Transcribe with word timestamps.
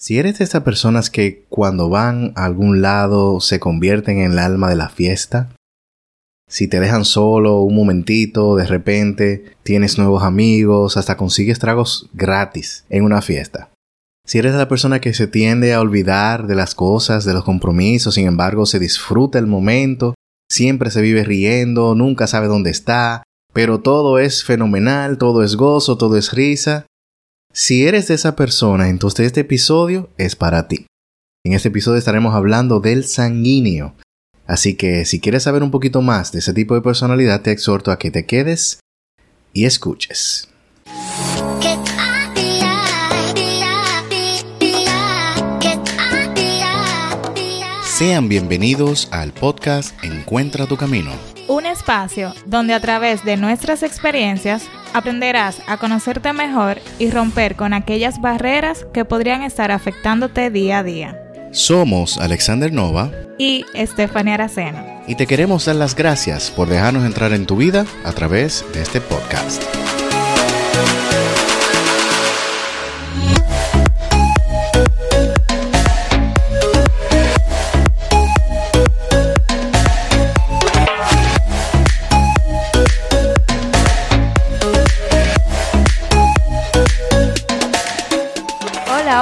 Si 0.00 0.16
eres 0.16 0.38
de 0.38 0.44
esas 0.44 0.62
personas 0.62 1.10
que 1.10 1.44
cuando 1.48 1.88
van 1.88 2.32
a 2.36 2.44
algún 2.44 2.82
lado 2.82 3.40
se 3.40 3.58
convierten 3.58 4.18
en 4.18 4.32
el 4.32 4.38
alma 4.38 4.68
de 4.68 4.76
la 4.76 4.90
fiesta, 4.90 5.48
si 6.48 6.68
te 6.68 6.78
dejan 6.78 7.04
solo 7.04 7.62
un 7.62 7.74
momentito, 7.74 8.54
de 8.54 8.64
repente 8.64 9.56
tienes 9.64 9.98
nuevos 9.98 10.22
amigos, 10.22 10.96
hasta 10.96 11.16
consigues 11.16 11.58
tragos 11.58 12.08
gratis 12.12 12.84
en 12.90 13.02
una 13.02 13.22
fiesta. 13.22 13.70
Si 14.24 14.38
eres 14.38 14.54
la 14.54 14.68
persona 14.68 15.00
que 15.00 15.14
se 15.14 15.26
tiende 15.26 15.74
a 15.74 15.80
olvidar 15.80 16.46
de 16.46 16.54
las 16.54 16.76
cosas, 16.76 17.24
de 17.24 17.34
los 17.34 17.42
compromisos, 17.42 18.14
sin 18.14 18.28
embargo 18.28 18.66
se 18.66 18.78
disfruta 18.78 19.40
el 19.40 19.48
momento, 19.48 20.14
siempre 20.48 20.92
se 20.92 21.02
vive 21.02 21.24
riendo, 21.24 21.96
nunca 21.96 22.28
sabe 22.28 22.46
dónde 22.46 22.70
está, 22.70 23.24
pero 23.52 23.80
todo 23.80 24.20
es 24.20 24.44
fenomenal, 24.44 25.18
todo 25.18 25.42
es 25.42 25.56
gozo, 25.56 25.98
todo 25.98 26.16
es 26.16 26.32
risa, 26.32 26.86
si 27.52 27.86
eres 27.86 28.08
de 28.08 28.14
esa 28.14 28.36
persona, 28.36 28.88
entonces 28.88 29.26
este 29.26 29.40
episodio 29.40 30.10
es 30.18 30.36
para 30.36 30.68
ti. 30.68 30.86
En 31.44 31.54
este 31.54 31.68
episodio 31.68 31.98
estaremos 31.98 32.34
hablando 32.34 32.80
del 32.80 33.04
sanguíneo. 33.04 33.94
Así 34.46 34.76
que 34.76 35.04
si 35.04 35.20
quieres 35.20 35.42
saber 35.42 35.62
un 35.62 35.70
poquito 35.70 36.02
más 36.02 36.32
de 36.32 36.38
ese 36.40 36.52
tipo 36.52 36.74
de 36.74 36.82
personalidad, 36.82 37.42
te 37.42 37.50
exhorto 37.50 37.90
a 37.90 37.98
que 37.98 38.10
te 38.10 38.26
quedes 38.26 38.80
y 39.52 39.64
escuches. 39.64 40.48
Sean 47.84 48.28
bienvenidos 48.28 49.08
al 49.10 49.32
podcast 49.32 49.92
Encuentra 50.04 50.66
tu 50.66 50.76
Camino. 50.76 51.37
Un 51.48 51.64
espacio 51.64 52.34
donde 52.44 52.74
a 52.74 52.80
través 52.80 53.24
de 53.24 53.38
nuestras 53.38 53.82
experiencias 53.82 54.64
aprenderás 54.92 55.62
a 55.66 55.78
conocerte 55.78 56.34
mejor 56.34 56.78
y 56.98 57.10
romper 57.10 57.56
con 57.56 57.72
aquellas 57.72 58.20
barreras 58.20 58.86
que 58.92 59.06
podrían 59.06 59.42
estar 59.42 59.70
afectándote 59.70 60.50
día 60.50 60.80
a 60.80 60.82
día. 60.82 61.18
Somos 61.50 62.18
Alexander 62.18 62.70
Nova 62.70 63.10
y 63.38 63.64
Stephanie 63.74 64.34
Aracena. 64.34 65.02
Y 65.06 65.14
te 65.14 65.26
queremos 65.26 65.64
dar 65.64 65.76
las 65.76 65.94
gracias 65.94 66.50
por 66.50 66.68
dejarnos 66.68 67.06
entrar 67.06 67.32
en 67.32 67.46
tu 67.46 67.56
vida 67.56 67.86
a 68.04 68.12
través 68.12 68.62
de 68.74 68.82
este 68.82 69.00
podcast. 69.00 69.62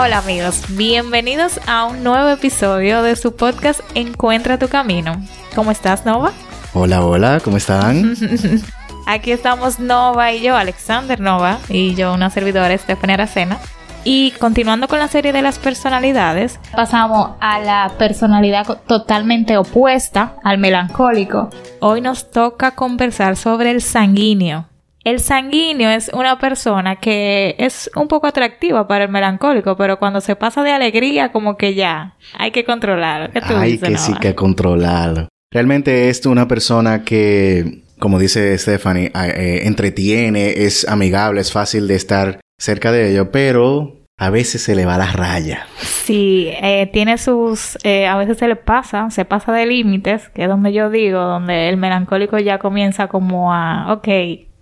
Hola 0.06 0.18
amigos, 0.18 0.62
bienvenidos 0.68 1.58
a 1.66 1.84
un 1.84 2.04
nuevo 2.04 2.28
episodio 2.28 3.02
de 3.02 3.16
su 3.16 3.34
podcast 3.34 3.80
Encuentra 3.96 4.56
tu 4.56 4.68
camino. 4.68 5.20
¿Cómo 5.56 5.72
estás 5.72 6.06
Nova? 6.06 6.30
Hola, 6.74 7.04
hola, 7.04 7.40
¿cómo 7.40 7.56
están? 7.56 8.14
Aquí 9.08 9.32
estamos 9.32 9.80
Nova 9.80 10.32
y 10.32 10.42
yo, 10.42 10.56
Alexander 10.56 11.18
Nova, 11.18 11.58
y 11.68 11.96
yo, 11.96 12.14
una 12.14 12.30
servidora, 12.30 12.78
Stephanie 12.78 13.14
Aracena. 13.14 13.58
Y 14.04 14.30
continuando 14.38 14.86
con 14.86 15.00
la 15.00 15.08
serie 15.08 15.32
de 15.32 15.42
las 15.42 15.58
personalidades, 15.58 16.60
pasamos 16.70 17.32
a 17.40 17.58
la 17.58 17.90
personalidad 17.98 18.82
totalmente 18.86 19.56
opuesta, 19.56 20.36
al 20.44 20.58
melancólico. 20.58 21.50
Hoy 21.80 22.00
nos 22.00 22.30
toca 22.30 22.76
conversar 22.76 23.36
sobre 23.36 23.72
el 23.72 23.82
sanguíneo. 23.82 24.68
El 25.06 25.20
sanguíneo 25.20 25.88
es 25.88 26.10
una 26.12 26.36
persona 26.36 26.96
que 26.96 27.54
es 27.58 27.88
un 27.94 28.08
poco 28.08 28.26
atractiva 28.26 28.88
para 28.88 29.04
el 29.04 29.10
melancólico, 29.10 29.76
pero 29.76 30.00
cuando 30.00 30.20
se 30.20 30.34
pasa 30.34 30.64
de 30.64 30.72
alegría, 30.72 31.30
como 31.30 31.56
que 31.56 31.74
ya 31.76 32.16
hay 32.36 32.50
que 32.50 32.64
controlarlo. 32.64 33.30
¿Qué 33.30 33.40
hay 33.54 33.78
que 33.78 33.98
sí 33.98 34.14
que 34.14 34.34
controlarlo. 34.34 35.28
Realmente 35.52 36.08
es 36.08 36.26
una 36.26 36.48
persona 36.48 37.04
que, 37.04 37.84
como 38.00 38.18
dice 38.18 38.58
Stephanie, 38.58 39.12
eh, 39.14 39.60
entretiene, 39.62 40.64
es 40.64 40.88
amigable, 40.88 41.40
es 41.40 41.52
fácil 41.52 41.86
de 41.86 41.94
estar 41.94 42.40
cerca 42.58 42.90
de 42.90 43.12
ello, 43.12 43.30
pero 43.30 43.98
a 44.18 44.30
veces 44.30 44.62
se 44.62 44.74
le 44.74 44.86
va 44.86 44.98
la 44.98 45.12
raya. 45.12 45.68
Sí, 45.78 46.48
eh, 46.60 46.90
tiene 46.92 47.16
sus, 47.18 47.78
eh, 47.84 48.08
a 48.08 48.16
veces 48.16 48.38
se 48.38 48.48
le 48.48 48.56
pasa, 48.56 49.08
se 49.10 49.24
pasa 49.24 49.52
de 49.52 49.66
límites, 49.66 50.30
que 50.30 50.42
es 50.42 50.48
donde 50.48 50.72
yo 50.72 50.90
digo, 50.90 51.20
donde 51.20 51.68
el 51.68 51.76
melancólico 51.76 52.40
ya 52.40 52.58
comienza 52.58 53.06
como 53.06 53.54
a, 53.54 53.92
ok, 53.92 54.08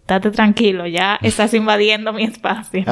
Date 0.06 0.30
tranquilo, 0.30 0.86
ya 0.86 1.18
estás 1.22 1.54
invadiendo 1.54 2.12
mi 2.12 2.24
espacio. 2.24 2.84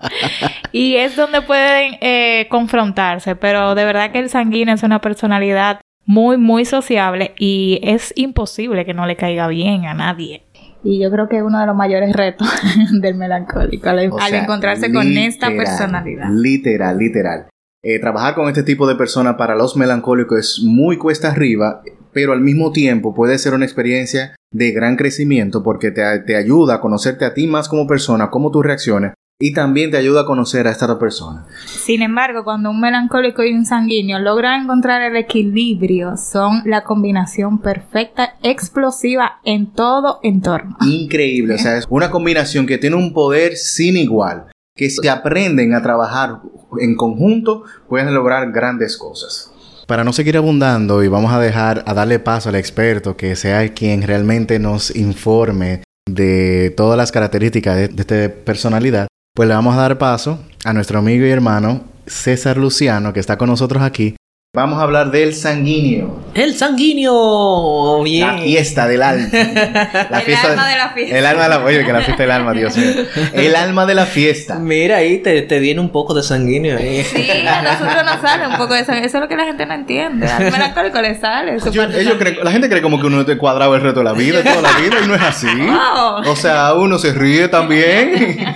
y 0.72 0.96
es 0.96 1.14
donde 1.14 1.42
pueden 1.42 1.96
eh, 2.00 2.46
confrontarse, 2.48 3.36
pero 3.36 3.74
de 3.74 3.84
verdad 3.84 4.10
que 4.10 4.20
el 4.20 4.30
sanguíneo 4.30 4.74
es 4.74 4.82
una 4.82 5.00
personalidad 5.00 5.80
muy, 6.06 6.38
muy 6.38 6.64
sociable 6.64 7.34
y 7.38 7.80
es 7.82 8.12
imposible 8.16 8.86
que 8.86 8.94
no 8.94 9.06
le 9.06 9.16
caiga 9.16 9.48
bien 9.48 9.84
a 9.84 9.92
nadie. 9.92 10.44
Y 10.82 11.02
yo 11.02 11.10
creo 11.10 11.28
que 11.28 11.38
es 11.38 11.42
uno 11.42 11.60
de 11.60 11.66
los 11.66 11.76
mayores 11.76 12.14
retos 12.14 12.48
del 12.92 13.16
melancólico 13.16 13.88
al, 13.88 13.98
encontrarse 13.98 14.92
con 14.92 15.06
esta 15.18 15.48
personalidad. 15.48 16.28
Literal, 16.30 16.96
literal. 16.96 17.46
Eh, 17.82 17.98
trabajar 18.00 18.34
con 18.34 18.48
este 18.48 18.62
tipo 18.62 18.86
de 18.86 18.94
persona 18.94 19.36
para 19.36 19.54
los 19.54 19.76
melancólicos 19.76 20.38
es 20.38 20.64
muy 20.64 20.96
cuesta 20.96 21.30
arriba, 21.30 21.82
pero 22.12 22.32
al 22.32 22.40
mismo 22.40 22.72
tiempo 22.72 23.14
puede 23.14 23.36
ser 23.38 23.52
una 23.52 23.64
experiencia 23.64 24.34
de 24.56 24.72
gran 24.72 24.96
crecimiento 24.96 25.62
porque 25.62 25.90
te, 25.90 26.36
ayuda 26.36 26.76
a 26.76 26.80
conocerte 26.80 27.24
a 27.24 27.34
ti 27.34 27.46
más 27.46 27.68
como 27.68 27.86
persona, 27.86 28.30
cómo 28.30 28.50
tú 28.50 28.62
reacciones 28.62 29.12
y 29.38 29.52
también 29.52 29.90
te 29.90 29.98
ayuda 29.98 30.22
a 30.22 30.24
conocer 30.24 30.66
a 30.66 30.70
esta 30.70 30.86
otra 30.86 30.98
persona. 30.98 31.44
Sin 31.66 32.00
embargo, 32.00 32.42
cuando 32.42 32.70
un 32.70 32.80
melancólico 32.80 33.44
y 33.44 33.52
un 33.52 33.66
sanguíneo 33.66 34.18
logran 34.18 34.62
encontrar 34.62 35.02
el 35.02 35.14
equilibrio, 35.14 36.16
son 36.16 36.62
la 36.64 36.84
combinación 36.84 37.58
perfecta, 37.58 38.36
explosiva 38.42 39.40
en 39.44 39.66
todo 39.72 40.20
entorno. 40.22 40.78
Increíble, 40.80 41.56
o 41.56 41.58
sea, 41.58 41.76
es 41.76 41.84
una 41.90 42.10
combinación 42.10 42.66
que 42.66 42.78
tiene 42.78 42.96
un 42.96 43.12
poder 43.12 43.56
sin 43.56 43.98
igual, 43.98 44.46
que 44.74 44.88
si 44.88 45.06
aprenden 45.06 45.74
a 45.74 45.82
trabajar 45.82 46.40
en 46.80 46.96
conjunto, 46.96 47.64
pueden 47.90 48.14
lograr 48.14 48.50
grandes 48.52 48.96
cosas. 48.96 49.52
Para 49.86 50.02
no 50.02 50.12
seguir 50.12 50.36
abundando 50.36 51.04
y 51.04 51.08
vamos 51.08 51.32
a 51.32 51.38
dejar 51.38 51.84
a 51.86 51.94
darle 51.94 52.18
paso 52.18 52.48
al 52.48 52.56
experto 52.56 53.16
que 53.16 53.36
sea 53.36 53.72
quien 53.72 54.02
realmente 54.02 54.58
nos 54.58 54.94
informe 54.94 55.82
de 56.08 56.74
todas 56.76 56.98
las 56.98 57.12
características 57.12 57.76
de, 57.76 57.88
de 57.88 58.00
esta 58.00 58.44
personalidad, 58.44 59.06
pues 59.34 59.48
le 59.48 59.54
vamos 59.54 59.76
a 59.76 59.80
dar 59.82 59.98
paso 59.98 60.40
a 60.64 60.72
nuestro 60.72 60.98
amigo 60.98 61.24
y 61.24 61.30
hermano 61.30 61.84
César 62.06 62.56
Luciano 62.56 63.12
que 63.12 63.20
está 63.20 63.38
con 63.38 63.48
nosotros 63.48 63.82
aquí 63.82 64.16
Vamos 64.56 64.78
a 64.78 64.84
hablar 64.84 65.10
del 65.10 65.34
sanguíneo. 65.34 66.18
El 66.32 66.54
sanguíneo. 66.54 68.02
Bien. 68.02 68.26
La 68.26 68.38
fiesta 68.38 68.86
del 68.86 69.02
alma. 69.02 69.28
La 69.32 70.20
el 70.20 70.34
alma 70.34 70.68
de 70.68 70.76
la 70.76 70.88
fiesta. 70.94 71.18
El 71.18 71.26
alma 71.26 71.42
de 71.42 71.48
la 71.50 71.58
Oye, 71.62 71.84
que 71.84 71.92
la 71.92 72.00
fiesta 72.00 72.22
del 72.22 72.30
alma, 72.30 72.54
Dios 72.54 72.74
mío. 72.74 72.86
El 73.34 73.54
alma 73.54 73.84
de 73.84 73.94
la 73.94 74.06
fiesta. 74.06 74.54
Mira 74.58 74.96
ahí, 74.96 75.18
te, 75.18 75.42
te 75.42 75.58
viene 75.58 75.82
un 75.82 75.90
poco 75.90 76.14
de 76.14 76.22
sanguíneo 76.22 76.78
ahí. 76.78 77.04
Sí, 77.04 77.28
a 77.46 77.60
nosotros 77.60 78.02
nos 78.02 78.22
sale 78.22 78.46
un 78.46 78.56
poco 78.56 78.72
de 78.72 78.86
sanguíneo. 78.86 79.08
Eso 79.08 79.18
es 79.18 79.22
lo 79.24 79.28
que 79.28 79.36
la 79.36 79.44
gente 79.44 79.66
no 79.66 79.74
entiende. 79.74 80.26
Al 80.30 80.50
melancólico 80.50 81.02
le 81.02 81.20
sale. 81.20 81.56
ellos 81.56 82.16
creen, 82.18 82.38
la 82.42 82.50
gente 82.50 82.70
cree 82.70 82.80
como 82.80 82.98
que 82.98 83.08
uno 83.08 83.26
te 83.26 83.36
cuadrado 83.36 83.74
el 83.74 83.82
resto 83.82 84.00
de 84.00 84.04
la 84.04 84.14
vida, 84.14 84.42
toda 84.42 84.62
la 84.62 84.72
vida, 84.80 84.96
y 85.04 85.06
no 85.06 85.14
es 85.16 85.22
así. 85.22 85.48
O 86.26 86.34
sea, 86.34 86.72
uno 86.74 86.98
se 86.98 87.12
ríe 87.12 87.48
también. 87.48 88.54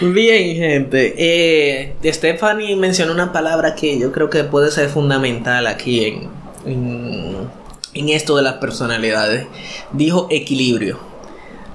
Bien, 0.00 0.56
gente. 0.56 1.14
Eh, 1.16 1.94
Stephanie 2.04 2.74
mencionó 2.74 3.12
una 3.12 3.32
palabra 3.32 3.76
que 3.76 3.96
yo 3.98 4.10
creo 4.10 4.28
que 4.28 4.42
puede 4.44 4.70
ser 4.70 4.79
fundamental 4.88 5.66
aquí 5.66 6.04
en, 6.04 6.28
en, 7.94 8.08
esto 8.08 8.36
de 8.36 8.42
las 8.42 8.54
personalidades. 8.54 9.46
Dijo 9.92 10.28
equilibrio. 10.30 10.98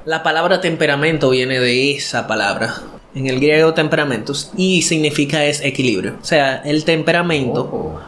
La 0.06 0.24
palabra 0.24 0.62
temperamento 0.62 1.30
viene 1.30 1.60
de 1.60 1.92
esa 1.92 2.28
palabra. 2.28 2.76
En 3.16 3.28
el 3.28 3.40
griego 3.40 3.74
temperamentos 3.74 4.52
y 4.58 4.82
significa 4.82 5.46
es 5.46 5.62
equilibrio. 5.62 6.16
O 6.22 6.26
sea, 6.26 6.58
el 6.66 6.84
temperamento. 6.84 8.00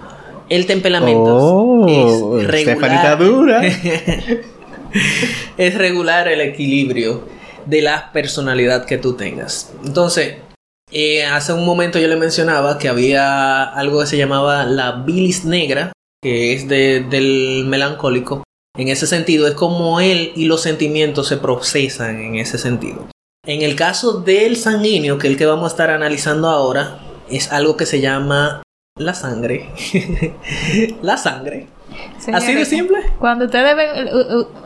El 0.49 0.65
temperamento 0.65 1.35
oh, 1.35 2.37
es 2.39 2.47
regular. 2.47 3.17
Dura. 3.17 3.61
es 5.57 5.75
regular 5.75 6.27
el 6.27 6.41
equilibrio 6.41 7.23
de 7.65 7.81
la 7.81 8.11
personalidad 8.11 8.85
que 8.85 8.97
tú 8.97 9.13
tengas. 9.13 9.71
Entonces, 9.85 10.35
eh, 10.91 11.25
hace 11.25 11.53
un 11.53 11.65
momento 11.65 11.99
yo 11.99 12.07
le 12.07 12.15
mencionaba 12.15 12.77
que 12.77 12.87
había 12.87 13.63
algo 13.63 13.99
que 13.99 14.07
se 14.07 14.17
llamaba 14.17 14.65
la 14.65 15.03
bilis 15.03 15.45
negra, 15.45 15.91
que 16.21 16.53
es 16.53 16.67
del 16.67 17.65
melancólico. 17.67 18.43
En 18.77 18.89
ese 18.89 19.07
sentido, 19.07 19.47
es 19.47 19.55
como 19.55 19.99
él 19.99 20.31
y 20.35 20.45
los 20.45 20.61
sentimientos 20.61 21.27
se 21.27 21.37
procesan 21.37 22.19
en 22.19 22.35
ese 22.35 22.57
sentido. 22.57 23.07
En 23.45 23.61
el 23.61 23.75
caso 23.75 24.21
del 24.21 24.55
sanguíneo, 24.55 25.17
que 25.17 25.27
es 25.27 25.33
el 25.33 25.37
que 25.37 25.45
vamos 25.45 25.65
a 25.65 25.73
estar 25.73 25.89
analizando 25.89 26.49
ahora, 26.49 26.99
es 27.29 27.51
algo 27.51 27.75
que 27.75 27.85
se 27.85 28.01
llama 28.01 28.61
la 28.97 29.13
sangre. 29.13 29.69
la 31.01 31.17
sangre. 31.17 31.67
Así 32.33 32.53
de 32.53 32.65
simple. 32.65 32.97
Cuando 33.19 33.45
ustedes 33.45 33.75
ven, 33.75 34.09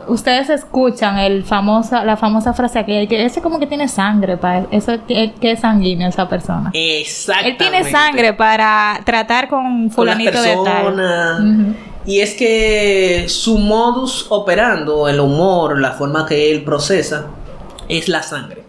ustedes 0.08 0.50
escuchan 0.50 1.18
el 1.18 1.44
famosa, 1.44 2.04
la 2.04 2.16
famosa 2.16 2.52
frase 2.52 2.84
que, 2.84 3.06
que 3.08 3.24
ese 3.24 3.40
como 3.40 3.58
que 3.58 3.66
tiene 3.66 3.88
sangre 3.88 4.36
para 4.36 4.66
eso 4.70 4.94
que, 5.06 5.32
es 5.40 5.60
sanguíneo 5.60 6.08
esa 6.08 6.28
persona. 6.28 6.70
Exactamente. 6.72 7.50
Él 7.50 7.70
tiene 7.70 7.90
sangre 7.90 8.32
para 8.32 9.00
tratar 9.04 9.48
con 9.48 9.90
fulanito 9.90 10.42
de 10.42 10.56
tal. 10.64 11.76
Y 12.04 12.20
es 12.20 12.34
que 12.34 13.26
su 13.28 13.58
modus 13.58 14.26
operando, 14.28 15.08
el 15.08 15.20
humor, 15.20 15.78
la 15.78 15.92
forma 15.92 16.26
que 16.26 16.50
él 16.50 16.64
procesa, 16.64 17.28
es 17.88 18.08
la 18.08 18.22
sangre. 18.22 18.64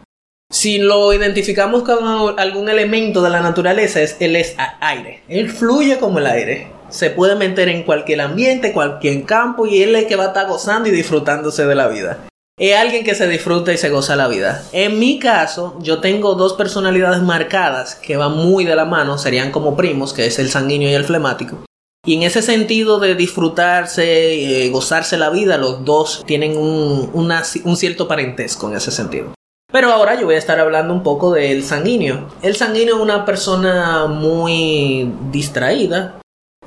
Si 0.51 0.77
lo 0.77 1.11
identificamos 1.13 1.81
con 1.81 2.39
algún 2.39 2.69
elemento 2.69 3.23
de 3.23 3.31
la 3.31 3.41
naturaleza, 3.41 4.01
es, 4.01 4.17
él 4.19 4.35
es 4.35 4.55
aire. 4.81 5.23
Él 5.27 5.49
fluye 5.49 5.97
como 5.97 6.19
el 6.19 6.27
aire. 6.27 6.67
Se 6.93 7.09
puede 7.09 7.35
meter 7.35 7.69
en 7.69 7.83
cualquier 7.83 8.21
ambiente, 8.21 8.71
cualquier 8.71 9.23
campo, 9.23 9.65
y 9.65 9.81
él 9.81 9.95
es 9.95 10.03
el 10.03 10.07
que 10.07 10.15
va 10.15 10.25
a 10.25 10.27
estar 10.27 10.47
gozando 10.47 10.89
y 10.89 10.91
disfrutándose 10.91 11.65
de 11.65 11.73
la 11.73 11.87
vida. 11.87 12.19
Es 12.59 12.77
alguien 12.77 13.03
que 13.03 13.15
se 13.15 13.27
disfruta 13.27 13.73
y 13.73 13.77
se 13.77 13.89
goza 13.89 14.15
la 14.15 14.27
vida. 14.27 14.63
En 14.73 14.99
mi 14.99 15.17
caso, 15.17 15.75
yo 15.81 16.01
tengo 16.01 16.35
dos 16.35 16.53
personalidades 16.53 17.23
marcadas 17.23 17.95
que 17.95 18.15
van 18.15 18.37
muy 18.37 18.63
de 18.63 18.75
la 18.75 18.85
mano, 18.85 19.17
serían 19.17 19.49
como 19.49 19.75
primos, 19.75 20.13
que 20.13 20.27
es 20.27 20.37
el 20.37 20.51
sanguíneo 20.51 20.87
y 20.87 20.93
el 20.93 21.03
flemático. 21.03 21.65
Y 22.05 22.13
en 22.13 22.21
ese 22.21 22.43
sentido 22.43 22.99
de 22.99 23.15
disfrutarse, 23.15 24.65
eh, 24.65 24.69
gozarse 24.69 25.17
la 25.17 25.31
vida, 25.31 25.57
los 25.57 25.83
dos 25.83 26.23
tienen 26.27 26.55
un, 26.55 27.09
un 27.11 27.75
cierto 27.75 28.07
parentesco 28.07 28.69
en 28.69 28.75
ese 28.75 28.91
sentido. 28.91 29.33
Pero 29.71 29.91
ahora 29.91 30.13
yo 30.13 30.27
voy 30.27 30.35
a 30.35 30.37
estar 30.37 30.59
hablando 30.59 30.93
un 30.93 31.01
poco 31.01 31.33
del 31.33 31.63
sanguíneo. 31.63 32.27
El 32.43 32.55
sanguíneo 32.55 32.97
es 32.97 33.01
una 33.01 33.25
persona 33.25 34.05
muy 34.05 35.11
distraída. 35.31 36.19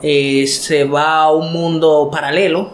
Eh, 0.03 0.47
se 0.47 0.85
va 0.85 1.23
a 1.23 1.33
un 1.33 1.53
mundo 1.53 2.09
paralelo. 2.13 2.73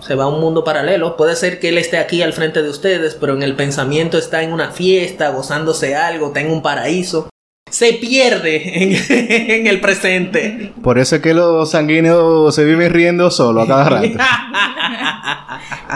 Se 0.00 0.14
va 0.14 0.24
a 0.24 0.28
un 0.28 0.40
mundo 0.40 0.64
paralelo. 0.64 1.16
Puede 1.16 1.34
ser 1.36 1.58
que 1.60 1.70
él 1.70 1.78
esté 1.78 1.98
aquí 1.98 2.22
al 2.22 2.32
frente 2.32 2.62
de 2.62 2.70
ustedes, 2.70 3.14
pero 3.14 3.34
en 3.34 3.42
el 3.42 3.56
pensamiento 3.56 4.16
está 4.16 4.42
en 4.42 4.52
una 4.52 4.70
fiesta, 4.70 5.30
gozándose 5.30 5.96
algo, 5.96 6.28
está 6.28 6.40
en 6.40 6.50
un 6.50 6.62
paraíso 6.62 7.28
se 7.70 7.94
pierde 7.94 8.82
en, 8.82 9.66
el 9.66 9.80
presente. 9.80 10.72
Por 10.82 10.98
eso 10.98 11.16
es 11.16 11.22
que 11.22 11.34
los 11.34 11.70
sanguíneos 11.70 12.54
se 12.54 12.64
viven 12.64 12.92
riendo 12.92 13.30
solo 13.30 13.62
a 13.62 13.66
cada 13.66 13.88
rato. 13.88 14.08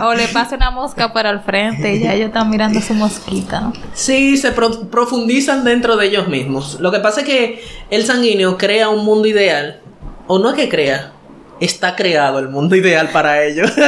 o 0.02 0.14
le 0.14 0.28
pasa 0.28 0.56
una 0.56 0.70
mosca 0.70 1.12
para 1.12 1.30
el 1.30 1.40
frente 1.40 1.94
y 1.94 2.00
ya 2.00 2.14
ellos 2.14 2.28
están 2.28 2.50
mirando 2.50 2.80
su 2.80 2.94
mosquita. 2.94 3.72
Sí, 3.94 4.36
se 4.36 4.52
profundizan 4.52 5.64
dentro 5.64 5.96
de 5.96 6.06
ellos 6.06 6.28
mismos. 6.28 6.78
Lo 6.80 6.90
que 6.90 7.00
pasa 7.00 7.20
es 7.20 7.26
que 7.26 7.64
el 7.90 8.04
sanguíneo 8.04 8.58
crea 8.58 8.88
un 8.88 9.04
mundo 9.04 9.28
ideal, 9.28 9.80
o 10.26 10.38
no 10.38 10.50
es 10.50 10.56
que 10.56 10.68
crea, 10.68 11.12
está 11.64 11.94
creado 11.94 12.38
el 12.40 12.48
mundo 12.48 12.74
ideal 12.74 13.10
para 13.12 13.44
ellos. 13.44 13.70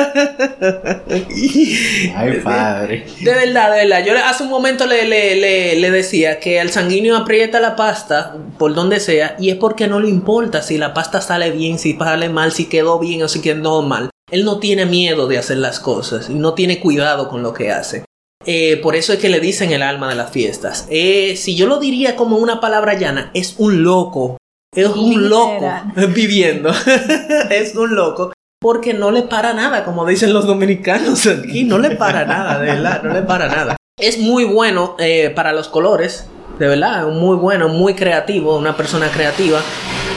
Ay, 2.15 2.41
padre. 2.43 3.07
De 3.21 3.35
verdad, 3.35 3.73
de 3.73 3.79
verdad. 3.87 4.05
Yo 4.05 4.15
hace 4.25 4.45
un 4.45 4.51
momento 4.51 4.87
le, 4.87 5.05
le, 5.07 5.75
le, 5.77 5.91
decía 5.91 6.39
que 6.39 6.61
al 6.61 6.71
sanguíneo 6.71 7.17
aprieta 7.17 7.59
la 7.61 7.75
pasta 7.75 8.37
por 8.59 8.75
donde 8.75 9.01
sea 9.01 9.35
y 9.39 9.51
es 9.51 9.57
porque 9.57 9.89
no 9.89 9.99
le 9.99 10.09
importa 10.09 10.63
si 10.63 10.79
la 10.79 10.95
pasta 10.95 11.21
sale 11.21 11.51
bien, 11.51 11.79
si 11.79 11.95
sale 11.95 12.29
mal, 12.29 12.53
si 12.53 12.67
quedó 12.67 12.99
bien 13.01 13.25
o 13.25 13.29
si 13.29 13.41
quedó 13.41 13.83
mal. 13.83 14.11
Él 14.31 14.45
no 14.45 14.61
tiene 14.61 14.87
miedo 14.87 15.27
de 15.27 15.39
hacer 15.39 15.59
las 15.59 15.81
cosas 15.81 16.31
y 16.31 16.35
no 16.35 16.55
tiene 16.55 16.81
cuidado 16.81 17.29
con 17.29 17.43
lo 17.43 17.53
que 17.53 17.73
hace. 17.73 18.05
Eh, 18.47 18.79
por 18.83 18.95
eso 18.95 19.13
es 19.13 19.19
que 19.19 19.29
le 19.29 19.41
dicen 19.41 19.73
el 19.73 19.83
alma 19.83 20.09
de 20.09 20.15
las 20.15 20.31
fiestas. 20.31 20.87
Eh, 20.91 21.35
si 21.37 21.57
yo 21.57 21.67
lo 21.67 21.79
diría 21.79 22.15
como 22.15 22.37
una 22.37 22.61
palabra 22.61 22.95
llana, 22.95 23.31
es 23.35 23.55
un 23.59 23.83
loco 23.83 24.37
es 24.75 24.89
un 24.89 25.29
loco 25.29 25.71
viviendo. 26.15 26.71
es 27.51 27.75
un 27.75 27.95
loco. 27.95 28.33
Porque 28.61 28.95
no 28.95 29.11
le 29.11 29.23
para 29.23 29.53
nada, 29.53 29.85
como 29.85 30.07
dicen 30.07 30.33
los 30.33 30.47
dominicanos 30.47 31.27
aquí. 31.27 31.65
No 31.65 31.79
le 31.79 31.91
para 31.97 32.25
nada, 32.25 32.59
de 32.59 32.67
verdad, 32.67 33.03
no 33.03 33.13
le 33.13 33.23
para 33.23 33.49
nada. 33.49 33.77
Es 34.01 34.19
muy 34.19 34.45
bueno 34.45 34.97
eh, 34.99 35.31
para 35.31 35.53
los 35.53 35.69
colores, 35.69 36.29
de 36.59 36.69
verdad, 36.69 37.07
muy 37.09 37.37
bueno, 37.37 37.69
muy 37.69 37.95
creativo, 37.95 38.57
una 38.57 38.77
persona 38.77 39.11
creativa. 39.11 39.61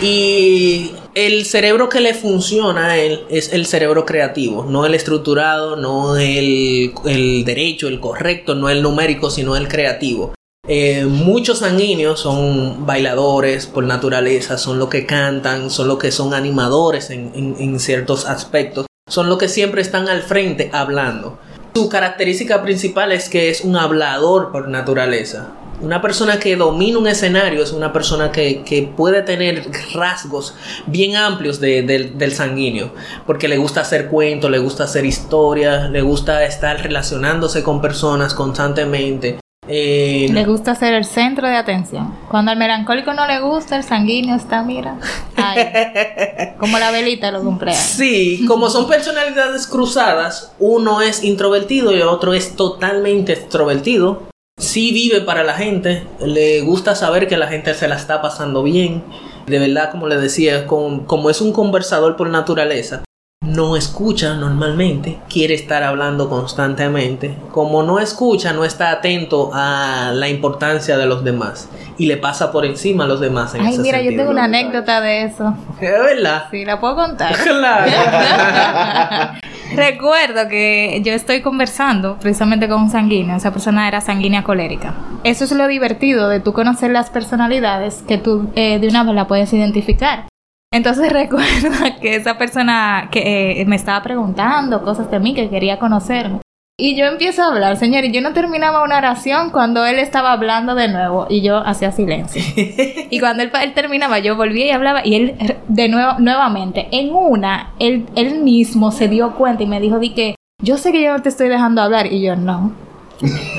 Y 0.01 0.92
el 1.13 1.45
cerebro 1.45 1.89
que 1.89 2.00
le 2.00 2.13
funciona 2.13 2.92
a 2.92 2.98
él 2.98 3.25
es 3.30 3.51
el 3.51 3.65
cerebro 3.65 4.06
creativo, 4.06 4.63
no 4.63 4.86
el 4.86 4.95
estructurado, 4.95 5.75
no 5.75 6.15
el, 6.15 6.94
el 7.06 7.44
derecho, 7.44 7.88
el 7.88 8.00
correcto, 8.00 8.56
no 8.56 8.69
el 8.69 8.81
numérico, 8.81 9.30
sino 9.30 9.56
el 9.56 9.68
creativo. 9.68 10.36
Eh, 10.69 11.05
muchos 11.05 11.59
sanguíneos 11.59 12.19
son 12.19 12.85
bailadores 12.85 13.67
por 13.67 13.85
naturaleza, 13.85 14.57
son 14.57 14.79
los 14.79 14.89
que 14.89 15.05
cantan, 15.05 15.69
son 15.69 15.87
los 15.87 15.97
que 15.97 16.11
son 16.11 16.33
animadores 16.33 17.09
en, 17.09 17.79
ciertos 17.79 18.25
aspectos, 18.25 18.85
son 19.07 19.29
los 19.29 19.37
que 19.37 19.47
siempre 19.47 19.81
están 19.81 20.09
al 20.09 20.23
frente 20.23 20.69
hablando. 20.73 21.39
Su 21.73 21.87
característica 21.87 22.61
principal 22.63 23.13
es 23.13 23.29
que 23.29 23.49
es 23.49 23.61
un 23.61 23.77
hablador 23.77 24.51
por 24.51 24.67
naturaleza. 24.67 25.53
Una 25.79 26.01
persona 26.01 26.37
que 26.37 26.57
domina 26.57 26.97
un 26.97 27.07
escenario 27.07 27.63
es 27.63 27.71
una 27.71 27.93
persona 27.93 28.33
que, 28.33 28.91
puede 28.97 29.21
tener 29.21 29.67
rasgos 29.93 30.55
bien 30.87 31.15
amplios 31.15 31.61
del 31.61 32.33
sanguíneo, 32.33 32.91
porque 33.25 33.47
le 33.47 33.57
gusta 33.57 33.81
hacer 33.81 34.07
cuentos, 34.07 34.51
le 34.51 34.59
gusta 34.59 34.83
hacer 34.83 35.05
historias, 35.05 35.89
le 35.91 36.01
gusta 36.01 36.43
estar 36.43 36.81
relacionándose 36.81 37.63
con 37.63 37.79
personas 37.79 38.33
constantemente, 38.33 39.37
eh, 39.67 40.27
le 40.31 40.45
gusta 40.45 40.75
ser 40.75 40.93
el 40.93 41.05
centro 41.05 41.47
de 41.47 41.55
atención. 41.55 42.15
Cuando 42.29 42.51
al 42.51 42.57
melancólico 42.57 43.13
no 43.13 43.27
le 43.27 43.41
gusta, 43.41 43.75
el 43.75 43.83
sanguíneo 43.83 44.35
está, 44.35 44.63
mira, 44.63 44.97
como 46.59 46.79
la 46.79 46.91
velita 46.91 47.27
de 47.27 47.33
los. 47.33 47.43
Sí, 47.75 48.45
como 48.47 48.69
son 48.69 48.87
personalidades 48.87 49.67
cruzadas, 49.67 50.53
uno 50.59 51.01
es 51.01 51.23
introvertido 51.23 51.91
y 51.91 51.95
el 51.95 52.07
otro 52.07 52.33
es 52.33 52.55
totalmente 52.55 53.33
extrovertido. 53.33 54.23
Sí 54.57 54.91
vive 54.91 55.21
para 55.21 55.43
la 55.43 55.53
gente, 55.53 56.07
le 56.19 56.61
gusta 56.61 56.95
saber 56.95 57.27
que 57.27 57.37
la 57.37 57.47
gente 57.47 57.73
se 57.73 57.87
la 57.87 57.95
está 57.95 58.21
pasando 58.21 58.63
bien. 58.63 59.03
De 59.45 59.59
verdad, 59.59 59.91
como 59.91 60.07
le 60.07 60.17
decía, 60.17 60.65
como 60.65 61.29
es 61.29 61.41
un 61.41 61.53
conversador 61.53 62.15
por 62.15 62.29
naturaleza, 62.29 63.03
no 63.47 63.77
escucha 63.77 64.35
normalmente, 64.35 65.19
quiere 65.29 65.53
estar 65.53 65.83
hablando 65.83 66.29
constantemente. 66.29 67.35
Como 67.51 67.83
no 67.83 67.99
escucha, 67.99 68.53
no 68.53 68.65
está 68.65 68.91
atento 68.91 69.51
a 69.53 70.11
la 70.13 70.27
importancia 70.27 70.97
de 70.97 71.05
los 71.05 71.23
demás 71.23 71.69
y 71.97 72.07
le 72.07 72.17
pasa 72.17 72.51
por 72.51 72.65
encima 72.65 73.05
a 73.05 73.07
los 73.07 73.19
demás. 73.19 73.55
En 73.55 73.61
Ay, 73.61 73.77
mira, 73.79 74.01
yo 74.01 74.15
tengo 74.15 74.31
una 74.31 74.45
anécdota 74.45 75.01
de 75.01 75.23
eso. 75.23 75.55
¿Es 75.79 75.91
verdad? 75.91 76.45
Sí, 76.51 76.65
la 76.65 76.79
puedo 76.79 76.95
contar. 76.95 77.35
Recuerdo 79.75 80.47
que 80.49 81.01
yo 81.03 81.13
estoy 81.13 81.41
conversando 81.41 82.17
precisamente 82.19 82.67
con 82.67 82.83
un 82.83 82.89
sanguíneo, 82.89 83.38
esa 83.38 83.51
persona 83.51 83.88
era 83.88 84.01
sanguínea 84.01 84.44
colérica. 84.44 84.94
Eso 85.23 85.45
es 85.45 85.51
lo 85.51 85.67
divertido 85.67 86.29
de 86.29 86.39
tú 86.39 86.53
conocer 86.53 86.91
las 86.91 87.09
personalidades 87.09 88.03
que 88.07 88.17
tú 88.17 88.49
eh, 88.55 88.79
de 88.79 88.88
una 88.88 89.03
vez 89.03 89.15
la 89.15 89.27
puedes 89.27 89.51
identificar. 89.53 90.27
Entonces 90.71 91.11
recuerdo 91.13 91.69
que 92.01 92.15
esa 92.15 92.37
persona 92.37 93.09
que 93.11 93.61
eh, 93.61 93.65
me 93.65 93.75
estaba 93.75 94.03
preguntando 94.03 94.83
cosas 94.83 95.09
de 95.09 95.19
mí, 95.19 95.33
que 95.33 95.49
quería 95.49 95.80
conocerme. 95.80 96.42
Y 96.80 96.95
yo 96.95 97.06
empiezo 97.06 97.42
a 97.42 97.47
hablar, 97.47 97.75
señor, 97.77 98.06
y 98.06 98.11
yo 98.11 98.21
no 98.21 98.33
terminaba 98.33 98.83
una 98.83 98.99
oración 98.99 99.49
cuando 99.49 99.83
él 99.83 99.97
estaba 99.97 100.31
hablando 100.31 100.75
de 100.75 100.87
nuevo 100.87 101.25
y 101.27 101.42
yo 101.42 101.57
hacía 101.57 101.92
silencio. 101.92 102.39
y 103.09 103.19
cuando 103.19 103.42
él, 103.42 103.73
terminaba, 103.73 104.19
yo 104.19 104.35
volvía 104.35 104.68
y 104.68 104.69
hablaba 104.69 105.01
y 105.03 105.15
él 105.15 105.35
de 105.68 105.89
nuevo, 105.89 106.19
nuevamente, 106.19 106.87
en 106.92 107.15
una, 107.15 107.73
él, 107.80 108.06
él 108.15 108.42
mismo 108.42 108.92
se 108.92 109.07
dio 109.07 109.33
cuenta 109.33 109.63
y 109.63 109.65
me 109.65 109.80
dijo, 109.80 109.97
di 109.97 110.11
que 110.11 110.35
yo 110.61 110.77
sé 110.77 110.92
que 110.92 111.01
yo 111.01 111.13
no 111.13 111.21
te 111.23 111.30
estoy 111.30 111.49
dejando 111.49 111.81
hablar 111.81 112.13
y 112.13 112.21
yo 112.21 112.35
no. 112.35 112.86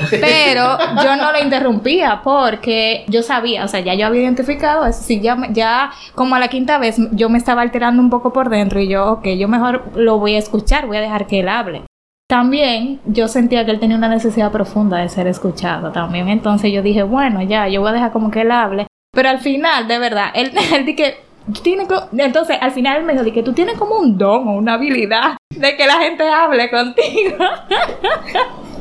Pero 0.09 0.77
yo 1.03 1.15
no 1.15 1.31
lo 1.31 1.39
interrumpía 1.41 2.21
porque 2.23 3.05
yo 3.07 3.21
sabía, 3.23 3.65
o 3.65 3.67
sea, 3.67 3.79
ya 3.79 3.93
yo 3.93 4.07
había 4.07 4.21
identificado 4.21 4.85
eso. 4.85 5.01
Sí, 5.01 5.19
ya, 5.21 5.37
ya 5.51 5.91
como 6.15 6.35
a 6.35 6.39
la 6.39 6.47
quinta 6.47 6.77
vez 6.77 6.97
yo 7.11 7.29
me 7.29 7.37
estaba 7.37 7.61
alterando 7.61 8.01
un 8.01 8.09
poco 8.09 8.33
por 8.33 8.49
dentro 8.49 8.79
y 8.79 8.87
yo, 8.87 9.11
ok, 9.13 9.27
yo 9.37 9.47
mejor 9.47 9.91
lo 9.95 10.19
voy 10.19 10.35
a 10.35 10.39
escuchar, 10.39 10.87
voy 10.87 10.97
a 10.97 11.01
dejar 11.01 11.27
que 11.27 11.39
él 11.39 11.49
hable. 11.49 11.83
También 12.29 12.99
yo 13.05 13.27
sentía 13.27 13.65
que 13.65 13.71
él 13.71 13.79
tenía 13.79 13.97
una 13.97 14.07
necesidad 14.07 14.51
profunda 14.51 14.97
de 14.97 15.09
ser 15.09 15.27
escuchado 15.27 15.91
también. 15.91 16.29
Entonces 16.29 16.71
yo 16.71 16.83
dije, 16.83 17.01
bueno, 17.03 17.41
ya, 17.41 17.67
yo 17.67 17.81
voy 17.81 17.89
a 17.89 17.93
dejar 17.93 18.11
como 18.11 18.29
que 18.29 18.41
él 18.41 18.51
hable. 18.51 18.85
Pero 19.11 19.29
al 19.29 19.39
final, 19.39 19.87
de 19.87 19.97
verdad, 19.97 20.27
él, 20.35 20.51
él 20.75 20.85
dije, 20.85 21.17
tiene 21.63 21.87
entonces 22.17 22.57
al 22.61 22.71
final 22.71 23.03
me 23.03 23.13
dijo 23.13 23.33
que 23.33 23.43
tú 23.43 23.53
tienes 23.53 23.77
como 23.77 23.97
un 23.97 24.17
don 24.17 24.47
o 24.47 24.51
una 24.53 24.73
habilidad 24.73 25.37
de 25.49 25.75
que 25.75 25.87
la 25.87 25.97
gente 25.99 26.27
hable 26.27 26.69
contigo. 26.69 27.37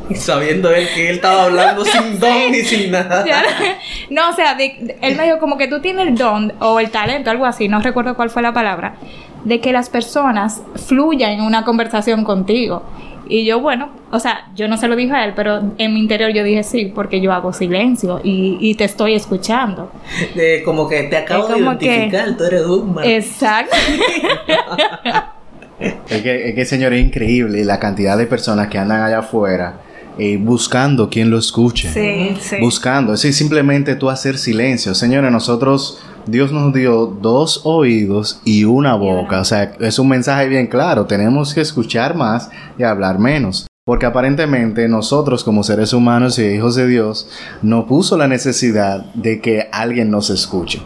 sabiendo 0.14 0.70
él 0.70 0.88
que 0.94 1.10
él 1.10 1.16
estaba 1.16 1.44
hablando 1.44 1.84
sin 1.84 2.18
don 2.20 2.52
ni 2.52 2.62
sin 2.62 2.90
nada. 2.90 3.24
No, 4.10 4.30
o 4.30 4.32
sea, 4.32 4.56
él 4.58 5.16
me 5.16 5.24
dijo 5.24 5.38
como 5.38 5.58
que 5.58 5.68
tú 5.68 5.80
tienes 5.80 6.08
el 6.08 6.16
don 6.16 6.52
o 6.60 6.80
el 6.80 6.90
talento, 6.90 7.30
algo 7.30 7.44
así, 7.44 7.68
no 7.68 7.80
recuerdo 7.80 8.16
cuál 8.16 8.30
fue 8.30 8.40
la 8.40 8.52
palabra, 8.52 8.94
de 9.44 9.60
que 9.60 9.72
las 9.72 9.90
personas 9.90 10.62
fluyan 10.86 11.32
en 11.32 11.42
una 11.42 11.64
conversación 11.64 12.24
contigo. 12.24 12.82
Y 13.28 13.44
yo, 13.44 13.60
bueno, 13.60 13.90
o 14.10 14.18
sea, 14.18 14.48
yo 14.54 14.66
no 14.68 14.78
se 14.78 14.88
lo 14.88 14.96
dije 14.96 15.12
a 15.12 15.26
él, 15.26 15.34
pero 15.36 15.60
en 15.76 15.92
mi 15.92 16.00
interior 16.00 16.32
yo 16.32 16.42
dije 16.42 16.62
sí, 16.62 16.90
porque 16.94 17.20
yo 17.20 17.30
hago 17.32 17.52
silencio 17.52 18.20
y, 18.24 18.74
te 18.76 18.84
estoy 18.84 19.14
escuchando. 19.14 19.92
como 20.64 20.88
que 20.88 21.02
te 21.04 21.18
acabo 21.18 21.48
de 21.48 21.58
identificar, 21.58 22.34
tú 22.36 22.44
eres 22.44 22.62
un 22.62 22.98
Exacto. 23.04 23.76
es, 25.78 26.22
que, 26.22 26.48
es 26.48 26.54
que, 26.54 26.64
señor, 26.64 26.94
es 26.94 27.04
increíble 27.04 27.62
la 27.64 27.78
cantidad 27.78 28.16
de 28.16 28.26
personas 28.26 28.68
que 28.68 28.78
andan 28.78 29.02
allá 29.02 29.18
afuera 29.18 29.74
eh, 30.18 30.36
buscando 30.36 31.08
quien 31.08 31.30
lo 31.30 31.38
escuche. 31.38 31.92
Sí, 31.92 32.36
sí. 32.40 32.56
Buscando. 32.60 33.14
Es 33.14 33.20
simplemente 33.20 33.94
tú 33.94 34.10
hacer 34.10 34.36
silencio. 34.36 34.94
Señores, 34.94 35.30
nosotros, 35.30 36.00
Dios 36.26 36.52
nos 36.52 36.72
dio 36.72 37.06
dos 37.06 37.62
oídos 37.64 38.40
y 38.44 38.64
una 38.64 38.94
boca. 38.94 39.40
O 39.40 39.44
sea, 39.44 39.72
es 39.80 39.98
un 39.98 40.08
mensaje 40.08 40.48
bien 40.48 40.66
claro. 40.66 41.06
Tenemos 41.06 41.54
que 41.54 41.60
escuchar 41.60 42.14
más 42.14 42.50
y 42.78 42.82
hablar 42.82 43.18
menos. 43.18 43.66
Porque 43.84 44.06
aparentemente 44.06 44.86
nosotros 44.88 45.44
como 45.44 45.62
seres 45.62 45.94
humanos 45.94 46.38
y 46.38 46.44
hijos 46.44 46.74
de 46.74 46.86
Dios 46.86 47.30
no 47.62 47.86
puso 47.86 48.18
la 48.18 48.28
necesidad 48.28 49.06
de 49.14 49.40
que 49.40 49.68
alguien 49.72 50.10
nos 50.10 50.28
escuche. 50.28 50.82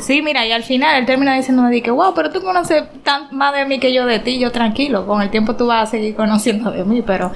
Sí, 0.00 0.22
mira, 0.22 0.46
y 0.46 0.50
al 0.50 0.64
final 0.64 0.98
él 0.98 1.06
termina 1.06 1.36
diciéndome 1.36 1.82
que, 1.82 1.90
wow, 1.90 2.14
pero 2.14 2.30
tú 2.30 2.40
conoces 2.40 2.82
tan 3.04 3.28
más 3.36 3.54
de 3.54 3.64
mí 3.64 3.78
que 3.78 3.92
yo 3.92 4.06
de 4.06 4.18
ti, 4.18 4.38
yo 4.38 4.50
tranquilo, 4.50 5.06
con 5.06 5.22
el 5.22 5.30
tiempo 5.30 5.54
tú 5.54 5.66
vas 5.66 5.88
a 5.88 5.90
seguir 5.90 6.16
conociendo 6.16 6.70
de 6.72 6.84
mí, 6.84 7.02
pero 7.02 7.30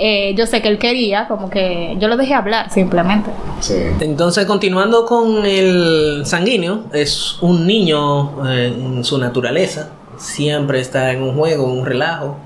eh, 0.00 0.34
yo 0.34 0.46
sé 0.46 0.62
que 0.62 0.68
él 0.68 0.78
quería, 0.78 1.28
como 1.28 1.50
que 1.50 1.94
yo 1.98 2.08
lo 2.08 2.16
dejé 2.16 2.34
hablar 2.34 2.70
simplemente. 2.70 3.30
Sí. 3.60 3.74
Entonces, 4.00 4.46
continuando 4.46 5.04
con 5.04 5.44
el 5.44 6.22
sanguíneo, 6.24 6.84
es 6.92 7.36
un 7.42 7.66
niño 7.66 8.48
eh, 8.48 8.68
en 8.68 9.04
su 9.04 9.18
naturaleza, 9.18 9.90
siempre 10.16 10.80
está 10.80 11.12
en 11.12 11.22
un 11.22 11.34
juego, 11.34 11.70
en 11.70 11.80
un 11.80 11.84
relajo, 11.84 12.38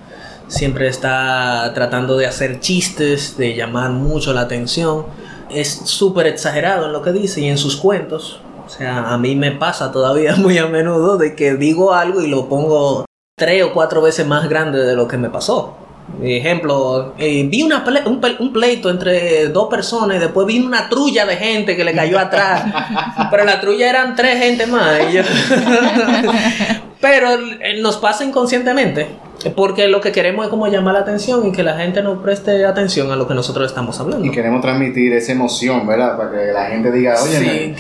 siempre 0.49 0.89
está 0.89 1.71
tratando 1.75 2.17
de 2.17 2.27
hacer 2.27 2.59
chistes, 2.59 3.37
de 3.37 3.55
llamar 3.55 3.91
mucho 3.91 4.33
la 4.33 4.43
atención, 4.43 5.07
es 5.49 5.83
súper 5.85 6.27
exagerado 6.27 6.87
en 6.87 6.93
lo 6.93 7.03
que 7.03 7.13
dice 7.13 7.41
y 7.41 7.47
en 7.47 7.59
sus 7.59 7.77
cuentos. 7.77 8.41
O 8.67 8.69
sea, 8.69 9.13
a 9.13 9.19
mí 9.19 9.37
me 9.37 9.53
pasa 9.53 9.93
todavía 9.93 10.35
muy 10.39 10.59
a 10.59 10.67
menudo 10.67 11.19
de 11.19 11.37
que 11.37 11.55
digo 11.55 11.95
algo 11.95 12.21
y 12.21 12.27
lo 12.27 12.49
pongo 12.49 13.05
tres 13.37 13.63
o 13.63 13.73
cuatro 13.73 14.03
veces 14.03 14.27
más 14.27 14.49
grande 14.49 14.81
de 14.81 14.97
lo 14.97 15.07
que 15.07 15.19
me 15.19 15.31
pasó. 15.31 15.84
Ejemplo, 16.23 17.15
eh, 17.19 17.47
vi 17.49 17.63
una 17.63 17.85
un, 18.07 18.53
pleito 18.53 18.91
entre 18.91 19.49
dos 19.49 19.69
personas 19.69 20.17
y 20.17 20.21
después 20.21 20.47
vi 20.47 20.61
una 20.61 20.89
trulla 20.89 21.27
de 21.27 21.37
gente 21.37 21.77
que 21.77 21.85
le 21.85 21.95
cayó 21.95 22.19
atrás. 22.19 22.65
Pero 23.31 23.45
la 23.45 23.61
trulla 23.61 23.91
eran 23.91 24.15
tres 24.15 24.39
gente 24.39 24.67
más. 24.67 25.01
Pero 27.01 27.35
eh, 27.35 27.81
nos 27.81 27.97
pasa 27.97 28.25
inconscientemente. 28.25 29.09
Porque 29.57 29.89
lo 29.89 30.01
que 30.01 30.13
queremos 30.13 30.47
es 30.47 30.51
como 30.51 30.69
llamar 30.69 30.95
la 30.95 31.01
atención 31.01 31.47
y 31.47 31.53
que 31.53 31.63
la 31.63 31.77
gente 31.77 32.03
nos 32.03 32.23
preste 32.23 32.65
atención 32.65 33.13
a 33.13 33.17
lo 33.17 33.29
que 33.29 33.35
nosotros 33.35 33.67
estamos 33.67 33.99
hablando. 34.01 34.25
Y 34.25 34.31
queremos 34.31 34.63
transmitir 34.63 35.13
esa 35.13 35.33
emoción, 35.33 35.87
¿verdad? 35.87 36.17
Para 36.17 36.31
que 36.31 36.53
la 36.53 36.67
gente 36.67 36.91
diga, 36.91 37.17
oye, 37.23 37.39
sí, 37.39 37.75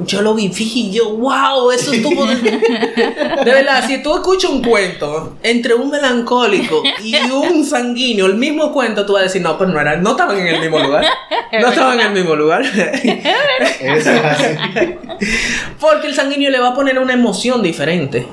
yo 0.00 0.22
lo 0.22 0.34
viví 0.34 0.72
y 0.74 0.90
yo, 0.90 1.10
wow, 1.10 1.70
eso 1.70 1.92
estuvo 1.92 2.26
de... 2.26 2.34
de 3.44 3.50
verdad, 3.50 3.86
si 3.86 4.02
tú 4.02 4.14
escuchas 4.14 4.50
un 4.50 4.62
cuento 4.62 5.36
entre 5.42 5.74
un 5.74 5.90
melancólico 5.90 6.82
y 7.02 7.14
un 7.30 7.64
sanguíneo, 7.64 8.26
el 8.26 8.34
mismo 8.34 8.72
cuento, 8.72 9.06
tú 9.06 9.12
vas 9.12 9.20
a 9.20 9.24
decir, 9.24 9.42
no, 9.42 9.56
pues 9.56 9.70
no 9.70 9.80
era, 9.80 9.96
no 9.96 10.10
estaban 10.12 10.36
en 10.38 10.48
el 10.48 10.60
mismo 10.60 10.80
lugar. 10.80 11.06
No 11.60 11.68
estaban 11.68 12.00
en 12.00 12.06
el 12.08 12.12
mismo 12.12 12.34
lugar. 12.34 12.64
Porque 15.80 16.08
el 16.08 16.14
sanguíneo 16.14 16.50
le 16.50 16.58
va 16.58 16.70
a 16.70 16.74
poner 16.74 16.98
una 16.98 17.12
emoción 17.12 17.62
diferente. 17.62 18.26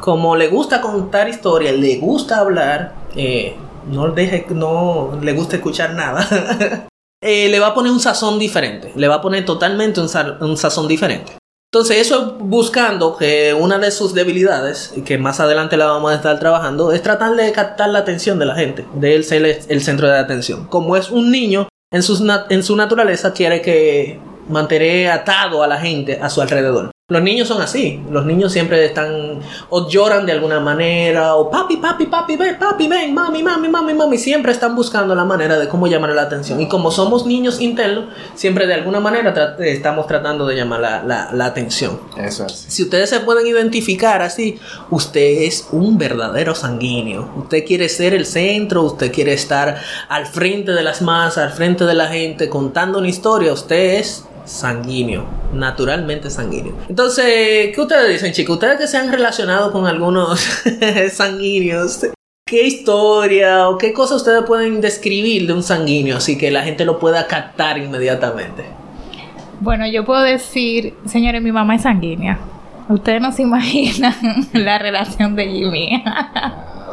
Como 0.00 0.36
le 0.36 0.46
gusta 0.46 0.80
contar 0.80 1.28
historias, 1.28 1.74
le 1.74 1.96
gusta 1.96 2.38
hablar, 2.38 2.94
eh, 3.16 3.56
no, 3.90 4.08
deje, 4.08 4.46
no 4.50 5.18
le 5.20 5.32
gusta 5.32 5.56
escuchar 5.56 5.94
nada. 5.94 6.86
Eh, 7.20 7.48
le 7.48 7.58
va 7.58 7.68
a 7.68 7.74
poner 7.74 7.92
un 7.92 8.00
sazón 8.00 8.38
diferente. 8.38 8.92
Le 8.94 9.08
va 9.08 9.16
a 9.16 9.20
poner 9.20 9.44
totalmente 9.44 10.00
un, 10.00 10.08
sazón 10.08 10.88
diferente. 10.88 11.32
Entonces, 11.72 11.98
eso 11.98 12.36
buscando 12.40 13.16
que 13.16 13.52
una 13.52 13.78
de 13.78 13.90
sus 13.90 14.14
debilidades, 14.14 14.94
que 15.04 15.18
más 15.18 15.38
adelante 15.40 15.76
la 15.76 15.86
vamos 15.86 16.12
a 16.12 16.14
estar 16.14 16.38
trabajando, 16.38 16.92
es 16.92 17.02
tratar 17.02 17.34
de 17.36 17.52
captar 17.52 17.90
la 17.90 17.98
atención 17.98 18.38
de 18.38 18.46
la 18.46 18.54
gente, 18.54 18.86
de 18.94 19.14
él 19.14 19.24
ser 19.24 19.44
el 19.68 19.82
centro 19.82 20.08
de 20.08 20.18
atención. 20.18 20.66
Como 20.66 20.96
es 20.96 21.10
un 21.10 21.30
niño, 21.30 21.68
en, 21.92 22.02
en 22.48 22.62
su 22.62 22.76
naturaleza 22.76 23.32
quiere 23.34 23.60
que 23.60 24.18
mantener 24.48 25.10
atado 25.10 25.62
a 25.62 25.66
la 25.66 25.78
gente 25.78 26.18
a 26.22 26.30
su 26.30 26.40
alrededor. 26.40 26.90
Los 27.10 27.22
niños 27.22 27.48
son 27.48 27.62
así, 27.62 28.02
los 28.10 28.26
niños 28.26 28.52
siempre 28.52 28.84
están 28.84 29.40
o 29.70 29.88
lloran 29.88 30.26
de 30.26 30.32
alguna 30.32 30.60
manera 30.60 31.36
o 31.36 31.50
papi, 31.50 31.78
papi, 31.78 32.04
papi, 32.04 32.36
ven, 32.36 32.58
papi, 32.58 32.86
ven, 32.86 33.14
mami, 33.14 33.42
mami, 33.42 33.66
mami, 33.66 33.94
mami, 33.94 34.18
siempre 34.18 34.52
están 34.52 34.76
buscando 34.76 35.14
la 35.14 35.24
manera 35.24 35.58
de 35.58 35.68
cómo 35.68 35.86
llamar 35.86 36.10
la 36.10 36.20
atención. 36.20 36.60
Y 36.60 36.68
como 36.68 36.90
somos 36.90 37.24
niños 37.24 37.62
internos, 37.62 38.10
siempre 38.34 38.66
de 38.66 38.74
alguna 38.74 39.00
manera 39.00 39.56
estamos 39.60 40.06
tratando 40.06 40.46
de 40.46 40.56
llamar 40.56 40.80
la, 40.80 41.30
la, 41.32 41.46
atención. 41.46 41.98
Eso 42.18 42.44
es. 42.44 42.66
Si 42.68 42.82
ustedes 42.82 43.08
se 43.08 43.20
pueden 43.20 43.46
identificar 43.46 44.20
así, 44.20 44.58
usted 44.90 45.44
es 45.44 45.68
un 45.72 45.96
verdadero 45.96 46.54
sanguíneo. 46.54 47.32
Usted 47.38 47.64
quiere 47.64 47.88
ser 47.88 48.12
el 48.12 48.26
centro, 48.26 48.82
usted 48.82 49.10
quiere 49.10 49.32
estar 49.32 49.80
al 50.10 50.26
frente 50.26 50.72
de 50.72 50.82
las 50.82 51.00
masas, 51.00 51.38
al 51.38 51.52
frente 51.52 51.86
de 51.86 51.94
la 51.94 52.08
gente, 52.08 52.50
contando 52.50 52.98
una 52.98 53.08
historia, 53.08 53.54
usted 53.54 53.94
es 53.94 54.27
sanguíneo, 54.48 55.26
naturalmente 55.52 56.30
sanguíneo. 56.30 56.74
Entonces, 56.88 57.74
¿qué 57.74 57.76
ustedes 57.78 58.08
dicen, 58.08 58.32
chicos? 58.32 58.54
Ustedes 58.54 58.78
que 58.78 58.86
se 58.86 58.96
han 58.96 59.12
relacionado 59.12 59.70
con 59.70 59.86
algunos 59.86 60.40
sanguíneos, 61.12 62.06
¿qué 62.46 62.66
historia 62.66 63.68
o 63.68 63.76
qué 63.76 63.92
cosa 63.92 64.16
ustedes 64.16 64.42
pueden 64.44 64.80
describir 64.80 65.46
de 65.46 65.52
un 65.52 65.62
sanguíneo 65.62 66.16
así 66.16 66.38
que 66.38 66.50
la 66.50 66.62
gente 66.62 66.84
lo 66.84 66.98
pueda 66.98 67.26
captar 67.26 67.78
inmediatamente? 67.78 68.64
Bueno, 69.60 69.86
yo 69.86 70.04
puedo 70.04 70.22
decir, 70.22 70.94
señores, 71.04 71.42
mi 71.42 71.52
mamá 71.52 71.74
es 71.74 71.82
sanguínea. 71.82 72.38
Ustedes 72.88 73.20
no 73.20 73.32
se 73.32 73.42
imaginan 73.42 74.14
la 74.52 74.78
relación 74.78 75.36
de 75.36 75.46
Jimmy. 75.46 76.02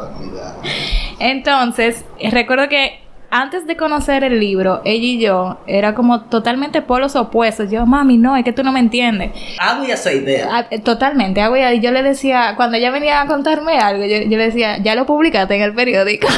Entonces, 1.18 2.04
recuerdo 2.30 2.68
que 2.68 3.05
antes 3.40 3.66
de 3.66 3.76
conocer 3.76 4.24
el 4.24 4.40
libro, 4.40 4.80
ella 4.84 5.04
y 5.04 5.18
yo 5.20 5.58
era 5.66 5.94
como 5.94 6.22
totalmente 6.22 6.82
polos 6.82 7.16
opuestos. 7.16 7.70
Yo, 7.70 7.84
mami, 7.86 8.16
no, 8.16 8.36
es 8.36 8.44
que 8.44 8.52
tú 8.52 8.62
no 8.62 8.72
me 8.72 8.80
entiendes. 8.80 9.32
Hago 9.58 9.84
esa 9.84 10.12
idea. 10.12 10.48
Ah, 10.50 10.66
eh, 10.70 10.80
totalmente, 10.80 11.40
hago 11.40 11.56
y 11.56 11.80
yo 11.80 11.90
le 11.90 12.02
decía, 12.02 12.54
cuando 12.56 12.76
ella 12.76 12.90
venía 12.90 13.20
a 13.20 13.26
contarme 13.26 13.78
algo, 13.78 14.04
yo, 14.04 14.18
le 14.26 14.36
decía, 14.36 14.78
ya 14.78 14.94
lo 14.94 15.06
publicaste 15.06 15.54
en 15.54 15.62
el 15.62 15.74
periódico. 15.74 16.28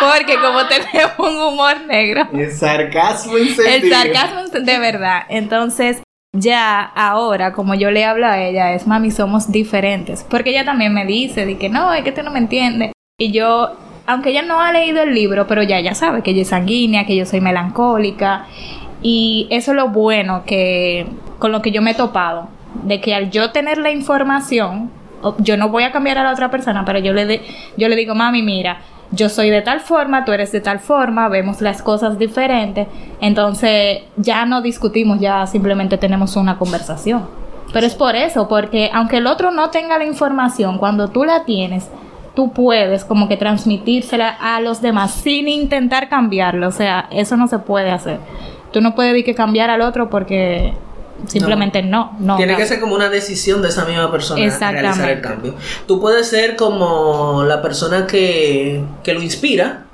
Porque 0.00 0.36
como 0.36 0.66
tenemos 0.66 1.18
un 1.18 1.36
humor 1.36 1.80
negro. 1.86 2.28
El 2.32 2.52
sarcasmo 2.52 3.36
en 3.36 3.48
El 3.48 3.90
sarcasmo 3.90 4.42
de 4.60 4.78
verdad. 4.78 5.22
Entonces, 5.28 6.02
ya 6.32 6.80
ahora, 6.80 7.52
como 7.52 7.74
yo 7.74 7.90
le 7.90 8.04
hablo 8.04 8.26
a 8.26 8.40
ella, 8.40 8.72
es 8.72 8.86
mami, 8.86 9.10
somos 9.10 9.50
diferentes. 9.50 10.24
Porque 10.28 10.50
ella 10.50 10.64
también 10.64 10.94
me 10.94 11.04
dice 11.04 11.44
de 11.44 11.58
que 11.58 11.68
no, 11.68 11.92
es 11.92 12.04
que 12.04 12.12
tú 12.12 12.22
no 12.22 12.30
me 12.30 12.38
entiendes. 12.38 12.92
Y 13.18 13.32
yo 13.32 13.76
aunque 14.10 14.30
ella 14.30 14.42
no 14.42 14.60
ha 14.60 14.72
leído 14.72 15.02
el 15.02 15.14
libro, 15.14 15.46
pero 15.46 15.62
ya 15.62 15.78
ella 15.78 15.94
sabe 15.94 16.22
que 16.22 16.34
yo 16.34 16.38
soy 16.38 16.46
sanguínea, 16.46 17.06
que 17.06 17.14
yo 17.14 17.24
soy 17.26 17.40
melancólica. 17.40 18.46
Y 19.02 19.46
eso 19.50 19.70
es 19.70 19.76
lo 19.76 19.88
bueno 19.88 20.42
que 20.44 21.06
con 21.38 21.52
lo 21.52 21.62
que 21.62 21.70
yo 21.70 21.80
me 21.80 21.92
he 21.92 21.94
topado. 21.94 22.48
De 22.82 23.00
que 23.00 23.14
al 23.14 23.30
yo 23.30 23.52
tener 23.52 23.78
la 23.78 23.90
información, 23.90 24.90
yo 25.38 25.56
no 25.56 25.68
voy 25.68 25.84
a 25.84 25.92
cambiar 25.92 26.18
a 26.18 26.24
la 26.24 26.32
otra 26.32 26.50
persona, 26.50 26.84
pero 26.84 26.98
yo 26.98 27.12
le, 27.12 27.42
yo 27.76 27.88
le 27.88 27.96
digo, 27.96 28.14
mami, 28.14 28.42
mira, 28.42 28.80
yo 29.12 29.28
soy 29.28 29.50
de 29.50 29.62
tal 29.62 29.80
forma, 29.80 30.24
tú 30.24 30.32
eres 30.32 30.50
de 30.50 30.60
tal 30.60 30.80
forma, 30.80 31.28
vemos 31.28 31.60
las 31.60 31.80
cosas 31.80 32.18
diferentes. 32.18 32.88
Entonces 33.20 34.02
ya 34.16 34.44
no 34.44 34.60
discutimos, 34.60 35.20
ya 35.20 35.46
simplemente 35.46 35.98
tenemos 35.98 36.34
una 36.34 36.58
conversación. 36.58 37.28
Pero 37.72 37.86
es 37.86 37.94
por 37.94 38.16
eso, 38.16 38.48
porque 38.48 38.90
aunque 38.92 39.18
el 39.18 39.28
otro 39.28 39.52
no 39.52 39.70
tenga 39.70 39.98
la 39.98 40.04
información, 40.04 40.78
cuando 40.78 41.08
tú 41.08 41.24
la 41.24 41.44
tienes, 41.44 41.88
tú 42.40 42.54
puedes 42.54 43.04
como 43.04 43.28
que 43.28 43.36
transmitírsela 43.36 44.30
a 44.30 44.62
los 44.62 44.80
demás 44.80 45.12
sin 45.12 45.46
intentar 45.46 46.08
cambiarlo. 46.08 46.68
O 46.68 46.72
sea, 46.72 47.06
eso 47.12 47.36
no 47.36 47.48
se 47.48 47.58
puede 47.58 47.90
hacer. 47.90 48.18
Tú 48.72 48.80
no 48.80 48.94
puedes 48.94 49.12
decir 49.12 49.26
que 49.26 49.34
cambiar 49.34 49.68
al 49.68 49.82
otro 49.82 50.08
porque 50.08 50.72
simplemente 51.26 51.82
no. 51.82 52.16
no, 52.18 52.38
Tiene 52.38 52.56
que 52.56 52.64
ser 52.64 52.80
como 52.80 52.94
una 52.94 53.10
decisión 53.10 53.60
de 53.60 53.68
esa 53.68 53.84
misma 53.84 54.10
persona 54.10 54.40
realizar 54.40 55.10
el 55.10 55.20
cambio. 55.20 55.54
Tú 55.86 56.00
puedes 56.00 56.30
ser 56.30 56.56
como 56.56 57.44
la 57.44 57.60
persona 57.60 58.06
que, 58.06 58.82
que 59.02 59.12
lo 59.12 59.20
inspira 59.20 59.84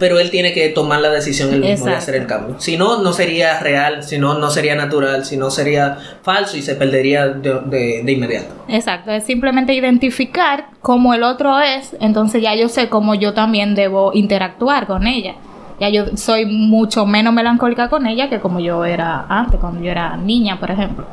pero 0.00 0.18
él 0.18 0.30
tiene 0.30 0.54
que 0.54 0.70
tomar 0.70 1.00
la 1.00 1.10
decisión 1.10 1.52
él 1.52 1.60
mismo 1.60 1.84
de 1.84 1.94
hacer 1.94 2.14
el 2.14 2.26
cambio. 2.26 2.56
Si 2.58 2.78
no, 2.78 3.02
no 3.02 3.12
sería 3.12 3.60
real, 3.60 4.02
si 4.02 4.18
no, 4.18 4.38
no 4.38 4.48
sería 4.50 4.74
natural, 4.74 5.26
si 5.26 5.36
no 5.36 5.50
sería 5.50 5.98
falso 6.22 6.56
y 6.56 6.62
se 6.62 6.74
perdería 6.74 7.28
de, 7.28 8.02
de, 8.02 8.10
inmediato. 8.10 8.48
Exacto, 8.66 9.10
es 9.10 9.24
simplemente 9.24 9.74
identificar 9.74 10.68
cómo 10.80 11.12
el 11.12 11.22
otro 11.22 11.60
es, 11.60 11.94
entonces 12.00 12.40
ya 12.40 12.54
yo 12.54 12.70
sé 12.70 12.88
cómo 12.88 13.14
yo 13.14 13.34
también 13.34 13.74
debo 13.74 14.12
interactuar 14.14 14.86
con 14.86 15.06
ella. 15.06 15.34
Ya 15.78 15.90
yo 15.90 16.16
soy 16.16 16.46
mucho 16.46 17.04
menos 17.04 17.34
melancólica 17.34 17.90
con 17.90 18.06
ella 18.06 18.30
que 18.30 18.40
como 18.40 18.58
yo 18.58 18.86
era 18.86 19.26
antes, 19.28 19.60
cuando 19.60 19.82
yo 19.82 19.90
era 19.90 20.16
niña, 20.16 20.58
por 20.58 20.70
ejemplo. 20.70 21.04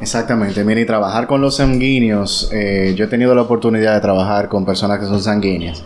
Exactamente, 0.00 0.62
mira, 0.62 0.80
y 0.80 0.86
trabajar 0.86 1.26
con 1.26 1.40
los 1.40 1.56
sanguíneos, 1.56 2.48
eh, 2.52 2.94
yo 2.96 3.06
he 3.06 3.08
tenido 3.08 3.34
la 3.34 3.42
oportunidad 3.42 3.94
de 3.94 4.00
trabajar 4.00 4.48
con 4.48 4.64
personas 4.64 5.00
que 5.00 5.06
son 5.06 5.20
sanguíneas 5.20 5.82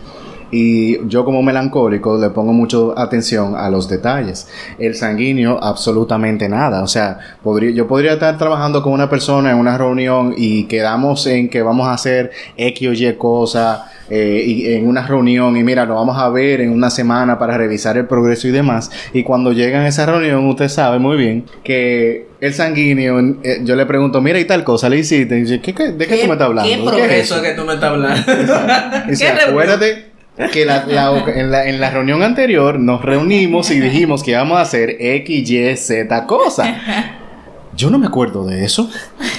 Y 0.51 1.07
yo 1.07 1.25
como 1.25 1.41
melancólico 1.41 2.17
le 2.17 2.29
pongo 2.29 2.53
mucho 2.53 2.97
atención 2.97 3.55
a 3.55 3.69
los 3.69 3.87
detalles. 3.87 4.47
El 4.77 4.95
sanguíneo, 4.95 5.59
absolutamente 5.61 6.49
nada. 6.49 6.83
O 6.83 6.87
sea, 6.87 7.19
podría, 7.43 7.71
yo 7.71 7.87
podría 7.87 8.13
estar 8.13 8.37
trabajando 8.37 8.81
con 8.81 8.93
una 8.93 9.09
persona 9.09 9.51
en 9.51 9.57
una 9.57 9.77
reunión 9.77 10.33
y 10.37 10.63
quedamos 10.65 11.25
en 11.27 11.49
que 11.49 11.61
vamos 11.61 11.87
a 11.87 11.93
hacer 11.93 12.31
X 12.57 12.87
o 12.87 12.93
Y 12.93 13.13
cosa 13.13 13.89
eh, 14.09 14.43
y 14.45 14.73
en 14.73 14.87
una 14.87 15.05
reunión 15.05 15.55
y 15.55 15.63
mira, 15.63 15.85
lo 15.85 15.95
vamos 15.95 16.17
a 16.17 16.29
ver 16.29 16.61
en 16.61 16.71
una 16.71 16.89
semana 16.89 17.37
para 17.37 17.57
revisar 17.57 17.97
el 17.97 18.07
progreso 18.07 18.47
y 18.47 18.51
demás. 18.51 18.89
Y 19.13 19.23
cuando 19.23 19.53
llegan 19.53 19.83
a 19.83 19.87
esa 19.87 20.05
reunión, 20.05 20.45
usted 20.47 20.67
sabe 20.67 20.99
muy 20.99 21.17
bien 21.17 21.45
que 21.63 22.27
el 22.41 22.53
sanguíneo, 22.53 23.19
eh, 23.43 23.59
yo 23.63 23.75
le 23.75 23.85
pregunto, 23.85 24.21
mira 24.21 24.39
y 24.39 24.45
tal 24.45 24.63
cosa, 24.63 24.89
le 24.89 24.97
hiciste. 24.97 25.37
Y 25.37 25.41
dice, 25.41 25.61
¿qué, 25.61 25.73
qué, 25.73 25.91
de 25.91 26.07
qué, 26.07 26.17
tú 26.17 26.27
me 26.27 26.33
estás 26.33 26.47
hablando? 26.47 26.69
¿Qué 26.69 26.77
¿Qué 26.77 26.83
progreso 26.83 27.35
es 27.35 27.41
que 27.41 27.51
tú 27.51 27.65
me 27.65 27.73
estás 27.73 27.91
hablando? 27.91 28.23
que 30.51 30.65
la- 30.65 30.85
la- 30.85 31.23
en, 31.35 31.51
la, 31.51 31.67
en 31.67 31.79
la 31.79 31.89
reunión 31.89 32.23
anterior 32.23 32.79
nos 32.79 33.03
reunimos 33.03 33.69
y 33.71 33.79
dijimos 33.79 34.23
que 34.23 34.31
íbamos 34.31 34.57
a 34.57 34.61
hacer 34.61 34.95
X, 34.99 35.49
Y, 35.49 35.75
Z 35.75 36.25
cosa. 36.25 36.75
Yo 37.75 37.89
no 37.89 37.97
me 37.97 38.07
acuerdo 38.07 38.45
de 38.45 38.65
eso. 38.65 38.89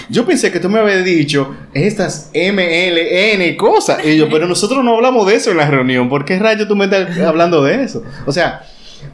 Yo 0.09 0.25
pensé 0.25 0.51
que 0.51 0.61
tú 0.61 0.69
me 0.71 0.79
habías 0.79 1.05
dicho 1.05 1.55
estas 1.75 2.31
M, 2.33 2.89
L, 2.89 3.35
N 3.35 3.57
cosas. 3.57 4.05
Y 4.05 4.17
yo, 4.17 4.29
pero 4.31 4.47
nosotros 4.49 4.83
no 4.83 4.95
hablamos 4.95 5.27
de 5.27 5.35
eso 5.35 5.51
en 5.51 5.59
la 5.59 5.67
reunión. 5.71 6.09
¿Por 6.09 6.25
qué 6.25 6.39
rayos 6.39 6.67
tú 6.67 6.75
me 6.75 6.87
estás 6.87 7.19
hablando 7.19 7.63
de 7.63 7.83
eso? 7.85 8.03
O 8.27 8.33
sea, 8.33 8.63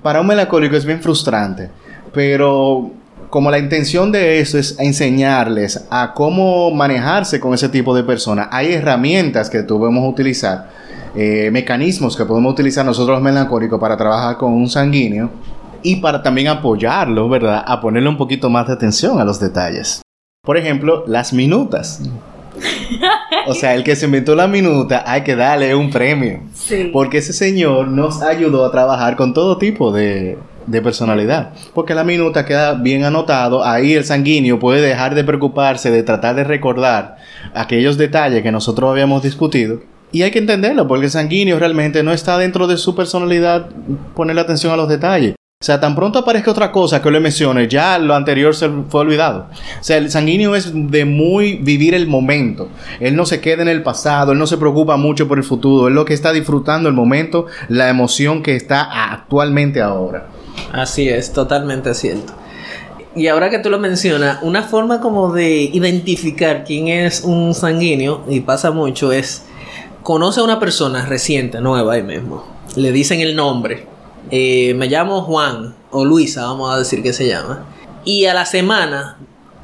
para 0.02 0.20
un 0.20 0.28
melancólico 0.28 0.76
es 0.76 0.84
bien 0.84 1.00
frustrante. 1.00 1.70
Pero 2.12 2.92
como 3.28 3.50
la 3.50 3.58
intención 3.58 4.12
de 4.12 4.38
eso 4.38 4.58
es 4.58 4.78
enseñarles 4.78 5.84
a 5.90 6.12
cómo 6.14 6.70
manejarse 6.70 7.40
con 7.40 7.52
ese 7.52 7.68
tipo 7.68 7.94
de 7.96 8.04
personas, 8.04 8.48
hay 8.52 8.74
herramientas 8.74 9.50
que 9.50 9.62
tú 9.64 9.78
podemos 9.80 10.08
utilizar, 10.08 10.70
eh, 11.16 11.50
mecanismos 11.50 12.16
que 12.16 12.24
podemos 12.24 12.52
utilizar 12.52 12.84
nosotros 12.84 13.16
los 13.16 13.22
melancólicos 13.22 13.80
para 13.80 13.96
trabajar 13.96 14.36
con 14.36 14.52
un 14.52 14.68
sanguíneo 14.68 15.30
y 15.82 15.96
para 15.96 16.22
también 16.22 16.48
apoyarlo, 16.48 17.28
¿verdad? 17.28 17.64
A 17.66 17.80
ponerle 17.80 18.08
un 18.08 18.16
poquito 18.16 18.50
más 18.50 18.66
de 18.66 18.74
atención 18.74 19.18
a 19.18 19.24
los 19.24 19.40
detalles. 19.40 20.02
Por 20.42 20.56
ejemplo, 20.56 21.04
las 21.06 21.32
minutas. 21.32 22.02
O 23.46 23.54
sea, 23.54 23.74
el 23.74 23.84
que 23.84 23.96
se 23.96 24.06
inventó 24.06 24.34
la 24.34 24.46
minuta 24.46 25.04
hay 25.06 25.22
que 25.22 25.36
darle 25.36 25.74
un 25.74 25.90
premio. 25.90 26.40
Sí. 26.52 26.90
Porque 26.92 27.18
ese 27.18 27.32
señor 27.32 27.88
nos 27.88 28.22
ayudó 28.22 28.64
a 28.64 28.70
trabajar 28.70 29.16
con 29.16 29.34
todo 29.34 29.58
tipo 29.58 29.92
de, 29.92 30.36
de 30.66 30.82
personalidad. 30.82 31.52
Porque 31.74 31.94
la 31.94 32.04
minuta 32.04 32.44
queda 32.44 32.74
bien 32.74 33.04
anotado. 33.04 33.64
Ahí 33.64 33.94
el 33.94 34.04
sanguíneo 34.04 34.58
puede 34.58 34.80
dejar 34.80 35.14
de 35.14 35.24
preocuparse, 35.24 35.90
de 35.90 36.02
tratar 36.02 36.34
de 36.34 36.44
recordar 36.44 37.16
aquellos 37.54 37.96
detalles 37.96 38.42
que 38.42 38.52
nosotros 38.52 38.90
habíamos 38.90 39.22
discutido. 39.22 39.80
Y 40.16 40.22
hay 40.22 40.30
que 40.30 40.38
entenderlo, 40.38 40.88
porque 40.88 41.04
el 41.04 41.10
sanguíneo 41.10 41.58
realmente 41.58 42.02
no 42.02 42.10
está 42.10 42.38
dentro 42.38 42.66
de 42.66 42.78
su 42.78 42.94
personalidad 42.94 43.68
ponerle 44.14 44.40
atención 44.40 44.72
a 44.72 44.76
los 44.78 44.88
detalles. 44.88 45.34
O 45.60 45.64
sea, 45.66 45.78
tan 45.78 45.94
pronto 45.94 46.18
aparezca 46.18 46.50
otra 46.50 46.72
cosa 46.72 47.02
que 47.02 47.10
le 47.10 47.20
mencione, 47.20 47.68
ya 47.68 47.98
lo 47.98 48.14
anterior 48.14 48.56
se 48.56 48.70
fue 48.88 49.02
olvidado. 49.02 49.50
O 49.78 49.84
sea, 49.84 49.98
el 49.98 50.10
sanguíneo 50.10 50.56
es 50.56 50.72
de 50.72 51.04
muy 51.04 51.56
vivir 51.56 51.92
el 51.92 52.06
momento. 52.06 52.70
Él 52.98 53.14
no 53.14 53.26
se 53.26 53.42
queda 53.42 53.60
en 53.60 53.68
el 53.68 53.82
pasado, 53.82 54.32
él 54.32 54.38
no 54.38 54.46
se 54.46 54.56
preocupa 54.56 54.96
mucho 54.96 55.28
por 55.28 55.36
el 55.36 55.44
futuro, 55.44 55.88
él 55.88 55.94
lo 55.94 56.06
que 56.06 56.14
está 56.14 56.32
disfrutando 56.32 56.88
el 56.88 56.94
momento, 56.94 57.44
la 57.68 57.90
emoción 57.90 58.42
que 58.42 58.56
está 58.56 59.12
actualmente 59.12 59.82
ahora. 59.82 60.28
Así 60.72 61.10
es, 61.10 61.30
totalmente 61.30 61.92
cierto. 61.92 62.32
Y 63.14 63.26
ahora 63.26 63.50
que 63.50 63.58
tú 63.58 63.68
lo 63.68 63.78
mencionas, 63.78 64.38
una 64.40 64.62
forma 64.62 65.02
como 65.02 65.34
de 65.34 65.60
identificar 65.60 66.64
quién 66.64 66.88
es 66.88 67.20
un 67.22 67.52
sanguíneo, 67.52 68.24
y 68.30 68.40
pasa 68.40 68.70
mucho, 68.70 69.12
es 69.12 69.42
conoce 70.06 70.38
a 70.38 70.44
una 70.44 70.60
persona 70.60 71.04
reciente, 71.04 71.60
nueva 71.60 71.94
ahí 71.94 72.02
mismo. 72.04 72.46
Le 72.76 72.92
dicen 72.92 73.18
el 73.18 73.34
nombre. 73.34 73.88
Eh, 74.30 74.72
me 74.74 74.86
llamo 74.86 75.22
Juan 75.22 75.74
o 75.90 76.04
Luisa, 76.04 76.42
vamos 76.42 76.72
a 76.72 76.78
decir 76.78 77.02
que 77.02 77.12
se 77.12 77.26
llama. 77.26 77.66
Y 78.04 78.26
a 78.26 78.32
la 78.32 78.46
semana 78.46 79.16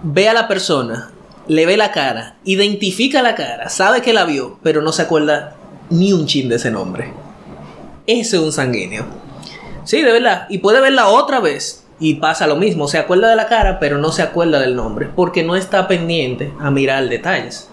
ve 0.02 0.28
a 0.28 0.34
la 0.34 0.48
persona, 0.48 1.12
le 1.46 1.64
ve 1.64 1.76
la 1.76 1.92
cara, 1.92 2.38
identifica 2.42 3.22
la 3.22 3.36
cara, 3.36 3.68
sabe 3.68 4.02
que 4.02 4.12
la 4.12 4.24
vio, 4.24 4.58
pero 4.64 4.82
no 4.82 4.90
se 4.90 5.02
acuerda 5.02 5.54
ni 5.90 6.12
un 6.12 6.26
chin 6.26 6.48
de 6.48 6.56
ese 6.56 6.72
nombre. 6.72 7.12
Ese 8.08 8.36
es 8.36 8.42
un 8.42 8.50
sanguíneo. 8.50 9.04
Sí, 9.84 10.02
de 10.02 10.10
verdad. 10.10 10.46
Y 10.50 10.58
puede 10.58 10.80
verla 10.80 11.06
otra 11.06 11.38
vez 11.38 11.84
y 12.00 12.14
pasa 12.14 12.48
lo 12.48 12.56
mismo. 12.56 12.88
Se 12.88 12.98
acuerda 12.98 13.28
de 13.28 13.36
la 13.36 13.46
cara, 13.46 13.78
pero 13.78 13.98
no 13.98 14.10
se 14.10 14.22
acuerda 14.22 14.58
del 14.58 14.74
nombre. 14.74 15.08
Porque 15.14 15.44
no 15.44 15.54
está 15.54 15.86
pendiente 15.86 16.52
a 16.58 16.72
mirar 16.72 17.08
detalles. 17.08 17.68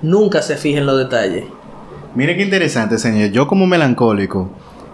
Nunca 0.00 0.40
se 0.40 0.56
fija 0.56 0.78
en 0.78 0.86
los 0.86 0.96
detalles. 0.96 1.44
Mire 2.14 2.36
qué 2.36 2.42
interesante, 2.44 2.96
señor. 2.98 3.30
Yo 3.30 3.48
como 3.48 3.66
melancólico, 3.66 4.48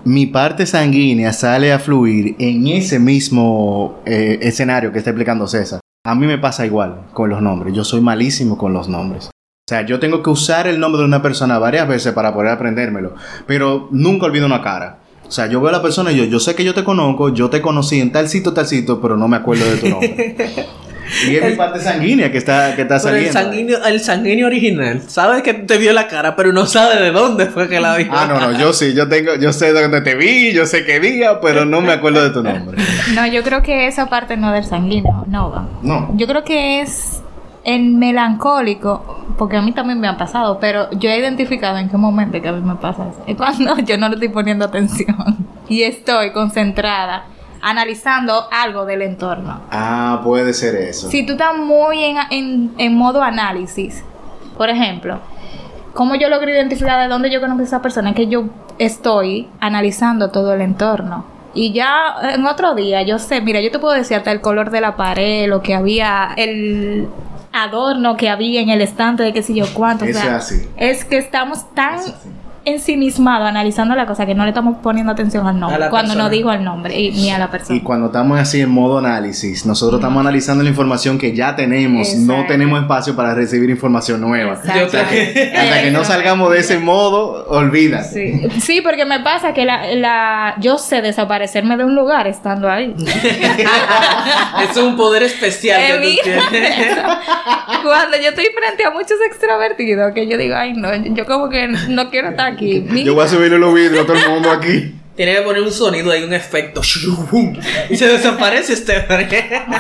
mi 0.05 0.27
parte 0.27 0.65
sanguínea 0.65 1.35
sale 1.35 1.71
a 1.71 1.79
fluir 1.79 2.35
en 2.39 2.67
ese 2.67 2.99
mismo 2.99 4.01
eh, 4.07 4.39
escenario 4.41 4.91
que 4.91 4.99
está 4.99 5.11
explicando 5.11 5.47
César. 5.47 5.81
A 6.07 6.15
mí 6.15 6.27
me 6.27 6.39
pasa 6.39 6.65
igual 6.65 7.03
con 7.13 7.29
los 7.29 7.43
nombres. 7.43 7.75
Yo 7.75 7.85
soy 7.85 8.01
malísimo 8.01 8.57
con 8.57 8.73
los 8.73 8.89
nombres. 8.89 9.27
O 9.27 9.69
sea, 9.69 9.85
yo 9.85 10.01
tengo 10.01 10.23
que 10.23 10.31
usar 10.31 10.67
el 10.67 10.81
nombre 10.81 11.01
de 11.01 11.09
una 11.09 11.21
persona 11.21 11.59
varias 11.59 11.87
veces 11.87 12.15
para 12.15 12.33
poder 12.33 12.53
aprendérmelo. 12.53 13.15
Pero 13.47 13.89
nunca 13.91 14.25
olvido 14.25 14.47
una 14.47 14.63
cara. 14.63 15.01
O 15.29 15.31
sea, 15.31 15.47
yo 15.47 15.61
veo 15.61 15.69
a 15.69 15.73
la 15.73 15.83
persona 15.83 16.13
y 16.13 16.17
yo, 16.17 16.25
yo 16.25 16.41
sé 16.41 16.55
que 16.55 16.65
yo 16.65 16.73
te 16.73 16.85
conozco, 16.85 17.29
yo 17.29 17.51
te 17.51 17.61
conocí 17.61 18.01
en 18.01 18.11
tal 18.13 18.29
sitio, 18.29 18.55
tal 18.55 18.67
sitio, 18.67 19.01
pero 19.01 19.19
no 19.19 19.29
me 19.29 19.37
acuerdo 19.37 19.67
de 19.67 19.77
tu 19.77 19.89
nombre. 19.91 20.37
y 21.29 21.37
es 21.37 21.51
mi 21.51 21.57
parte 21.57 21.81
sanguínea 21.81 22.31
que 22.31 22.39
está, 22.39 22.75
que 22.77 22.83
está 22.83 22.99
Pero 23.03 23.17
el 23.17 23.31
saliendo. 23.31 23.41
sanguíneo, 23.41 23.85
el 23.87 24.01
sanguíneo 24.01 24.47
original 24.47 25.03
sabe 25.09 25.43
que 25.43 25.55
te 25.55 25.79
vio 25.79 25.93
la 25.93 26.07
cara, 26.09 26.37
pero 26.37 26.53
no 26.53 26.67
sabe 26.67 27.01
de 27.01 27.11
dónde 27.11 27.47
fue 27.47 27.69
que 27.69 27.81
la 27.81 27.97
vio. 27.97 28.07
Ah, 28.11 28.27
no, 28.29 28.39
no, 28.41 28.59
yo 28.59 28.73
sí, 28.73 28.95
yo 28.95 29.09
tengo, 29.09 29.35
yo 29.37 29.53
sé 29.53 29.73
de 29.73 29.83
dónde 29.83 30.01
te 30.03 30.15
vi, 30.15 30.53
yo 30.53 30.67
sé 30.67 30.85
qué 30.85 31.01
día, 31.01 31.41
pero 31.41 31.65
no 31.65 31.81
me 31.81 31.93
acuerdo 31.93 32.23
de 32.23 32.31
tu 32.31 32.43
nombre. 32.43 32.79
No, 33.15 33.27
yo 33.27 33.43
creo 33.43 33.63
que 33.63 33.87
esa 33.87 34.09
parte 34.09 34.37
no 34.37 34.53
del 34.53 34.65
sanguíneo, 34.65 35.25
no 35.27 35.51
va. 35.51 35.69
No. 35.83 36.11
Yo 36.17 36.27
creo 36.27 36.45
que 36.45 36.81
es 36.81 37.21
el 37.65 37.91
melancólico, 37.91 39.25
porque 39.37 39.57
a 39.57 39.63
mí 39.63 39.73
también 39.73 40.01
me 40.01 40.09
ha 40.09 40.17
pasado, 40.17 40.59
pero 40.61 40.91
yo 40.93 41.11
he 41.11 41.19
identificado 41.19 41.79
en 41.79 41.89
qué 41.89 41.97
momento 41.97 42.41
que 42.41 42.49
a 42.49 42.53
mí 42.53 42.61
me 42.63 42.77
pasa 42.77 43.09
eso. 43.11 43.23
Es 43.27 43.37
cuando 43.37 43.77
yo 43.85 43.99
no 43.99 44.09
le 44.09 44.15
estoy 44.15 44.29
poniendo 44.29 44.65
atención 44.65 45.17
y 45.69 45.83
estoy 45.83 46.31
concentrada 46.33 47.25
analizando 47.63 48.47
algo 48.51 48.85
del 48.87 49.03
entorno. 49.03 49.61
Ah, 49.71 50.21
puede 50.25 50.53
ser 50.53 50.75
eso. 50.77 51.09
Si 51.11 51.25
tú 51.27 51.33
estás 51.33 51.57
muy 51.57 52.03
en, 52.05 52.17
en, 52.31 52.73
en 52.79 52.95
modo 52.97 53.23
análisis, 53.23 54.03
por 54.57 54.69
ejemplo, 54.71 55.19
¿cómo 55.95 56.15
yo 56.15 56.29
logro 56.29 56.51
identificar 56.51 57.01
de 57.03 57.09
dónde 57.09 57.31
yo 57.31 57.41
conozco 57.41 57.63
a 57.63 57.67
esa 57.67 57.83
persona? 57.83 58.11
Es 58.11 58.17
que 58.17 58.27
yo 58.29 58.45
estoy 58.79 59.49
analizando 59.61 60.31
todo 60.31 60.55
el 60.55 60.61
entorno. 60.63 61.25
Y 61.53 61.73
ya 61.73 62.15
en 62.35 62.47
otro 62.47 62.75
día, 62.75 63.03
yo 63.03 63.19
sé, 63.19 63.41
mira, 63.41 63.61
yo 63.61 63.71
te 63.73 63.79
puedo 63.81 63.95
decir 63.95 64.17
hasta 64.17 64.31
el 64.31 64.41
color 64.41 64.71
de 64.71 64.81
la 64.81 64.97
pared, 64.97 65.49
lo 65.49 65.63
que 65.63 65.75
había, 65.75 66.33
el 66.37 67.09
adorno 67.53 68.17
que 68.17 68.29
había 68.29 68.61
en 68.61 68.71
el 68.71 68.81
estante 68.81 69.25
de 69.25 69.33
qué 69.33 69.43
sé 69.43 69.55
yo 69.55 69.65
cuánto. 69.75 70.05
o 70.05 70.09
Eso 70.09 70.21
sea, 70.21 70.37
es 70.37 70.45
así. 70.45 70.69
es 70.77 71.05
que 71.05 71.19
estamos 71.19 71.69
tan 71.75 71.97
es 71.99 72.15
así. 72.75 72.93
ensimismados 72.93 73.49
analizando 73.49 73.95
la 73.95 74.07
cosa 74.07 74.27
que 74.27 74.35
no 74.35 74.45
le 74.45 74.51
estamos 74.51 74.77
poniendo 74.83 75.13
atención 75.13 75.47
al 75.47 75.59
nombre. 75.59 75.89
Cuando 75.91 76.15
no 76.15 76.25
persona. 76.25 76.29
digo 76.31 76.53
el 76.53 76.65
nombre 76.65 76.99
y, 76.99 77.11
ni 77.13 77.31
a 77.31 77.39
la 77.39 77.51
persona. 77.51 77.77
Y 77.77 77.81
cuando 77.83 78.07
estamos 78.07 78.39
así 78.39 78.61
en 78.61 78.71
modo 78.71 78.99
análisis, 78.99 79.67
nosotros 79.67 80.01
estamos 80.01 80.21
analizando 80.21 80.63
la 80.65 80.71
información 80.71 81.19
que 81.19 81.35
ya 81.35 81.57
tenemos, 81.57 82.15
no 82.17 82.47
tenemos 82.47 82.81
espacio 82.81 83.15
para 83.17 83.35
recibir 83.35 83.71
información 83.71 84.21
nueva. 84.21 84.55
Exacto. 84.55 84.99
Creo 85.09 85.09
que- 85.11 85.53
Hasta 85.57 85.83
que 85.83 85.91
no 85.91 86.05
salgamos 86.05 86.51
de 86.53 86.59
ese 86.61 86.79
modo, 86.79 87.47
olvídate. 87.49 88.51
Sí. 88.51 88.61
Sí, 88.61 88.81
porque 88.81 89.05
me 89.05 89.21
pasa 89.21 89.53
que 89.55 89.65
la, 89.65 89.95
la, 89.95 90.55
yo 90.61 90.79
sé 90.79 91.03
desaparecerme 91.03 91.77
de 91.77 91.85
un 91.85 91.95
lugar 91.95 92.27
estando 92.27 92.71
ahí. 92.71 92.95
es 94.71 94.77
un 94.77 94.97
poder 94.97 95.23
especial 95.23 95.81
que 95.81 95.93
tú 95.93 95.99
Evita 96.03 96.23
tienes. 96.51 96.79
eso. 96.93 97.03
Cuando 97.83 98.17
yo 98.19 98.29
estoy 98.31 98.47
frente 98.57 98.85
a 98.85 98.91
muchos 98.91 99.17
extrovertidos, 99.27 100.13
que 100.13 100.29
yo 100.29 100.37
digo, 100.37 100.55
ay, 100.57 100.73
no, 100.75 100.95
yo 101.15 101.25
como 101.27 101.49
que 101.49 101.69
no 101.69 102.11
quiero 102.11 102.31
estar 102.31 102.53
aquí. 102.53 102.60
Yo 102.61 103.15
voy 103.15 103.25
a 103.25 103.29
subirle 103.29 103.59
los 103.59 103.75
vidrios 103.75 104.05
a 104.05 104.07
todo 104.07 104.17
el 104.17 104.29
mundo 104.29 104.51
aquí. 104.51 104.95
Tiene 105.21 105.35
que 105.35 105.43
poner 105.43 105.61
un 105.61 105.71
sonido 105.71 106.11
ahí, 106.13 106.23
un 106.23 106.33
efecto. 106.33 106.81
Y 107.91 107.97
se 107.97 108.07
desaparece 108.07 108.75
Stephanie. 108.75 109.29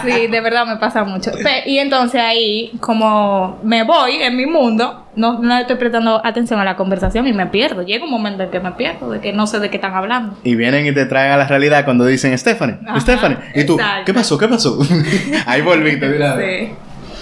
Sí, 0.04 0.26
de 0.26 0.40
verdad 0.42 0.66
me 0.66 0.76
pasa 0.76 1.02
mucho. 1.02 1.30
Y 1.64 1.78
entonces 1.78 2.20
ahí, 2.20 2.72
como 2.80 3.58
me 3.62 3.84
voy 3.84 4.16
en 4.20 4.36
mi 4.36 4.44
mundo, 4.44 5.06
no, 5.16 5.38
no 5.38 5.56
estoy 5.56 5.76
prestando 5.76 6.20
atención 6.22 6.60
a 6.60 6.64
la 6.64 6.76
conversación 6.76 7.26
y 7.26 7.32
me 7.32 7.46
pierdo. 7.46 7.82
Llega 7.82 8.04
un 8.04 8.10
momento 8.10 8.42
en 8.42 8.50
que 8.50 8.60
me 8.60 8.72
pierdo, 8.72 9.10
de 9.12 9.20
que 9.20 9.32
no 9.32 9.46
sé 9.46 9.60
de 9.60 9.70
qué 9.70 9.76
están 9.76 9.94
hablando. 9.94 10.36
Y 10.44 10.56
vienen 10.56 10.86
y 10.86 10.92
te 10.92 11.06
traen 11.06 11.32
a 11.32 11.38
la 11.38 11.46
realidad 11.46 11.86
cuando 11.86 12.04
dicen 12.04 12.36
Stephanie, 12.36 12.76
Ajá, 12.86 13.00
Stephanie. 13.00 13.38
Y 13.54 13.64
tú, 13.64 13.74
exacto. 13.74 14.04
¿qué 14.04 14.12
pasó? 14.12 14.36
¿Qué 14.36 14.48
pasó? 14.48 14.78
Ahí 15.46 15.62
volviste, 15.62 16.06
mira. 16.06 16.36
Sí. 16.36 16.68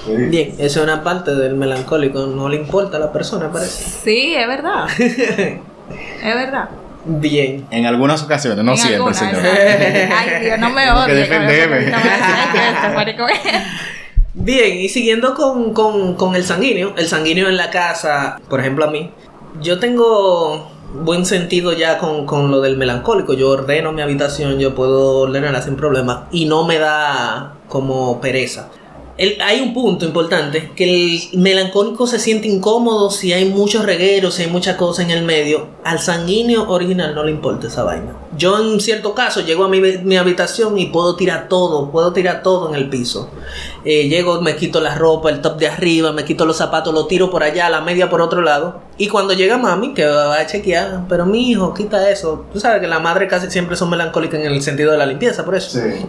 Bien, 0.06 0.54
eso 0.58 0.80
es 0.80 0.84
una 0.84 1.02
parte 1.02 1.34
del 1.34 1.54
melancólico. 1.54 2.26
No 2.26 2.48
le 2.48 2.56
importa 2.56 2.96
a 2.96 3.00
la 3.00 3.12
persona, 3.12 3.50
parece. 3.50 3.84
Sí, 4.04 4.34
es 4.34 4.46
verdad. 4.46 4.86
es 4.98 6.34
verdad. 6.34 6.68
Bien. 7.04 7.66
En 7.70 7.86
algunas 7.86 8.22
ocasiones, 8.22 8.64
no 8.64 8.72
En 8.72 8.78
siempre, 8.78 9.14
señor. 9.14 9.42
Ay, 9.44 10.44
Dios, 10.44 10.58
no 10.58 10.70
me 10.70 10.84
marico. 12.94 13.26
Bien, 14.34 14.78
y 14.78 14.88
siguiendo 14.88 15.34
con, 15.34 15.72
con, 15.72 16.14
con 16.14 16.36
el 16.36 16.44
sanguíneo, 16.44 16.94
el 16.96 17.08
sanguíneo 17.08 17.48
en 17.48 17.56
la 17.56 17.70
casa, 17.70 18.40
por 18.48 18.60
ejemplo 18.60 18.84
a 18.84 18.90
mí, 18.90 19.10
yo 19.60 19.80
tengo 19.80 20.70
buen 20.94 21.26
sentido 21.26 21.72
ya 21.72 21.98
con, 21.98 22.24
con 22.24 22.50
lo 22.50 22.60
del 22.60 22.76
melancólico. 22.76 23.34
Yo 23.34 23.50
ordeno 23.50 23.92
mi 23.92 24.02
habitación, 24.02 24.58
yo 24.58 24.74
puedo 24.74 25.22
ordenarla 25.22 25.62
sin 25.62 25.76
problema 25.76 26.28
y 26.30 26.44
no 26.44 26.64
me 26.64 26.78
da 26.78 27.54
como 27.68 28.20
pereza 28.20 28.68
hay 29.40 29.60
un 29.60 29.74
punto 29.74 30.04
importante, 30.04 30.70
que 30.76 30.84
el 30.84 31.38
melancólico 31.40 32.06
se 32.06 32.20
siente 32.20 32.46
incómodo 32.46 33.10
si 33.10 33.32
hay 33.32 33.46
muchos 33.46 33.84
regueros, 33.84 34.34
si 34.34 34.44
hay 34.44 34.50
mucha 34.50 34.76
cosa 34.76 35.02
en 35.02 35.10
el 35.10 35.24
medio. 35.24 35.68
Al 35.84 35.98
sanguíneo 35.98 36.68
original 36.68 37.14
no 37.14 37.24
le 37.24 37.32
importa 37.32 37.66
esa 37.66 37.82
vaina. 37.82 38.14
Yo 38.36 38.60
en 38.60 38.80
cierto 38.80 39.14
caso 39.14 39.40
llego 39.40 39.64
a 39.64 39.68
mi, 39.68 40.16
habitación 40.16 40.78
y 40.78 40.86
puedo 40.86 41.16
tirar 41.16 41.48
todo, 41.48 41.90
puedo 41.90 42.12
tirar 42.12 42.42
todo 42.42 42.68
en 42.68 42.76
el 42.76 42.88
piso. 42.88 43.28
Eh, 43.84 44.08
llego, 44.08 44.40
me 44.40 44.54
quito 44.54 44.80
la 44.80 44.94
ropa, 44.94 45.30
el 45.30 45.40
top 45.40 45.58
de 45.58 45.66
arriba, 45.66 46.12
me 46.12 46.24
quito 46.24 46.46
los 46.46 46.56
zapatos, 46.56 46.94
lo 46.94 47.06
tiro 47.06 47.30
por 47.30 47.42
allá, 47.42 47.68
la 47.68 47.80
media 47.80 48.08
por 48.08 48.20
otro 48.20 48.40
lado. 48.40 48.82
Y 48.98 49.08
cuando 49.08 49.32
llega 49.34 49.58
mami, 49.58 49.94
que 49.94 50.06
va 50.06 50.38
a 50.38 50.46
chequear, 50.46 51.06
pero 51.08 51.26
mi 51.26 51.50
hijo, 51.50 51.74
quita 51.74 52.08
eso. 52.08 52.46
Tú 52.52 52.60
sabes 52.60 52.80
que 52.80 52.86
la 52.86 53.00
madre 53.00 53.26
casi 53.26 53.50
siempre 53.50 53.74
son 53.74 53.90
melancólicas 53.90 54.38
en 54.38 54.46
el 54.46 54.62
sentido 54.62 54.92
de 54.92 54.98
la 54.98 55.06
limpieza, 55.06 55.44
por 55.44 55.56
eso. 55.56 55.70
Sí. 55.70 56.06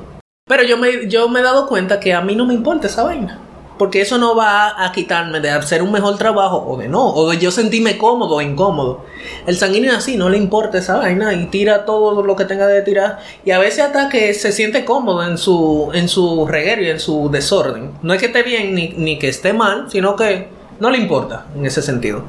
Pero 0.49 0.63
yo 0.63 0.77
me, 0.77 1.07
yo 1.07 1.29
me 1.29 1.41
he 1.41 1.43
dado 1.43 1.67
cuenta 1.67 1.99
que 1.99 2.11
a 2.11 2.21
mí 2.21 2.35
no 2.35 2.43
me 2.43 2.55
importa 2.55 2.87
esa 2.87 3.03
vaina. 3.03 3.39
Porque 3.77 4.01
eso 4.01 4.17
no 4.17 4.35
va 4.35 4.83
a 4.83 4.91
quitarme 4.91 5.39
de 5.39 5.51
hacer 5.51 5.83
un 5.83 5.91
mejor 5.91 6.17
trabajo 6.17 6.65
o 6.67 6.75
de 6.75 6.89
no, 6.89 7.13
o 7.13 7.29
de 7.29 7.37
yo 7.37 7.51
sentirme 7.51 7.99
cómodo 7.99 8.37
o 8.37 8.41
incómodo. 8.41 9.05
El 9.45 9.57
sanguíneo 9.57 9.95
así 9.95 10.17
no 10.17 10.27
le 10.27 10.37
importa 10.37 10.79
esa 10.79 10.97
vaina 10.97 11.33
y 11.35 11.45
tira 11.45 11.85
todo 11.85 12.23
lo 12.23 12.35
que 12.35 12.45
tenga 12.45 12.65
de 12.65 12.81
tirar. 12.81 13.19
Y 13.45 13.51
a 13.51 13.59
veces 13.59 13.85
hasta 13.85 14.09
que 14.09 14.33
se 14.33 14.51
siente 14.51 14.83
cómodo 14.83 15.23
en 15.23 15.37
su, 15.37 15.91
en 15.93 16.09
su 16.09 16.47
reguero 16.47 16.81
y 16.81 16.89
en 16.89 16.99
su 16.99 17.29
desorden. 17.29 17.91
No 18.01 18.15
es 18.15 18.19
que 18.19 18.25
esté 18.25 18.41
bien 18.41 18.73
ni, 18.73 18.89
ni 18.97 19.19
que 19.19 19.29
esté 19.29 19.53
mal, 19.53 19.85
sino 19.91 20.15
que 20.15 20.49
no 20.79 20.89
le 20.89 20.97
importa 20.97 21.45
en 21.55 21.63
ese 21.63 21.83
sentido. 21.83 22.23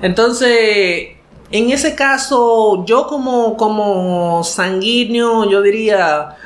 Entonces, 0.00 1.08
en 1.52 1.70
ese 1.70 1.94
caso, 1.94 2.86
yo 2.86 3.06
como, 3.06 3.56
como 3.58 4.42
sanguíneo, 4.42 5.48
yo 5.48 5.60
diría 5.60 6.36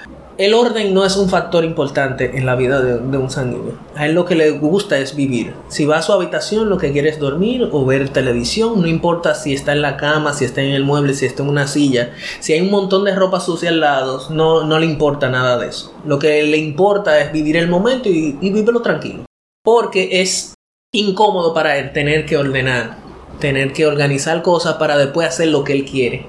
el 0.41 0.55
orden 0.55 0.95
no 0.95 1.05
es 1.05 1.19
un 1.19 1.29
factor 1.29 1.67
importante 1.67 2.39
en 2.39 2.47
la 2.47 2.57
vida 2.57 2.81
de, 2.81 3.19
un 3.19 3.31
sanguíneo. 3.31 3.75
A 3.95 4.07
él 4.07 4.15
lo 4.15 4.25
que 4.25 4.35
le 4.35 4.53
gusta 4.53 4.97
es 4.97 5.15
vivir. 5.15 5.53
Si 5.69 5.85
va 5.85 5.99
a 5.99 6.03
su 6.03 6.15
habitación, 6.15 6.71
lo 6.71 6.79
que 6.79 6.93
quiere 6.93 7.11
es 7.11 7.19
dormir 7.19 7.69
o 7.71 7.85
ver 7.85 8.09
televisión. 8.09 8.81
No 8.81 8.87
importa 8.87 9.35
si 9.35 9.53
está 9.53 9.73
en 9.73 9.83
la 9.83 9.99
cama, 9.99 10.33
si 10.33 10.47
está 10.47 10.63
en 10.63 10.71
el 10.71 10.83
mueble, 10.83 11.13
si 11.13 11.27
está 11.27 11.43
en 11.43 11.51
una 11.51 11.67
silla. 11.67 12.15
Si 12.39 12.55
hay 12.55 12.63
un 12.63 12.71
montón 12.71 13.05
de 13.05 13.15
ropa 13.15 13.39
sucia 13.39 13.69
al 13.69 13.81
lado, 13.81 14.23
no, 14.31 14.65
no 14.65 14.79
le 14.79 14.87
importa 14.87 15.29
nada 15.29 15.59
de 15.59 15.69
eso. 15.69 15.93
Lo 16.07 16.19
que 16.19 16.43
le 16.43 16.57
importa 16.57 17.21
es 17.21 17.33
vivir 17.33 17.59
el 17.59 17.69
momento 17.69 18.09
y, 18.09 18.39
y 18.41 18.51
vivirlo 18.51 18.81
tranquilo. 18.81 19.27
Porque 19.63 20.23
es 20.23 20.55
incómodo 20.91 21.53
para 21.53 21.77
él 21.77 21.93
tener 21.93 22.25
que 22.25 22.39
ordenar, 22.39 22.97
tener 23.41 23.75
que 23.75 23.87
organizar 23.87 24.41
cosas 24.41 24.77
para 24.77 24.97
después 24.97 25.29
hacer 25.29 25.49
lo 25.49 25.65
que 25.65 25.75
él 25.75 25.85
quiere. 25.85 26.25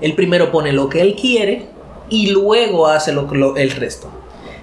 Él 0.00 0.14
primero 0.14 0.52
pone 0.52 0.72
lo 0.72 0.88
que 0.88 1.00
él 1.00 1.16
quiere 1.16 1.79
y 2.10 2.28
luego 2.28 2.88
hace 2.88 3.12
lo, 3.12 3.22
lo, 3.32 3.56
el 3.56 3.70
resto. 3.70 4.10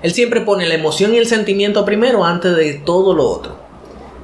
Él 0.04 0.14
siempre 0.14 0.42
pone 0.42 0.68
la 0.68 0.76
emoción 0.76 1.14
y 1.14 1.18
el 1.18 1.28
sentimiento 1.28 1.84
primero 1.86 2.24
antes 2.24 2.56
de 2.56 2.74
todo 2.76 3.14
lo 3.16 3.28
otro. 3.28 3.58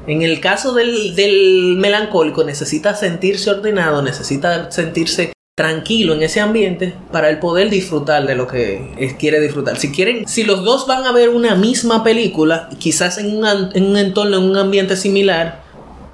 En 0.05 0.21
el 0.21 0.39
caso 0.39 0.73
del, 0.73 1.15
del 1.15 1.77
melancólico 1.77 2.43
necesita 2.43 2.93
sentirse 2.93 3.49
ordenado, 3.49 4.01
necesita 4.01 4.69
sentirse 4.69 5.31
tranquilo 5.55 6.13
en 6.13 6.23
ese 6.23 6.41
ambiente 6.41 6.93
para 7.11 7.29
el 7.29 7.39
poder 7.39 7.69
disfrutar 7.69 8.27
de 8.27 8.35
lo 8.35 8.47
que 8.47 9.15
quiere 9.19 9.39
disfrutar. 9.39 9.77
Si 9.77 9.91
quieren, 9.91 10.27
si 10.27 10.43
los 10.43 10.63
dos 10.63 10.87
van 10.87 11.05
a 11.05 11.11
ver 11.11 11.29
una 11.29 11.55
misma 11.55 12.03
película, 12.03 12.69
quizás 12.79 13.17
en 13.17 13.37
un, 13.37 13.45
en 13.45 13.85
un 13.85 13.97
entorno, 13.97 14.37
en 14.37 14.43
un 14.43 14.57
ambiente 14.57 14.97
similar, 14.97 15.63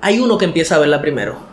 hay 0.02 0.20
uno 0.20 0.38
que 0.38 0.46
empieza 0.46 0.76
a 0.76 0.80
verla 0.80 1.02
primero 1.02 1.49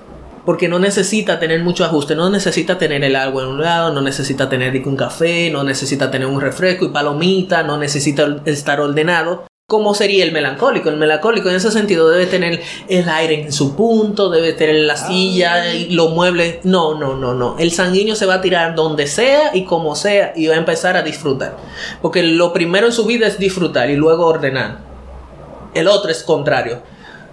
porque 0.47 0.69
no 0.69 0.79
necesita 0.79 1.41
tener 1.41 1.63
mucho 1.63 1.85
ajuste, 1.85 2.15
no 2.15 2.31
necesita 2.31 2.79
tener 2.79 3.03
el 3.03 3.17
agua 3.17 3.43
en 3.43 3.49
un 3.49 3.61
lado, 3.61 3.93
no 3.93 4.01
necesita 4.01 4.49
tener 4.49 4.81
un 4.87 4.97
café, 4.97 5.51
no 5.51 5.65
necesita 5.65 6.09
tener 6.09 6.29
un 6.29 6.41
refresco 6.41 6.85
y 6.85 6.91
palomita, 6.91 7.65
no 7.65 7.77
necesita 7.77 8.43
estar 8.45 8.81
ordenado. 8.81 9.45
¿Cómo 9.69 9.95
sería 9.95 10.25
el 10.25 10.31
melancólico? 10.31 10.89
El 10.89 10.99
melancólico 10.99 11.49
en 11.49 11.57
ese 11.57 11.73
sentido 11.73 12.09
debe 12.09 12.27
tener 12.27 12.63
el 12.89 13.09
aire 13.09 13.43
en 13.43 13.53
su 13.53 13.75
punto, 13.75 14.31
debe 14.31 14.53
tener 14.53 14.77
la 14.77 14.97
silla 14.97 15.75
y 15.75 15.91
los 15.91 16.13
muebles. 16.13 16.65
No, 16.65 16.97
no, 16.97 17.17
no, 17.17 17.35
no. 17.35 17.57
El 17.59 17.73
sanguíneo 17.73 18.15
se 18.15 18.27
va 18.27 18.35
a 18.35 18.41
tirar 18.41 18.77
donde 18.77 19.09
sea 19.09 19.51
y 19.53 19.65
como 19.65 19.97
sea 19.97 20.33
y 20.37 20.47
va 20.47 20.55
a 20.55 20.59
empezar 20.59 20.97
a 20.97 21.03
disfrutar. 21.03 21.57
Porque 22.01 22.23
lo 22.23 22.53
primero 22.53 22.87
en 22.87 22.93
su 22.93 23.05
vida 23.05 23.27
es 23.27 23.41
disfrutar 23.41 23.91
y 23.91 23.97
luego 23.97 24.27
ordenar. 24.27 24.79
El 25.75 25.89
otro 25.89 26.13
es 26.13 26.23
contrario. 26.23 26.83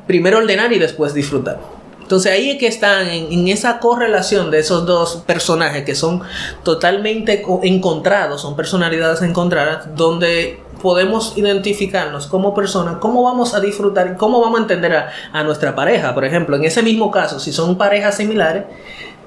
Primero 0.08 0.40
ordenar 0.40 0.74
y 0.74 0.80
después 0.80 1.14
disfrutar. 1.14 1.73
Entonces 2.04 2.32
ahí 2.32 2.52
es 2.52 2.58
que 2.58 2.68
están 2.68 3.08
en, 3.08 3.48
esa 3.48 3.80
correlación 3.80 4.52
de 4.52 4.60
esos 4.60 4.86
dos 4.86 5.24
personajes 5.26 5.84
que 5.84 5.96
son 5.96 6.22
totalmente 6.64 7.44
encontrados, 7.64 8.42
son 8.42 8.56
personalidades 8.58 9.22
encontradas, 9.22 9.88
donde 9.96 10.60
podemos 10.82 11.38
identificarnos 11.38 12.28
como 12.28 12.54
personas, 12.54 12.98
cómo 13.00 13.24
vamos 13.24 13.56
a 13.56 13.62
disfrutar, 13.62 14.18
cómo 14.18 14.42
vamos 14.42 14.60
a 14.60 14.64
entender 14.64 14.94
a, 15.32 15.44
nuestra 15.44 15.76
pareja. 15.76 16.14
Por 16.14 16.26
ejemplo, 16.26 16.58
en 16.58 16.66
ese 16.66 16.84
mismo 16.84 17.10
caso, 17.10 17.40
si 17.40 17.54
son 17.54 17.78
parejas 17.78 18.18
similares, 18.18 18.66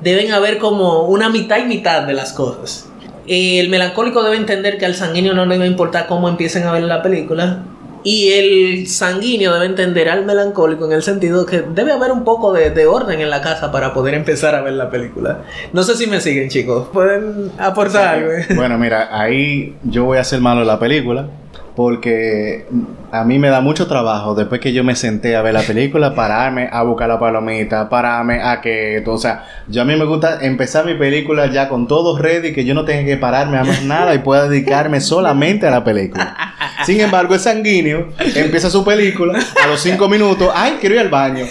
deben 0.02 0.32
haber 0.32 0.58
como 0.58 1.04
una 1.04 1.30
mitad 1.30 1.56
y 1.56 1.64
mitad 1.64 2.02
de 2.02 2.12
las 2.12 2.34
cosas. 2.34 2.90
El 3.26 3.70
melancólico 3.70 4.22
debe 4.22 4.36
entender 4.36 4.76
que 4.76 4.84
al 4.84 4.94
sanguíneo 4.94 5.32
no 5.32 5.46
le 5.46 5.56
va 5.56 5.64
a 5.64 5.66
importar 5.66 6.06
cómo 6.06 6.28
empiecen 6.28 6.64
a 6.64 6.72
ver 6.72 6.82
la 6.82 7.02
película 7.02 7.62
y 8.07 8.31
el 8.31 8.87
sanguíneo 8.87 9.53
debe 9.53 9.66
entender 9.66 10.09
al 10.09 10.25
melancólico 10.25 10.87
en 10.87 10.92
el 10.92 11.03
sentido 11.03 11.45
que 11.45 11.62
debe 11.62 11.90
haber 11.90 12.12
un 12.12 12.23
poco 12.23 12.53
de, 12.53 12.87
orden 12.87 13.21
en 13.21 13.29
la 13.29 13.40
casa 13.40 13.73
para 13.73 13.92
poder 13.92 14.14
empezar 14.14 14.55
a 14.55 14.62
ver 14.62 14.75
la 14.75 14.88
película. 14.88 15.40
No 15.73 15.83
sé 15.83 15.97
si 15.97 16.07
me 16.07 16.21
siguen, 16.21 16.49
chicos. 16.49 16.87
¿Pueden 16.92 17.51
aportar 17.59 18.14
algo? 18.14 18.31
Bueno, 18.55 18.79
mira, 18.79 19.09
ahí 19.11 19.75
yo 19.83 20.05
voy 20.05 20.19
a 20.19 20.25
ser 20.25 20.40
malo 20.40 20.62
la 20.62 20.79
película 20.79 21.27
porque 21.75 22.64
a 23.11 23.25
mí 23.25 23.40
me 23.40 23.49
da 23.49 23.61
mucho 23.61 23.88
trabajo 23.88 24.37
después 24.37 24.61
que 24.61 24.73
yo 24.73 24.85
me 24.85 24.95
senté 24.95 25.35
a 25.35 25.42
ver 25.42 25.55
la 25.55 25.62
película, 25.62 26.14
pararme 26.14 26.69
a 26.73 26.83
buscar 26.83 27.09
la 27.09 27.19
palomita, 27.19 27.88
pararme 27.88 28.40
a 28.40 28.61
que, 28.61 29.03
o 29.05 29.19
sea, 29.19 29.45
yo 29.66 29.83
a 29.83 29.85
mí 29.85 29.97
me 29.97 30.05
gusta 30.05 30.38
empezar 30.42 30.87
mi 30.87 30.95
película 30.95 31.47
ya 31.49 31.69
con 31.69 31.88
todo 31.88 32.16
ready, 32.16 32.53
que 32.53 32.64
yo 32.64 32.73
no 32.73 32.85
tenga 32.85 33.05
que 33.05 33.16
pararme 33.16 33.59
a 33.59 33.64
más 33.64 33.83
nada 33.83 34.14
y 34.14 34.21
pueda 34.21 34.49
dedicarme 34.49 35.01
solamente 35.01 35.66
a 35.66 35.71
la 35.71 35.83
película. 35.83 36.55
Sin 36.84 37.00
embargo, 37.00 37.34
es 37.34 37.42
sanguíneo, 37.42 38.08
empieza 38.18 38.70
su 38.70 38.84
película, 38.84 39.38
a 39.62 39.66
los 39.66 39.80
cinco 39.80 40.08
minutos, 40.08 40.50
ay, 40.54 40.76
quiero 40.80 40.96
ir 40.96 41.00
al 41.00 41.08
baño. 41.08 41.46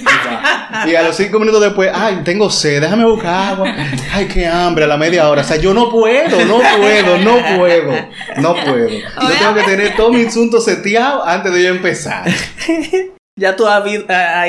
Y 0.88 0.96
a 0.96 1.04
los 1.04 1.16
cinco 1.16 1.40
minutos 1.40 1.62
después, 1.62 1.90
ay, 1.94 2.22
tengo 2.24 2.50
sed, 2.50 2.82
déjame 2.82 3.06
buscar 3.06 3.54
agua. 3.54 3.74
Ay, 4.14 4.28
qué 4.28 4.46
hambre, 4.46 4.86
a 4.86 4.88
la 4.88 4.98
media 4.98 5.30
hora. 5.30 5.42
O 5.42 5.46
sea, 5.46 5.58
yo 5.58 5.74
no 5.74 5.90
puedo, 5.90 6.46
no 6.46 6.60
puedo, 6.78 7.18
no 7.18 7.58
puedo, 7.58 7.94
no 8.38 8.54
puedo. 8.54 8.90
Yo 8.90 9.30
tengo 9.40 9.56
que 9.56 9.64
tener 9.64 9.96
todo 9.96 10.12
mi 10.12 10.22
insunto 10.22 10.60
seteado 10.60 11.26
antes 11.26 11.54
de 11.54 11.64
yo 11.64 11.70
empezar. 11.70 12.26
Ya 13.38 13.54
tú 13.54 13.68
has, 13.68 13.84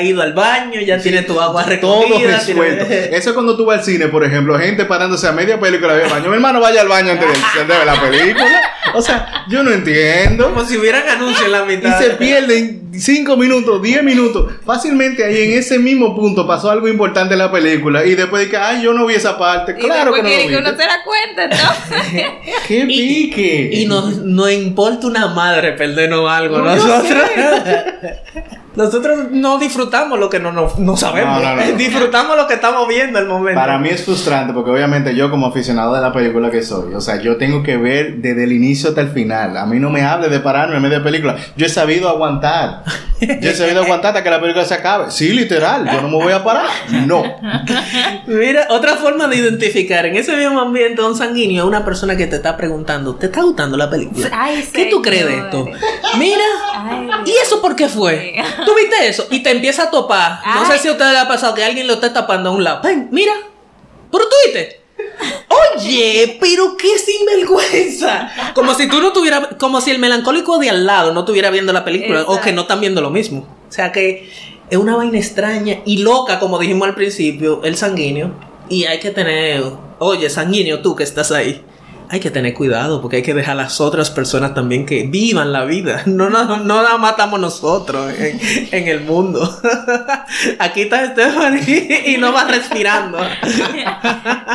ido 0.01 0.21
al 0.21 0.31
baño, 0.31 0.79
ya 0.79 0.97
tienes 0.97 1.27
tu 1.27 1.37
agua 1.41 1.63
recogida. 1.63 2.39
Todo 2.39 2.63
Eso 2.63 3.29
es 3.29 3.33
cuando 3.33 3.57
tú 3.57 3.65
vas 3.65 3.79
al 3.79 3.83
cine, 3.83 4.07
por 4.07 4.23
ejemplo, 4.23 4.57
gente 4.57 4.85
parándose 4.85 5.27
a 5.27 5.33
media 5.33 5.59
película 5.59 5.93
de 5.93 6.07
baño. 6.07 6.29
Mi 6.29 6.35
hermano 6.35 6.61
vaya 6.61 6.79
al 6.79 6.87
baño 6.87 7.11
antes 7.11 7.27
de, 7.27 7.63
ver 7.65 7.85
la 7.85 7.99
película. 7.99 8.61
O 8.93 9.01
sea, 9.01 9.43
yo 9.49 9.61
no 9.61 9.71
entiendo. 9.71 10.53
Como 10.53 10.63
si 10.63 10.77
hubieran 10.77 11.05
anuncios 11.05 11.47
en 11.47 11.51
la 11.51 11.65
mitad. 11.65 11.99
Y 11.99 12.01
se 12.01 12.11
pierden 12.11 12.89
5 12.93 13.35
minutos, 13.35 13.81
10 13.81 14.03
minutos. 14.03 14.53
Fácilmente 14.65 15.25
ahí 15.25 15.51
en 15.51 15.59
ese 15.59 15.79
mismo 15.79 16.15
punto 16.15 16.47
pasó 16.47 16.71
algo 16.71 16.87
importante 16.87 17.33
en 17.33 17.39
la 17.39 17.51
película. 17.51 18.05
Y 18.05 18.15
después 18.15 18.45
de 18.45 18.49
que, 18.49 18.55
ay, 18.55 18.83
yo 18.83 18.93
no 18.93 19.05
vi 19.05 19.15
esa 19.15 19.37
parte. 19.37 19.75
claro 19.75 20.13
que 20.13 20.23
no 20.23 20.29
lo 20.29 20.37
vi. 20.37 20.47
que 20.47 20.55
uno 20.55 20.69
se 20.69 20.77
da 20.77 21.03
cuenta, 21.03 21.47
¿no? 21.47 22.53
¡Qué 22.69 22.85
pique! 22.85 23.69
Y, 23.69 23.85
nos, 23.85 24.15
nos 24.19 24.49
importa 24.49 25.07
una 25.07 25.27
madre 25.27 25.73
perdernos 25.73 26.31
algo 26.31 26.59
nosotros. 26.59 27.21
Nosotros 28.77 29.31
no 29.31 29.57
disfrutamos 29.57 30.19
lo 30.19 30.29
que 30.29 30.39
no, 30.39 30.51
no, 30.51 30.97
sabemos. 30.97 31.41
disfrutamos 31.77 32.37
lo 32.37 32.45
que 32.45 32.53
estamos 32.53 32.87
viendo 32.87 33.17
el 33.17 33.25
momento. 33.25 33.59
Para 33.59 33.79
mí 33.79 33.89
es 33.89 34.05
frustrante 34.05 34.53
porque 34.53 34.69
obviamente 34.69 35.15
yo 35.15 35.31
como 35.31 35.47
aficionado 35.47 35.95
de 35.95 36.01
la 36.01 36.13
película 36.13 36.51
que 36.51 36.61
soy, 36.61 36.93
o 36.93 37.01
sea, 37.01 37.19
yo 37.19 37.37
tengo 37.37 37.63
que 37.63 37.75
ver 37.77 38.17
desde 38.17 38.43
el 38.43 38.51
inicio 38.51 38.89
hasta 38.89 39.01
el 39.01 39.09
final. 39.09 39.57
A 39.57 39.65
mí 39.65 39.79
no 39.79 39.89
me 39.89 40.03
hable 40.03 40.29
de 40.29 40.39
pararme 40.39 40.75
en 40.75 40.83
medio 40.83 40.99
de 40.99 41.03
película. 41.03 41.37
Yo 41.55 41.65
he 41.65 41.69
sabido 41.69 42.07
aguantar. 42.07 42.83
Yo 43.19 43.49
he 43.49 43.55
sabido 43.55 43.81
aguantar 43.81 44.09
hasta 44.09 44.23
que 44.23 44.29
la 44.29 44.39
película 44.39 44.63
se 44.63 44.75
acabe. 44.75 45.09
Sí, 45.09 45.29
literal. 45.29 45.89
Yo 45.91 45.99
no 46.03 46.09
me 46.09 46.17
voy 46.17 46.33
a 46.33 46.43
parar. 46.43 46.67
No. 47.07 47.23
Mira, 48.27 48.67
otra 48.69 48.95
forma 48.95 49.27
de 49.27 49.37
identificar 49.37 50.05
en 50.05 50.17
ese 50.17 50.37
mismo 50.37 50.59
ambiente 50.59 51.01
un 51.01 51.15
sanguíneo 51.15 51.63
a 51.63 51.67
una 51.67 51.83
persona 51.83 52.15
que 52.15 52.27
te 52.27 52.35
está 52.35 52.55
preguntando, 52.55 53.15
¿te 53.15 53.25
está 53.25 53.41
gustando 53.41 53.75
la 53.75 53.89
película? 53.89 54.29
¿Qué 54.71 54.85
tú 54.85 55.01
crees 55.01 55.25
de 55.25 55.37
esto? 55.39 55.65
Mira, 56.19 56.43
¿y 57.25 57.31
eso 57.43 57.59
por 57.59 57.75
qué 57.75 57.89
fue? 57.89 58.35
¿Tú 58.67 58.75
viste 58.75 59.07
eso? 59.07 59.25
Y 59.31 59.41
te 59.41 59.51
empieza 59.51 59.83
a 59.83 59.91
topar. 59.91 60.41
No 60.45 60.65
sé 60.65 60.77
si 60.77 60.89
a 60.89 60.91
ustedes 60.91 61.13
le 61.13 61.19
ha 61.19 61.27
pasado 61.27 61.53
que 61.53 61.63
alguien 61.63 61.87
lo 61.87 61.93
esté 61.93 62.09
tapando 62.09 62.49
a 62.49 62.51
un 62.51 62.63
lado. 62.65 62.81
mira, 63.11 63.33
pero 64.11 64.25
tú 64.25 64.35
viste. 64.45 64.81
Oye, 65.77 66.37
pero 66.41 66.75
qué 66.75 66.99
sinvergüenza. 66.99 68.29
Como 68.53 68.73
si 68.73 68.89
tú 68.89 68.99
no 68.99 69.13
tuvieras, 69.13 69.55
como 69.57 69.79
si 69.79 69.91
el 69.91 69.99
melancólico 69.99 70.57
de 70.59 70.69
al 70.69 70.85
lado 70.85 71.13
no 71.13 71.21
estuviera 71.21 71.49
viendo 71.49 71.71
la 71.71 71.85
película 71.85 72.25
o 72.27 72.41
que 72.41 72.51
no 72.51 72.63
están 72.63 72.81
viendo 72.81 72.99
lo 72.99 73.09
mismo. 73.09 73.47
O 73.69 73.71
sea 73.71 73.93
que 73.93 74.29
es 74.69 74.77
una 74.77 74.97
vaina 74.97 75.17
extraña 75.17 75.77
y 75.85 75.99
loca, 75.99 76.39
como 76.39 76.59
dijimos 76.59 76.89
al 76.89 76.95
principio, 76.95 77.61
el 77.63 77.77
sanguíneo 77.77 78.31
Y 78.67 78.83
hay 78.83 78.99
que 78.99 79.11
tener, 79.11 79.63
oye, 79.99 80.29
sanguíneo, 80.29 80.81
tú 80.81 80.93
que 80.93 81.03
estás 81.03 81.31
ahí. 81.31 81.63
Hay 82.09 82.21
que 82.21 82.31
tener 82.31 82.53
cuidado 82.53 83.01
porque 83.01 83.17
hay 83.17 83.21
que 83.21 83.33
dejar 83.33 83.53
a 83.59 83.63
las 83.63 83.81
otras 83.81 84.09
personas 84.11 84.53
también 84.53 84.85
que 84.85 85.03
vivan 85.03 85.51
la 85.51 85.65
vida. 85.65 86.03
No, 86.05 86.29
no, 86.29 86.57
no 86.57 86.81
la 86.81 86.97
matamos 86.97 87.39
nosotros 87.39 88.13
en, 88.17 88.39
en 88.71 88.87
el 88.87 89.01
mundo. 89.01 89.41
Aquí 90.59 90.83
está 90.83 91.05
Stephanie 91.11 92.03
y 92.07 92.17
no 92.17 92.31
va 92.31 92.45
respirando. 92.45 93.17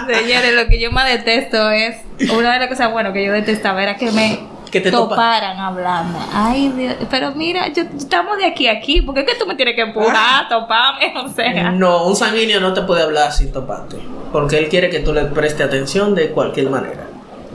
Señores, 0.07 0.55
lo 0.55 0.67
que 0.69 0.81
yo 0.81 0.91
más 0.91 1.07
detesto 1.09 1.71
es. 1.71 1.97
Una 2.33 2.53
de 2.55 2.59
las 2.61 2.69
cosas 2.69 2.93
buenas 2.93 3.13
que 3.13 3.25
yo 3.25 3.33
detestaba 3.33 3.83
era 3.83 3.97
que 3.97 4.11
me 4.13 4.39
Que 4.71 4.81
te 4.81 4.91
topa- 4.91 5.11
toparan 5.11 5.59
hablando. 5.59 6.19
Ay, 6.33 6.73
Dios. 6.77 6.95
Pero 7.11 7.33
mira, 7.35 7.69
yo, 7.73 7.83
estamos 7.97 8.39
de 8.39 8.47
aquí 8.47 8.69
a 8.69 8.73
aquí. 8.73 9.03
¿Por 9.03 9.15
qué 9.15 9.21
es 9.23 9.27
que 9.27 9.35
tú 9.39 9.47
me 9.47 9.55
tienes 9.57 9.75
que 9.75 9.83
empujar, 9.83 10.49
toparme? 10.49 11.13
O 11.25 11.29
sea. 11.33 11.71
No, 11.73 12.07
un 12.07 12.17
sanguíneo 12.17 12.61
no 12.61 12.73
te 12.73 12.83
puede 12.83 13.03
hablar 13.03 13.33
sin 13.33 13.53
toparte. 13.53 13.97
Porque 14.33 14.59
él 14.59 14.69
quiere 14.69 14.89
que 14.89 15.01
tú 15.01 15.13
le 15.13 15.25
prestes 15.25 15.67
atención 15.67 16.15
de 16.15 16.31
cualquier 16.31 16.71
manera. 16.71 17.09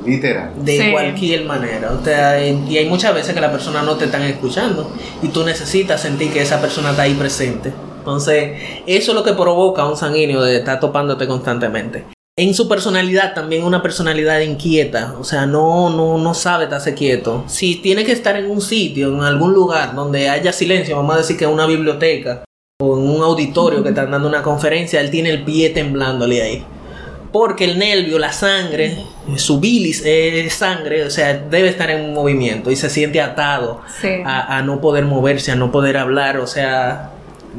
Literal. 0.07 0.51
De 0.63 0.77
Sí. 0.77 0.91
cualquier 0.91 1.45
manera. 1.45 1.91
O 1.91 2.03
sea, 2.03 2.41
y 2.47 2.77
hay 2.77 2.85
muchas 2.87 3.13
veces 3.13 3.33
que 3.33 3.41
la 3.41 3.51
persona 3.51 3.81
no 3.83 3.95
te 3.95 4.05
están 4.05 4.23
escuchando 4.23 4.89
y 5.21 5.27
tú 5.27 5.43
necesitas 5.43 6.01
sentir 6.01 6.31
que 6.31 6.41
esa 6.41 6.61
persona 6.61 6.91
está 6.91 7.03
ahí 7.03 7.13
presente. 7.13 7.73
Entonces, 7.99 8.53
eso 8.87 9.11
es 9.11 9.15
lo 9.15 9.23
que 9.23 9.33
provoca 9.33 9.81
a 9.81 9.89
un 9.89 9.97
sanguíneo 9.97 10.41
de 10.41 10.57
estar 10.57 10.79
topándote 10.79 11.27
constantemente. 11.27 12.05
En 12.39 12.53
su 12.53 12.69
personalidad 12.69 13.33
también 13.33 13.63
una 13.63 13.81
personalidad 13.81 14.39
inquieta, 14.41 15.15
o 15.19 15.23
sea, 15.23 15.45
no, 15.47 15.89
no, 15.89 16.17
no 16.19 16.33
sabe 16.35 16.65
estarse 16.65 16.93
quieto. 16.93 17.43
Si 17.47 17.75
tiene 17.77 18.05
que 18.05 18.11
estar 18.11 18.35
en 18.37 18.49
un 18.49 18.61
sitio, 18.61 19.07
en 19.13 19.21
algún 19.23 19.53
lugar 19.53 19.95
donde 19.95 20.29
haya 20.29 20.53
silencio, 20.53 20.95
vamos 20.95 21.15
a 21.15 21.17
decir 21.17 21.35
que 21.35 21.45
en 21.45 21.51
una 21.51 21.65
biblioteca 21.65 22.43
o 22.79 22.95
en 22.97 23.09
un 23.09 23.23
auditorio 23.23 23.81
que 23.81 23.89
están 23.89 24.11
dando 24.11 24.27
una 24.29 24.43
conferencia, 24.43 25.01
él 25.01 25.09
tiene 25.09 25.31
el 25.31 25.43
pie 25.43 25.71
temblándole 25.71 26.41
ahí. 26.43 26.63
Porque 27.37 27.65
el 27.65 27.77
nervio, 27.77 28.17
la 28.17 28.31
sangre, 28.33 28.97
su 29.35 29.59
bilis 29.59 30.01
es 30.03 30.53
sangre, 30.53 31.03
o 31.03 31.09
sea, 31.11 31.33
debe 31.35 31.69
estar 31.69 31.89
en 31.91 32.01
un 32.05 32.13
movimiento 32.13 32.71
y 32.71 32.75
se 32.75 32.89
siente 32.89 33.21
atado 33.21 33.81
Sí. 34.01 34.09
a, 34.25 34.57
a 34.57 34.61
no 34.63 34.81
poder 34.81 35.05
moverse, 35.05 35.51
a 35.51 35.55
no 35.55 35.71
poder 35.71 35.97
hablar, 35.97 36.37
o 36.37 36.47
sea, 36.47 37.11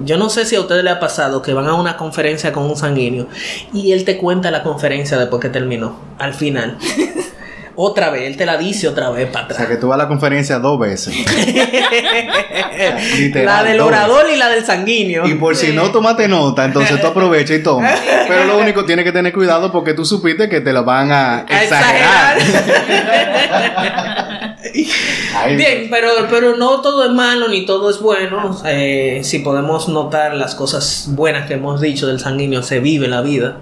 yo 0.05 0.17
no 0.17 0.31
sé 0.31 0.45
si 0.47 0.57
a 0.57 0.61
ustedes 0.61 0.83
les 0.85 0.93
ha 0.95 1.01
pasado 1.01 1.43
que 1.43 1.53
van 1.53 1.67
a 1.67 1.75
una 1.75 1.97
conferencia 1.97 2.53
con 2.53 2.65
un 2.65 2.77
sanguíneo 2.77 3.27
y 3.73 3.93
él 3.93 4.05
te 4.05 4.17
cuenta 4.17 4.51
la 4.51 4.63
conferencia 4.63 5.17
después 5.17 5.41
que 5.41 5.49
terminó, 5.49 5.97
al 6.19 6.35
final. 6.35 6.77
otra 7.81 8.11
vez, 8.11 8.23
él 8.25 8.37
te 8.37 8.45
la 8.45 8.57
dice 8.57 8.89
otra 8.89 9.09
vez 9.11 9.31
para 9.31 9.45
O 9.45 9.49
sea 9.51 9.55
atrás. 9.55 9.69
que 9.69 9.77
tú 9.77 9.87
vas 9.87 9.95
a 9.95 9.99
la 10.03 10.09
conferencia 10.09 10.59
dos 10.59 10.81
veces. 10.81 11.15
Literal, 13.17 13.45
la 13.45 13.63
del 13.63 13.81
orador 13.81 14.27
y 14.29 14.35
la 14.37 14.49
del 14.49 14.65
sanguíneo. 14.65 15.25
Y 15.25 15.35
por 15.35 15.55
si 15.55 15.73
no 15.73 15.93
tomaste 15.93 16.27
nota, 16.27 16.65
entonces 16.65 17.01
tú 17.01 17.07
aprovecha 17.07 17.55
y 17.55 17.63
toma. 17.63 17.89
Pero 18.29 18.47
lo 18.47 18.59
único 18.59 18.85
tienes 18.85 19.05
que 19.05 19.13
tener 19.13 19.33
cuidado 19.33 19.71
porque 19.71 19.95
tú 19.95 20.05
supiste 20.05 20.49
que 20.49 20.61
te 20.61 20.73
la 20.73 20.81
van 20.83 21.13
a 21.13 21.47
A 21.49 21.63
exagerar. 21.63 22.39
Ay, 25.37 25.55
Bien, 25.57 25.87
pero, 25.89 26.09
pero 26.29 26.57
no 26.57 26.81
todo 26.81 27.05
es 27.05 27.13
malo 27.13 27.47
ni 27.49 27.65
todo 27.65 27.91
es 27.91 28.01
bueno. 28.01 28.61
Eh, 28.67 29.21
si 29.23 29.39
podemos 29.39 29.89
notar 29.89 30.35
las 30.35 30.57
cosas 30.57 31.05
buenas 31.11 31.47
que 31.47 31.55
hemos 31.55 31.81
dicho 31.81 32.09
del 32.09 32.19
sanguíneo, 32.19 32.65
se 32.65 32.81
vive 32.81 33.07
la 33.07 33.21
vida. 33.21 33.59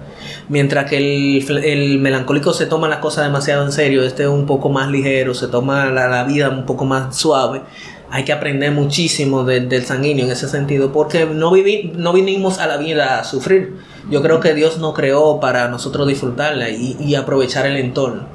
Mientras 0.49 0.89
que 0.89 0.97
el, 0.97 1.57
el 1.65 1.99
melancólico 1.99 2.53
se 2.53 2.65
toma 2.67 2.87
las 2.87 2.99
cosas 2.99 3.25
demasiado 3.25 3.65
en 3.65 3.71
serio, 3.71 4.03
este 4.03 4.23
es 4.23 4.29
un 4.29 4.45
poco 4.45 4.69
más 4.69 4.89
ligero, 4.89 5.33
se 5.33 5.47
toma 5.47 5.87
la, 5.87 6.07
la 6.07 6.23
vida 6.23 6.49
un 6.49 6.65
poco 6.65 6.85
más 6.85 7.17
suave. 7.17 7.61
Hay 8.09 8.23
que 8.23 8.31
aprender 8.31 8.71
muchísimo 8.71 9.43
de- 9.43 9.59
del 9.59 9.83
sanguíneo 9.85 10.25
en 10.25 10.31
ese 10.31 10.47
sentido, 10.47 10.93
porque 10.93 11.25
no, 11.25 11.51
vivi- 11.51 11.91
no 11.91 12.13
vinimos 12.13 12.59
a 12.59 12.67
la 12.67 12.77
vida 12.77 13.19
a 13.19 13.25
sufrir. 13.25 13.75
Yo 14.09 14.21
creo 14.21 14.39
que 14.39 14.53
Dios 14.53 14.77
nos 14.77 14.93
creó 14.93 15.41
para 15.41 15.67
nosotros 15.67 16.07
disfrutarla 16.07 16.69
y, 16.69 16.95
y 17.01 17.15
aprovechar 17.15 17.65
el 17.65 17.75
entorno. 17.75 18.25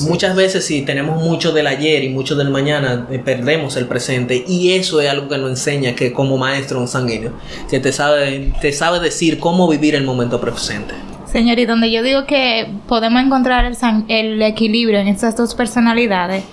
Muchas 0.00 0.36
veces 0.36 0.66
si 0.66 0.82
tenemos 0.82 1.22
mucho 1.22 1.52
del 1.52 1.66
ayer 1.66 2.04
y 2.04 2.10
mucho 2.10 2.34
del 2.36 2.50
mañana, 2.50 3.06
eh, 3.10 3.18
perdemos 3.18 3.76
el 3.76 3.86
presente 3.86 4.44
y 4.46 4.72
eso 4.72 5.00
es 5.00 5.08
algo 5.08 5.30
que 5.30 5.38
nos 5.38 5.48
enseña 5.48 5.94
que 5.94 6.12
como 6.12 6.36
maestro 6.36 6.78
un 6.78 6.88
sanguíneo, 6.88 7.32
que 7.70 7.80
te 7.80 7.92
sabe, 7.92 8.52
te 8.60 8.72
sabe 8.72 9.00
decir 9.00 9.38
cómo 9.38 9.66
vivir 9.68 9.94
el 9.94 10.04
momento 10.04 10.38
presente. 10.40 10.92
Señor, 11.32 11.58
y 11.58 11.64
donde 11.64 11.90
yo 11.90 12.02
digo 12.02 12.26
que 12.26 12.68
podemos 12.86 13.22
encontrar 13.22 13.64
el, 13.64 13.74
san- 13.74 14.04
el 14.08 14.40
equilibrio 14.42 14.98
en 14.98 15.08
estas 15.08 15.34
dos 15.34 15.54
personalidades, 15.54 16.44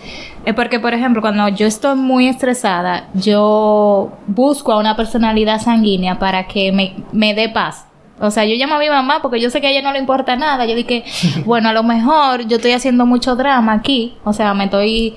es 0.46 0.54
porque, 0.54 0.80
por 0.80 0.94
ejemplo, 0.94 1.22
cuando 1.22 1.50
yo 1.50 1.68
estoy 1.68 1.96
muy 1.98 2.28
estresada, 2.30 3.10
yo 3.14 4.10
busco 4.28 4.72
a 4.72 4.78
una 4.80 4.96
personalidad 4.96 5.60
sanguínea 5.60 6.18
para 6.18 6.48
que 6.48 6.72
me, 6.72 6.94
me 7.12 7.34
dé 7.34 7.50
paz. 7.50 7.86
O 8.22 8.32
sea, 8.32 8.46
yo 8.46 8.56
llamo 8.56 8.76
a 8.76 8.80
mi 8.80 8.90
mamá 8.90 9.20
porque 9.22 9.40
yo 9.42 9.50
sé 9.50 9.60
que 9.62 9.68
a 9.68 9.70
ella 9.72 9.82
no 9.82 9.92
le 9.94 10.00
importa 10.00 10.36
nada. 10.38 10.66
Yo 10.66 10.76
dije, 10.76 11.04
bueno, 11.46 11.70
a 11.70 11.74
lo 11.74 11.84
mejor 11.84 12.48
yo 12.48 12.56
estoy 12.58 12.72
haciendo 12.72 13.06
mucho 13.06 13.36
drama 13.36 13.74
aquí. 13.74 14.16
O 14.24 14.32
sea, 14.34 14.54
me 14.54 14.66
estoy 14.66 15.14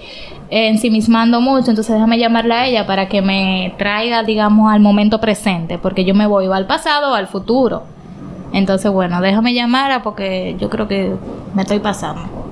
ensimismando 0.50 1.40
mucho. 1.40 1.70
Entonces 1.70 1.94
déjame 1.94 2.18
llamarla 2.18 2.62
a 2.62 2.66
ella 2.66 2.86
para 2.86 3.08
que 3.08 3.22
me 3.22 3.74
traiga, 3.78 4.22
digamos, 4.22 4.72
al 4.72 4.80
momento 4.80 5.20
presente. 5.20 5.78
Porque 5.78 6.04
yo 6.04 6.14
me 6.14 6.26
voy 6.26 6.46
o 6.46 6.54
al 6.54 6.66
pasado 6.66 7.12
o 7.12 7.14
al 7.14 7.26
futuro. 7.28 7.84
Entonces, 8.52 8.90
bueno, 8.90 9.20
déjame 9.20 9.54
llamarla 9.54 10.02
porque 10.02 10.56
yo 10.58 10.68
creo 10.68 10.88
que 10.88 11.12
me 11.54 11.62
estoy 11.62 11.78
pasando. 11.78 12.42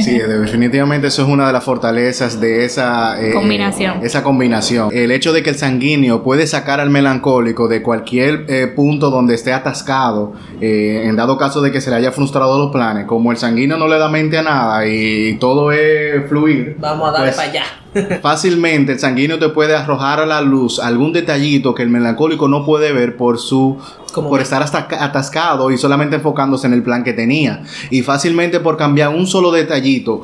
Sí, 0.00 0.18
definitivamente 0.18 1.08
eso 1.08 1.22
es 1.22 1.28
una 1.28 1.46
de 1.46 1.52
las 1.52 1.64
fortalezas 1.64 2.40
de 2.40 2.64
esa 2.64 3.22
eh, 3.22 3.32
Combinación. 3.32 4.00
Esa 4.02 4.22
combinación. 4.22 4.90
El 4.92 5.10
hecho 5.10 5.32
de 5.32 5.42
que 5.42 5.50
el 5.50 5.56
sanguíneo 5.56 6.22
puede 6.22 6.46
sacar 6.46 6.80
al 6.80 6.90
melancólico 6.90 7.68
de 7.68 7.82
cualquier 7.82 8.46
eh, 8.48 8.66
punto 8.66 9.10
donde 9.10 9.34
esté 9.34 9.52
atascado, 9.52 10.32
eh, 10.60 11.02
en 11.04 11.16
dado 11.16 11.36
caso 11.36 11.60
de 11.60 11.70
que 11.70 11.80
se 11.80 11.90
le 11.90 11.96
haya 11.96 12.12
frustrado 12.12 12.58
los 12.58 12.72
planes, 12.72 13.06
como 13.06 13.30
el 13.30 13.36
sanguíneo 13.36 13.76
no 13.76 13.88
le 13.88 13.98
da 13.98 14.08
mente 14.08 14.38
a 14.38 14.42
nada 14.42 14.86
y 14.86 15.36
todo 15.38 15.72
es 15.72 16.26
fluir. 16.28 16.76
Vamos 16.78 17.08
a 17.08 17.12
darle 17.12 17.32
pues, 17.32 17.36
para 17.36 17.48
allá. 17.50 17.64
Fácilmente 18.22 18.92
el 18.92 18.98
sanguíneo 18.98 19.38
te 19.38 19.48
puede 19.50 19.76
arrojar 19.76 20.20
a 20.20 20.26
la 20.26 20.40
luz 20.40 20.78
algún 20.78 21.12
detallito 21.12 21.74
que 21.74 21.82
el 21.82 21.90
melancólico 21.90 22.48
no 22.48 22.64
puede 22.64 22.92
ver 22.92 23.16
por 23.16 23.38
su 23.38 23.78
Como- 24.12 24.28
por 24.28 24.40
estar 24.40 24.62
hasta 24.62 24.86
atascado 25.00 25.70
y 25.70 25.78
solamente 25.78 26.16
enfocándose 26.16 26.66
en 26.66 26.74
el 26.74 26.82
plan 26.82 27.02
que 27.02 27.12
tenía 27.12 27.62
y 27.90 28.02
fácilmente 28.02 28.60
por 28.60 28.76
cambiar 28.76 29.08
un 29.10 29.26
solo 29.26 29.50
detallito 29.50 30.22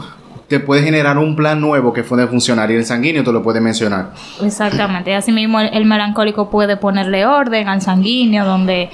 te 0.49 0.61
puede 0.61 0.83
generar 0.83 1.19
un 1.19 1.37
plan 1.37 1.61
nuevo 1.61 1.93
que 1.93 2.03
puede 2.03 2.27
funcionar 2.27 2.71
y 2.71 2.75
el 2.75 2.85
sanguíneo 2.87 3.23
te 3.23 3.31
lo 3.33 3.43
puede 3.43 3.61
mencionar. 3.61 4.13
Exactamente. 4.43 5.15
Asimismo, 5.15 5.61
el, 5.61 5.69
el 5.75 5.85
melancólico 5.85 6.49
puede 6.49 6.79
ponerle 6.79 7.27
orden 7.27 7.69
al 7.69 7.83
sanguíneo, 7.83 8.47
donde, 8.47 8.89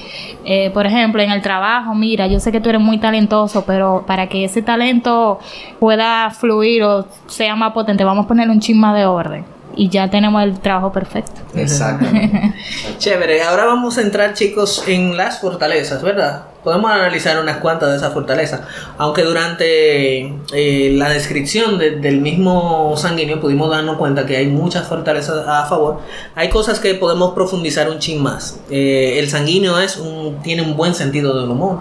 eh, 0.45 0.71
por 0.75 0.85
ejemplo, 0.85 1.23
en 1.23 1.31
el 1.31 1.43
trabajo, 1.43 1.95
mira, 1.95 2.27
yo 2.27 2.41
sé 2.41 2.51
que 2.51 2.61
tú 2.61 2.71
eres 2.71 2.81
muy 2.81 2.99
talentoso, 2.99 3.65
pero 3.65 4.03
para 4.05 4.29
que 4.29 4.45
ese 4.45 4.63
talento 4.63 5.39
pueda 5.79 6.29
fluir 6.31 6.83
o 6.83 7.07
sea 7.29 7.55
más 7.55 7.73
potente, 7.73 8.03
vamos 8.03 8.25
a 8.25 8.29
ponerle 8.29 8.53
un 8.53 8.59
chisma 8.61 8.93
de 8.93 9.07
orden. 9.07 9.45
Y 9.77 9.89
ya 9.89 10.09
tenemos 10.11 10.43
el 10.43 10.59
trabajo 10.61 10.93
perfecto. 10.93 11.41
Exactamente. 11.55 12.55
Chévere, 12.99 13.43
ahora 13.43 13.65
vamos 13.67 13.99
a 13.99 14.03
entrar 14.03 14.35
chicos 14.35 14.85
en 14.87 15.17
las 15.17 15.41
fortalezas, 15.41 16.03
¿verdad? 16.03 16.45
Podemos 16.63 16.91
analizar 16.91 17.39
unas 17.41 17.59
cuantas 17.59 17.91
de 17.91 17.97
esas 17.99 18.13
fortalezas, 18.15 18.63
aunque 18.97 19.23
durante 19.23 20.21
eh, 20.55 20.95
la 20.97 21.11
descripción 21.11 21.79
de- 21.79 21.97
del 22.01 22.21
mismo 22.23 22.95
sanguíneo 22.97 23.39
pudimos 23.41 23.69
darnos 23.71 23.99
cuenta 23.99 24.25
que 24.25 24.37
hay 24.39 24.47
muchas 24.47 24.87
fortalezas 24.89 25.47
a 25.47 25.67
favor, 25.67 26.01
hay 26.35 26.49
cosas 26.49 26.81
que 26.81 26.95
podemos 26.95 27.35
profundizar 27.35 27.91
un 27.91 27.99
chin 27.99 28.23
más. 28.23 28.61
Eh, 28.71 29.17
el 29.19 29.29
sanguíneo 29.29 29.79
es 29.79 29.99
un, 29.99 30.41
tiene 30.43 30.63
un 30.63 30.75
buen 30.77 30.95
sentido 30.95 31.39
del 31.39 31.51
humor, 31.51 31.81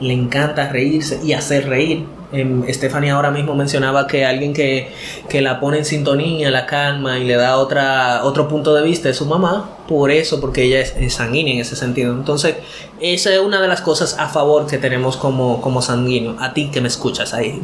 le 0.00 0.14
encanta 0.14 0.68
reírse 0.68 1.20
y 1.22 1.34
hacer 1.34 1.68
reír. 1.68 2.06
Em, 2.32 2.64
Stephanie 2.72 3.10
ahora 3.10 3.30
mismo 3.30 3.54
mencionaba 3.54 4.06
que 4.06 4.24
alguien 4.24 4.52
que, 4.52 4.90
que 5.28 5.40
la 5.40 5.60
pone 5.60 5.78
en 5.78 5.84
sintonía, 5.84 6.50
la 6.50 6.66
calma 6.66 7.18
y 7.18 7.24
le 7.24 7.36
da 7.36 7.56
otra, 7.56 8.24
otro 8.24 8.48
punto 8.48 8.74
de 8.74 8.82
vista 8.82 9.08
es 9.08 9.16
su 9.16 9.26
mamá, 9.26 9.70
por 9.86 10.10
eso, 10.10 10.40
porque 10.40 10.64
ella 10.64 10.80
es, 10.80 10.94
es 10.98 11.14
sanguínea 11.14 11.54
en 11.54 11.60
ese 11.60 11.76
sentido. 11.76 12.12
Entonces, 12.12 12.56
esa 13.00 13.32
es 13.32 13.38
una 13.38 13.60
de 13.60 13.68
las 13.68 13.80
cosas 13.80 14.16
a 14.18 14.28
favor 14.28 14.66
que 14.66 14.78
tenemos 14.78 15.16
como, 15.16 15.60
como 15.60 15.82
sanguíneo, 15.82 16.36
a 16.40 16.52
ti 16.52 16.70
que 16.70 16.80
me 16.80 16.88
escuchas 16.88 17.32
ahí. 17.32 17.62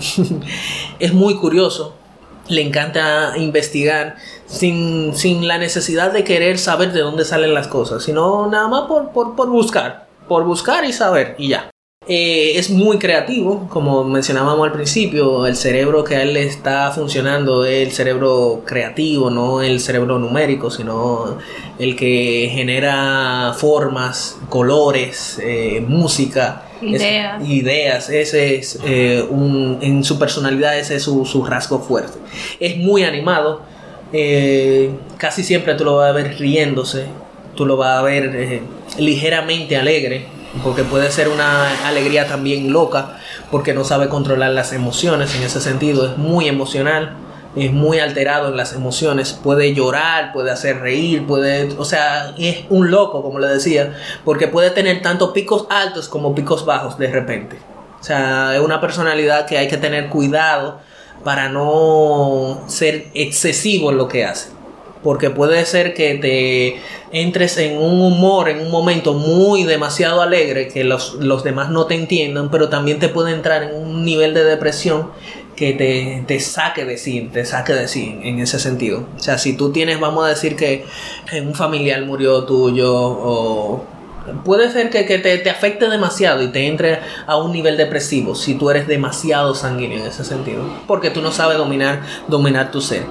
es 1.00 1.12
muy 1.12 1.34
curioso, 1.36 1.94
le 2.48 2.62
encanta 2.62 3.32
investigar 3.36 4.16
sin, 4.46 5.16
sin 5.16 5.48
la 5.48 5.58
necesidad 5.58 6.12
de 6.12 6.22
querer 6.22 6.58
saber 6.58 6.92
de 6.92 7.00
dónde 7.00 7.24
salen 7.24 7.54
las 7.54 7.66
cosas, 7.66 8.04
sino 8.04 8.48
nada 8.48 8.68
más 8.68 8.82
por, 8.82 9.10
por, 9.10 9.34
por 9.34 9.48
buscar, 9.48 10.06
por 10.28 10.44
buscar 10.44 10.84
y 10.84 10.92
saber 10.92 11.34
y 11.38 11.48
ya. 11.48 11.71
Eh, 12.08 12.54
es 12.58 12.68
muy 12.68 12.98
creativo, 12.98 13.68
como 13.68 14.02
mencionábamos 14.02 14.66
al 14.66 14.72
principio, 14.72 15.46
el 15.46 15.54
cerebro 15.54 16.02
que 16.02 16.16
a 16.16 16.22
él 16.22 16.32
le 16.34 16.42
está 16.42 16.90
funcionando 16.90 17.64
es 17.64 17.86
el 17.86 17.92
cerebro 17.92 18.62
creativo, 18.66 19.30
no 19.30 19.62
el 19.62 19.78
cerebro 19.78 20.18
numérico, 20.18 20.68
sino 20.68 21.38
el 21.78 21.94
que 21.94 22.50
genera 22.52 23.54
formas, 23.56 24.36
colores, 24.48 25.38
eh, 25.44 25.80
música, 25.86 26.64
es- 26.82 27.00
Ideas. 27.00 27.48
ideas. 27.48 28.08
Ese 28.10 28.56
es 28.56 28.80
eh, 28.84 29.24
un, 29.30 29.78
en 29.80 30.02
su 30.02 30.18
personalidad 30.18 30.76
ese 30.76 30.96
es 30.96 31.04
su, 31.04 31.24
su 31.24 31.44
rasgo 31.44 31.78
fuerte. 31.78 32.18
Es 32.58 32.76
muy 32.78 33.04
animado, 33.04 33.62
casi 35.18 35.44
siempre 35.44 35.76
tú 35.76 35.84
lo 35.84 35.96
vas 35.98 36.10
a 36.10 36.12
ver 36.12 36.36
riéndose, 36.36 37.04
tú 37.54 37.64
lo 37.64 37.76
vas 37.76 38.00
a 38.00 38.02
ver 38.02 38.60
ligeramente 38.98 39.76
alegre 39.76 40.26
porque 40.62 40.84
puede 40.84 41.10
ser 41.10 41.28
una 41.28 41.86
alegría 41.86 42.26
también 42.26 42.72
loca, 42.72 43.18
porque 43.50 43.74
no 43.74 43.84
sabe 43.84 44.08
controlar 44.08 44.50
las 44.50 44.72
emociones 44.72 45.34
en 45.34 45.42
ese 45.42 45.60
sentido, 45.60 46.06
es 46.10 46.16
muy 46.18 46.48
emocional 46.48 47.16
es 47.54 47.70
muy 47.70 47.98
alterado 47.98 48.48
en 48.48 48.56
las 48.56 48.72
emociones, 48.72 49.34
puede 49.34 49.74
llorar, 49.74 50.32
puede 50.32 50.50
hacer 50.50 50.80
reír, 50.80 51.26
puede, 51.26 51.74
o 51.76 51.84
sea, 51.84 52.34
es 52.38 52.64
un 52.70 52.90
loco, 52.90 53.22
como 53.22 53.38
le 53.38 53.48
decía, 53.48 53.94
porque 54.24 54.48
puede 54.48 54.70
tener 54.70 55.02
tanto 55.02 55.32
picos 55.32 55.66
altos 55.68 56.08
como 56.08 56.34
picos 56.34 56.64
bajos 56.64 56.96
de 56.98 57.08
repente. 57.08 57.58
O 58.00 58.04
sea, 58.04 58.56
es 58.56 58.60
una 58.60 58.80
personalidad 58.80 59.46
que 59.46 59.58
hay 59.58 59.68
que 59.68 59.76
tener 59.76 60.08
cuidado 60.08 60.80
para 61.24 61.48
no 61.48 62.64
ser 62.68 63.08
excesivo 63.14 63.90
en 63.90 63.98
lo 63.98 64.08
que 64.08 64.24
hace. 64.24 64.50
Porque 65.02 65.30
puede 65.30 65.64
ser 65.66 65.94
que 65.94 66.14
te 66.14 66.80
entres 67.10 67.58
en 67.58 67.76
un 67.76 68.00
humor, 68.00 68.48
en 68.48 68.60
un 68.60 68.70
momento 68.70 69.14
muy 69.14 69.64
demasiado 69.64 70.22
alegre, 70.22 70.68
que 70.68 70.84
los, 70.84 71.14
los 71.14 71.42
demás 71.42 71.70
no 71.70 71.86
te 71.86 71.94
entiendan, 71.94 72.50
pero 72.50 72.68
también 72.68 72.98
te 72.98 73.08
puede 73.08 73.32
entrar 73.32 73.64
en 73.64 73.74
un 73.74 74.04
nivel 74.04 74.32
de 74.32 74.44
depresión 74.44 75.10
que 75.56 75.72
te, 75.72 76.24
te, 76.26 76.40
saque 76.40 76.84
de 76.84 76.96
sí, 76.96 77.28
te 77.32 77.44
saque 77.44 77.72
de 77.74 77.88
sí 77.88 78.18
en 78.22 78.40
ese 78.40 78.58
sentido. 78.58 79.06
O 79.16 79.20
sea, 79.20 79.38
si 79.38 79.54
tú 79.54 79.72
tienes, 79.72 80.00
vamos 80.00 80.24
a 80.24 80.28
decir 80.28 80.56
que 80.56 80.84
un 81.44 81.54
familiar 81.54 82.04
murió 82.04 82.44
tuyo 82.44 82.92
o 82.94 83.84
puede 84.44 84.70
ser 84.70 84.90
que, 84.90 85.06
que 85.06 85.18
te, 85.18 85.38
te, 85.38 85.50
afecte 85.50 85.88
demasiado 85.88 86.42
y 86.42 86.48
te 86.48 86.66
entre 86.66 87.00
a 87.26 87.36
un 87.36 87.52
nivel 87.52 87.76
depresivo 87.76 88.34
si 88.34 88.54
tú 88.54 88.70
eres 88.70 88.86
demasiado 88.86 89.54
sanguíneo 89.54 89.98
en 89.98 90.06
ese 90.06 90.24
sentido, 90.24 90.64
porque 90.86 91.10
tú 91.10 91.20
no 91.22 91.30
sabes 91.30 91.58
dominar, 91.58 92.02
dominar 92.28 92.70
tu 92.70 92.80
ser. 92.80 93.04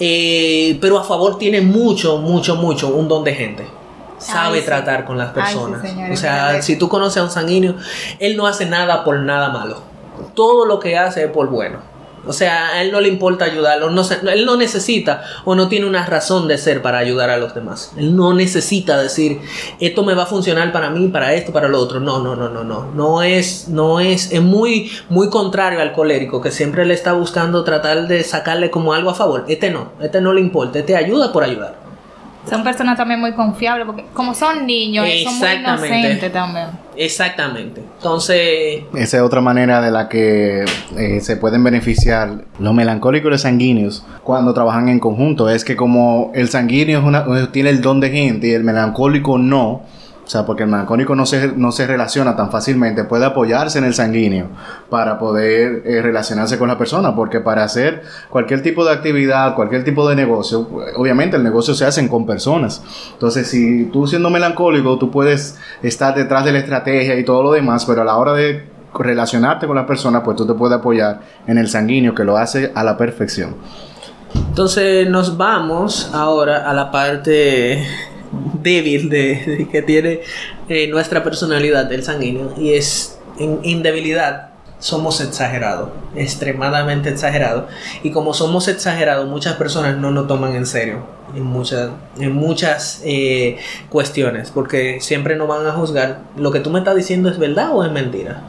Eh, 0.00 0.78
pero 0.80 0.98
a 0.98 1.04
favor 1.04 1.38
tiene 1.38 1.60
mucho, 1.60 2.18
mucho, 2.18 2.56
mucho 2.56 2.88
un 2.88 3.08
don 3.08 3.24
de 3.24 3.34
gente 3.34 3.66
sabe 4.18 4.62
tratar 4.62 5.04
con 5.04 5.16
las 5.16 5.32
personas. 5.32 5.80
o 6.12 6.16
sea, 6.16 6.60
si 6.60 6.76
tú 6.76 6.88
conoces 6.88 7.18
a 7.18 7.24
un 7.24 7.30
sanguíneo, 7.30 7.76
él 8.18 8.36
no 8.36 8.48
hace 8.48 8.66
nada 8.66 9.04
por 9.04 9.18
nada 9.20 9.50
malo 9.50 9.88
todo 10.34 10.66
lo 10.66 10.78
que 10.78 10.96
hace 10.96 11.24
es 11.24 11.30
por 11.30 11.48
bueno. 11.48 11.80
O 12.26 12.32
sea, 12.32 12.68
a 12.70 12.82
él 12.82 12.92
no 12.92 13.00
le 13.00 13.08
importa 13.08 13.44
ayudarlo, 13.44 13.90
no 13.90 14.02
él 14.30 14.44
no 14.44 14.56
necesita 14.56 15.24
o 15.44 15.54
no 15.54 15.68
tiene 15.68 15.86
una 15.86 16.04
razón 16.06 16.48
de 16.48 16.58
ser 16.58 16.82
para 16.82 16.98
ayudar 16.98 17.30
a 17.30 17.38
los 17.38 17.54
demás. 17.54 17.92
Él 17.96 18.14
no 18.16 18.32
necesita 18.32 18.98
decir, 18.98 19.40
esto 19.80 20.02
me 20.04 20.14
va 20.14 20.24
a 20.24 20.26
funcionar 20.26 20.72
para 20.72 20.90
mí, 20.90 21.08
para 21.08 21.34
esto, 21.34 21.52
para 21.52 21.68
lo 21.68 21.78
otro. 21.80 22.00
No, 22.00 22.20
no, 22.20 22.36
no, 22.36 22.48
no, 22.48 22.64
no. 22.64 22.90
No 22.92 23.22
es, 23.22 23.68
no 23.68 24.00
es, 24.00 24.32
es 24.32 24.42
muy, 24.42 24.90
muy 25.08 25.30
contrario 25.30 25.80
al 25.80 25.92
colérico 25.92 26.40
que 26.40 26.50
siempre 26.50 26.84
le 26.84 26.94
está 26.94 27.12
buscando 27.12 27.64
tratar 27.64 28.08
de 28.08 28.22
sacarle 28.24 28.70
como 28.70 28.92
algo 28.92 29.10
a 29.10 29.14
favor. 29.14 29.44
Este 29.48 29.70
no, 29.70 29.92
este 30.00 30.20
no 30.20 30.32
le 30.32 30.40
importa, 30.40 30.78
este 30.78 30.96
ayuda 30.96 31.32
por 31.32 31.44
ayudar. 31.44 31.87
Son 32.48 32.64
personas 32.64 32.96
también 32.96 33.20
muy 33.20 33.32
confiables, 33.32 33.86
porque 33.86 34.04
como 34.14 34.34
son 34.34 34.66
niños, 34.66 35.06
son 35.24 35.38
muy 35.38 35.48
inocentes 35.48 36.32
también. 36.32 36.66
Exactamente. 36.96 37.82
Entonces... 37.98 38.84
Esa 38.94 39.16
es 39.18 39.22
otra 39.22 39.40
manera 39.40 39.80
de 39.80 39.90
la 39.90 40.08
que 40.08 40.64
eh, 40.96 41.20
se 41.20 41.36
pueden 41.36 41.62
beneficiar 41.62 42.44
los 42.58 42.74
melancólicos 42.74 43.28
y 43.28 43.30
los 43.30 43.40
sanguíneos 43.42 44.04
cuando 44.24 44.54
trabajan 44.54 44.88
en 44.88 44.98
conjunto. 44.98 45.48
Es 45.50 45.64
que 45.64 45.76
como 45.76 46.32
el 46.34 46.48
sanguíneo 46.48 47.02
tiene 47.52 47.70
el 47.70 47.80
don 47.80 48.00
de 48.00 48.10
gente 48.10 48.48
y 48.48 48.52
el 48.52 48.64
melancólico 48.64 49.38
no, 49.38 49.82
o 50.28 50.30
sea, 50.30 50.44
porque 50.44 50.64
el 50.64 50.68
melancólico 50.68 51.16
no 51.16 51.24
se, 51.24 51.54
no 51.56 51.72
se 51.72 51.86
relaciona 51.86 52.36
tan 52.36 52.50
fácilmente, 52.50 53.04
puede 53.04 53.24
apoyarse 53.24 53.78
en 53.78 53.84
el 53.84 53.94
sanguíneo 53.94 54.48
para 54.90 55.18
poder 55.18 55.80
eh, 55.86 56.02
relacionarse 56.02 56.58
con 56.58 56.68
la 56.68 56.76
persona, 56.76 57.16
porque 57.16 57.40
para 57.40 57.64
hacer 57.64 58.02
cualquier 58.28 58.62
tipo 58.62 58.84
de 58.84 58.92
actividad, 58.92 59.54
cualquier 59.54 59.84
tipo 59.84 60.06
de 60.06 60.16
negocio, 60.16 60.68
obviamente 60.96 61.38
el 61.38 61.42
negocio 61.42 61.72
se 61.72 61.86
hace 61.86 62.06
con 62.10 62.26
personas. 62.26 62.82
Entonces, 63.14 63.48
si 63.48 63.86
tú 63.86 64.06
siendo 64.06 64.28
melancólico, 64.28 64.98
tú 64.98 65.10
puedes 65.10 65.58
estar 65.82 66.14
detrás 66.14 66.44
de 66.44 66.52
la 66.52 66.58
estrategia 66.58 67.18
y 67.18 67.24
todo 67.24 67.42
lo 67.42 67.52
demás, 67.52 67.86
pero 67.86 68.02
a 68.02 68.04
la 68.04 68.18
hora 68.18 68.34
de 68.34 68.68
relacionarte 68.92 69.66
con 69.66 69.76
la 69.76 69.86
persona, 69.86 70.22
pues 70.22 70.36
tú 70.36 70.46
te 70.46 70.52
puedes 70.52 70.76
apoyar 70.76 71.20
en 71.46 71.56
el 71.56 71.70
sanguíneo 71.70 72.14
que 72.14 72.24
lo 72.24 72.36
hace 72.36 72.70
a 72.74 72.84
la 72.84 72.98
perfección. 72.98 73.56
Entonces 74.34 75.08
nos 75.08 75.38
vamos 75.38 76.10
ahora 76.12 76.68
a 76.68 76.74
la 76.74 76.90
parte 76.90 77.82
débil 78.62 79.08
de, 79.08 79.68
que 79.70 79.82
tiene 79.82 80.20
eh, 80.68 80.86
nuestra 80.88 81.22
personalidad 81.24 81.86
del 81.86 82.02
sanguíneo 82.02 82.54
y 82.58 82.74
es 82.74 83.18
en, 83.38 83.82
debilidad 83.82 84.50
somos 84.80 85.20
exagerados, 85.20 85.90
extremadamente 86.14 87.08
exagerados. 87.08 87.64
Y 88.04 88.12
como 88.12 88.32
somos 88.32 88.68
exagerados, 88.68 89.28
muchas 89.28 89.56
personas 89.56 89.96
no 89.96 90.12
nos 90.12 90.28
toman 90.28 90.54
en 90.54 90.66
serio 90.66 91.18
en 91.34 91.42
muchas, 91.42 91.90
en 92.18 92.32
muchas 92.32 93.02
eh, 93.04 93.58
cuestiones, 93.88 94.50
porque 94.50 94.98
siempre 95.00 95.36
nos 95.36 95.48
van 95.48 95.66
a 95.66 95.72
juzgar, 95.72 96.20
lo 96.36 96.50
que 96.52 96.60
tú 96.60 96.70
me 96.70 96.78
estás 96.78 96.96
diciendo 96.96 97.28
es 97.28 97.38
verdad 97.38 97.70
o 97.72 97.84
es 97.84 97.92
mentira. 97.92 98.42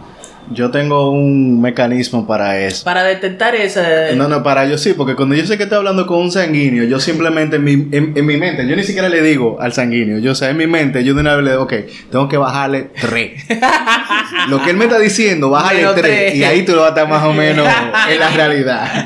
Yo 0.52 0.72
tengo 0.72 1.12
un 1.12 1.62
mecanismo 1.62 2.26
para 2.26 2.60
eso. 2.60 2.84
Para 2.84 3.04
detectar 3.04 3.56
esa... 3.56 4.12
No, 4.16 4.28
no, 4.28 4.42
para 4.42 4.66
yo 4.66 4.78
sí, 4.78 4.94
porque 4.94 5.16
cuando 5.16 5.36
yo 5.36 5.46
sé 5.46 5.58
que 5.58 5.64
estoy 5.64 5.78
hablando 5.78 6.08
con 6.08 6.20
un 6.20 6.32
sanguíneo, 6.32 6.86
yo 6.86 7.00
simplemente 7.00 7.58
en 7.58 7.64
mi, 7.64 7.74
en, 7.92 8.26
mi 8.26 8.38
mente, 8.38 8.68
yo 8.68 8.76
ni 8.76 8.84
siquiera 8.84 9.10
le 9.10 9.22
digo 9.22 9.58
al 9.60 9.74
sanguíneo, 9.74 10.18
yo 10.20 10.34
sé, 10.34 10.50
en 10.50 10.58
mi 10.58 10.68
mente, 10.68 11.04
yo 11.04 11.14
de 11.14 11.22
una 11.22 11.36
vez 11.36 11.46
le 11.46 11.52
digo, 11.52 11.64
ok, 11.64 11.74
tengo 12.12 12.28
que 12.28 12.38
bajarle 12.38 12.90
tres. 13.00 13.44
Lo 14.50 14.64
que 14.64 14.72
él 14.72 14.78
me 14.78 14.86
está 14.86 14.98
diciendo, 14.98 15.50
bájale 15.50 15.86
tres. 15.96 16.36
Y 16.36 16.44
ahí 16.44 16.64
tú 16.64 16.74
lo 16.74 16.80
vas 16.80 16.88
a 16.88 16.90
estar 16.90 17.08
más 17.08 17.24
o 17.24 17.34
menos 17.34 17.68
en 18.10 18.20
la 18.20 18.30
realidad. 18.30 19.06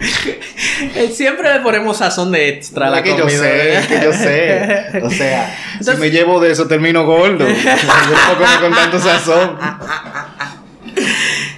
Siempre 1.12 1.52
le 1.52 1.60
ponemos 1.60 1.98
sazón 1.98 2.32
de 2.32 2.48
extra 2.48 2.88
a 2.88 2.90
la 2.90 3.02
que 3.02 3.16
Yo 3.16 3.28
sé, 3.28 3.80
que 3.88 4.00
yo 4.02 4.12
sé. 4.12 5.00
O 5.02 5.10
sea, 5.10 5.56
si 5.80 5.92
me 5.98 6.10
llevo 6.10 6.40
de 6.40 6.50
eso 6.52 6.66
termino 6.66 7.06
gordo. 7.06 7.46
yo 7.48 8.36
como 8.38 8.60
con 8.60 8.74
tanto 8.74 8.98
sazón. 8.98 9.58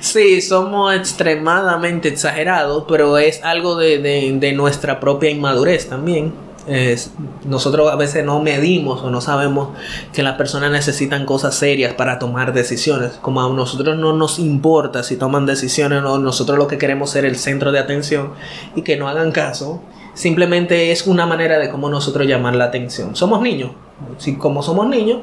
Sí, 0.00 0.40
somos 0.42 0.94
extremadamente 0.94 2.08
exagerados, 2.08 2.84
pero 2.88 3.18
es 3.18 3.42
algo 3.42 3.76
de, 3.76 3.98
de, 3.98 4.32
de 4.34 4.52
nuestra 4.52 5.00
propia 5.00 5.30
inmadurez 5.30 5.88
también 5.88 6.32
nosotros 7.44 7.90
a 7.90 7.96
veces 7.96 8.24
no 8.24 8.40
medimos 8.40 9.02
o 9.02 9.10
no 9.10 9.20
sabemos 9.20 9.70
que 10.12 10.22
las 10.22 10.36
personas 10.36 10.70
necesitan 10.70 11.26
cosas 11.26 11.54
serias 11.54 11.94
para 11.94 12.18
tomar 12.18 12.52
decisiones. 12.52 13.12
Como 13.20 13.42
a 13.42 13.52
nosotros 13.52 13.98
no 13.98 14.12
nos 14.12 14.38
importa 14.38 15.02
si 15.02 15.16
toman 15.16 15.46
decisiones 15.46 16.02
o 16.04 16.18
nosotros 16.18 16.58
lo 16.58 16.68
que 16.68 16.78
queremos 16.78 17.10
ser 17.10 17.24
el 17.24 17.36
centro 17.36 17.72
de 17.72 17.78
atención 17.78 18.32
y 18.76 18.82
que 18.82 18.96
no 18.96 19.08
hagan 19.08 19.32
caso. 19.32 19.82
Simplemente 20.14 20.92
es 20.92 21.06
una 21.06 21.26
manera 21.26 21.58
de 21.58 21.70
cómo 21.70 21.88
nosotros 21.88 22.26
llamar 22.26 22.54
la 22.54 22.64
atención. 22.64 23.16
Somos 23.16 23.40
niños. 23.40 23.72
Si 24.18 24.36
como 24.36 24.62
somos 24.62 24.88
niños, 24.88 25.20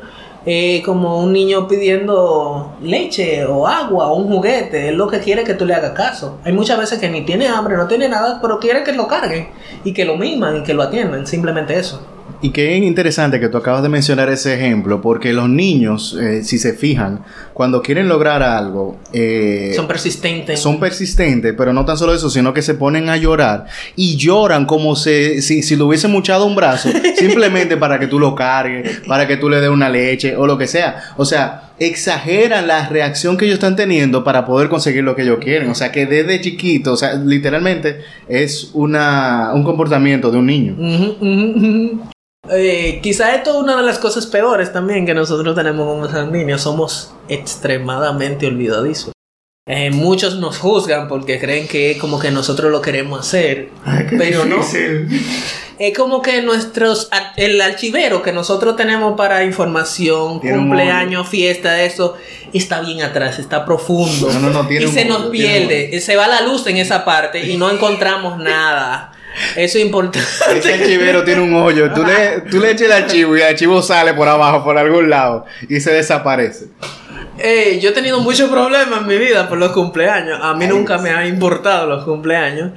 eh, 0.52 0.82
como 0.84 1.20
un 1.20 1.32
niño 1.32 1.68
pidiendo 1.68 2.76
leche 2.82 3.46
o 3.46 3.68
agua 3.68 4.08
o 4.08 4.16
un 4.16 4.28
juguete, 4.34 4.90
es 4.90 4.96
lo 4.96 5.08
que 5.08 5.20
quiere 5.20 5.44
que 5.44 5.54
tú 5.54 5.64
le 5.64 5.76
hagas 5.76 5.92
caso. 5.92 6.40
Hay 6.44 6.54
muchas 6.54 6.80
veces 6.80 6.98
que 6.98 7.08
ni 7.08 7.22
tiene 7.22 7.48
hambre, 7.48 7.78
no 7.78 7.88
tiene 7.88 8.10
nada, 8.10 8.40
pero 8.42 8.58
quiere 8.60 8.84
que 8.84 8.94
lo 8.94 9.08
carguen 9.08 9.50
y 9.84 9.94
que 9.94 10.06
lo 10.06 10.18
miman 10.18 10.58
y 10.58 10.64
que 10.64 10.74
lo 10.74 10.82
atiendan, 10.82 11.28
simplemente 11.28 11.78
eso. 11.78 12.02
Y 12.42 12.52
qué 12.52 12.78
interesante 12.78 13.40
que 13.40 13.50
tú 13.50 13.58
acabas 13.58 13.84
de 13.84 13.90
mencionar 13.90 14.30
ese 14.30 14.54
ejemplo, 14.54 15.02
porque 15.02 15.34
los 15.34 15.50
niños, 15.50 16.18
eh, 16.20 16.42
si 16.44 16.58
se 16.58 16.72
fijan, 16.72 17.26
cuando 17.54 17.82
quieren 17.82 18.08
lograr 18.08 18.42
algo... 18.44 18.98
Eh, 19.12 19.74
son 19.76 19.88
persistentes. 19.88 20.58
Son 20.60 20.80
persistentes, 20.80 21.54
pero 21.58 21.74
no 21.74 21.84
tan 21.84 21.98
solo 21.98 22.14
eso, 22.14 22.30
sino 22.30 22.54
que 22.54 22.62
se 22.62 22.76
ponen 22.76 23.10
a 23.10 23.18
llorar 23.18 23.66
y 23.98 24.16
lloran 24.16 24.66
como 24.66 24.96
si, 24.96 25.42
si 25.42 25.76
le 25.76 25.84
hubiesen 25.84 26.12
muchado 26.12 26.46
un 26.46 26.56
brazo, 26.56 26.90
simplemente 27.18 27.76
para 27.76 28.00
que 28.00 28.08
tú 28.08 28.20
lo 28.20 28.34
cargues, 28.36 29.02
para 29.06 29.28
que 29.28 29.36
tú 29.36 29.50
le 29.50 29.60
des 29.60 29.70
una 29.70 29.90
leche 29.90 30.38
o 30.38 30.48
lo 30.48 30.58
que 30.58 30.68
sea. 30.68 31.14
O 31.18 31.26
sea, 31.26 31.72
exageran 31.78 32.68
la 32.68 32.88
reacción 32.88 33.36
que 33.36 33.46
ellos 33.46 33.56
están 33.56 33.76
teniendo 33.76 34.24
para 34.24 34.46
poder 34.46 34.70
conseguir 34.70 35.04
lo 35.04 35.14
que 35.14 35.24
ellos 35.24 35.40
quieren. 35.42 35.70
O 35.70 35.76
sea, 35.76 35.92
que 35.92 36.06
desde 36.06 36.40
chiquito, 36.40 36.94
o 36.94 36.98
sea, 36.98 37.16
literalmente 37.16 38.00
es 38.30 38.72
una, 38.74 39.52
un 39.54 39.66
comportamiento 39.66 40.32
de 40.32 40.38
un 40.38 40.46
niño. 40.46 40.76
Eh, 42.52 43.00
quizá 43.02 43.36
esto 43.36 43.52
es 43.52 43.56
una 43.58 43.78
de 43.78 43.84
las 43.84 44.00
cosas 44.00 44.26
peores 44.26 44.74
también 44.74 45.06
que 45.06 45.14
nosotros 45.14 45.56
tenemos 45.56 45.88
como 45.88 46.10
sanguíneos. 46.10 46.62
Somos 46.62 47.14
extremadamente 47.28 48.48
olvidadizos. 48.48 49.14
Eh, 49.72 49.92
muchos 49.92 50.40
nos 50.40 50.58
juzgan 50.58 51.08
porque 51.08 51.40
creen 51.40 51.68
que 51.68 51.96
como 52.00 52.20
que 52.20 52.32
nosotros 52.32 52.72
lo 52.72 52.82
queremos 52.82 53.20
hacer, 53.20 53.70
pero 54.18 54.46
no. 54.46 54.66
Es 55.78 55.96
como 55.96 56.24
que 56.24 56.42
nuestros 56.42 57.08
el 57.38 57.62
archivero 57.62 58.24
que 58.24 58.34
nosotros 58.34 58.76
tenemos 58.76 59.16
para 59.16 59.44
información, 59.44 60.40
cumpleaños, 60.40 61.30
fiesta, 61.30 61.84
eso 61.84 62.18
está 62.52 62.82
bien 62.82 63.04
atrás, 63.04 63.38
está 63.38 63.64
profundo 63.64 64.30
y 64.72 64.88
se 64.88 65.06
nos 65.06 65.28
pierde, 65.28 66.02
se 66.02 66.16
va 66.16 66.28
la 66.28 66.42
luz 66.42 66.66
en 66.66 66.78
esa 66.78 67.06
parte 67.06 67.46
y 67.46 67.56
no 67.56 67.70
encontramos 67.70 68.40
nada. 68.40 69.12
Eso 69.56 69.78
es 69.78 69.86
importante. 69.86 70.28
Ese 70.56 70.74
archivero 70.74 71.24
tiene 71.24 71.42
un 71.42 71.54
hoyo. 71.54 71.92
Tú 71.94 72.04
le, 72.04 72.42
tú 72.50 72.60
le 72.60 72.72
echas 72.72 72.82
el 72.84 72.92
archivo 72.92 73.38
y 73.38 73.42
el 73.42 73.48
archivo 73.48 73.82
sale 73.82 74.14
por 74.14 74.28
abajo, 74.28 74.64
por 74.64 74.78
algún 74.78 75.10
lado, 75.10 75.46
y 75.68 75.80
se 75.80 75.92
desaparece. 75.92 76.68
yo 77.82 77.90
he 77.90 77.94
tenido 77.94 78.20
muchos 78.22 78.50
problemas 78.50 79.02
en 79.02 79.08
mi 79.08 79.18
vida 79.18 79.48
por 79.48 79.58
los 79.58 79.72
cumpleaños. 79.72 80.40
A 80.42 80.54
mí 80.54 80.68
nunca 80.68 80.98
me 80.98 81.10
han 81.10 81.28
importado 81.28 81.88
los 81.88 82.04
cumpleaños. 82.04 82.72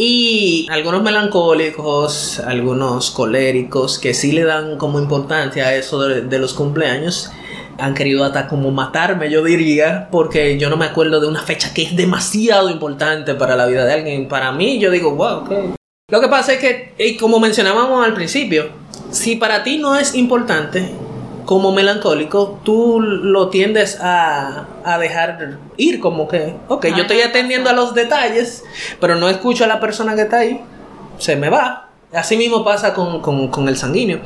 Y 0.00 0.68
algunos 0.70 1.02
melancólicos, 1.02 2.38
algunos 2.38 3.10
coléricos 3.10 3.98
que 3.98 4.14
sí 4.14 4.30
le 4.30 4.44
dan 4.44 4.78
como 4.78 5.00
importancia 5.00 5.66
a 5.66 5.74
eso 5.74 6.06
de, 6.06 6.38
los 6.38 6.54
cumpleaños, 6.54 7.32
han 7.78 7.94
querido 7.94 8.24
hasta 8.24 8.46
como 8.46 8.70
matarme, 8.70 9.28
yo 9.28 9.42
diría, 9.42 10.08
porque 10.12 10.56
yo 10.56 10.70
no 10.70 10.76
me 10.76 10.86
acuerdo 10.86 11.18
de 11.18 11.26
una 11.26 11.42
fecha 11.42 11.74
que 11.74 11.82
es 11.82 11.96
demasiado 11.96 12.70
importante 12.70 13.34
para 13.34 13.56
la 13.56 13.66
vida 13.66 13.84
de 13.84 13.92
alguien. 13.92 14.28
Para 14.28 14.52
mí, 14.52 14.78
yo 14.78 14.92
digo, 14.92 15.16
wow, 15.16 15.38
ok. 15.38 15.77
Lo 16.10 16.22
que 16.22 16.28
pasa 16.28 16.54
es 16.54 16.58
que, 16.60 16.94
y 16.96 17.18
como 17.18 17.38
mencionábamos 17.38 18.02
al 18.02 18.14
principio, 18.14 18.70
si 19.10 19.36
para 19.36 19.62
ti 19.62 19.76
no 19.76 19.94
es 19.94 20.14
importante, 20.14 20.90
como 21.44 21.70
melancólico, 21.70 22.60
tú 22.64 22.98
lo 22.98 23.50
tiendes 23.50 23.98
a, 24.00 24.68
a 24.84 24.96
dejar 24.96 25.58
ir, 25.76 26.00
como 26.00 26.26
que, 26.26 26.56
ok, 26.68 26.86
yo 26.96 27.02
estoy 27.02 27.20
atendiendo 27.20 27.68
a 27.68 27.74
los 27.74 27.92
detalles, 27.92 28.64
pero 29.02 29.16
no 29.16 29.28
escucho 29.28 29.64
a 29.64 29.66
la 29.66 29.80
persona 29.80 30.14
que 30.14 30.22
está 30.22 30.38
ahí, 30.38 30.62
se 31.18 31.36
me 31.36 31.50
va. 31.50 31.90
Así 32.14 32.38
mismo 32.38 32.64
pasa 32.64 32.94
con, 32.94 33.20
con, 33.20 33.48
con 33.48 33.68
el 33.68 33.76
sanguíneo. 33.76 34.20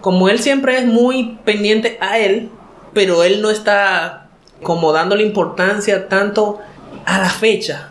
Como 0.00 0.28
él 0.28 0.40
siempre 0.40 0.78
es 0.78 0.84
muy 0.84 1.38
pendiente 1.44 1.96
a 2.00 2.18
él, 2.18 2.50
pero 2.92 3.22
él 3.22 3.40
no 3.40 3.50
está 3.50 4.30
como 4.64 4.92
dándole 4.92 5.22
importancia 5.22 6.08
tanto 6.08 6.58
a 7.04 7.20
la 7.20 7.30
fecha. 7.30 7.89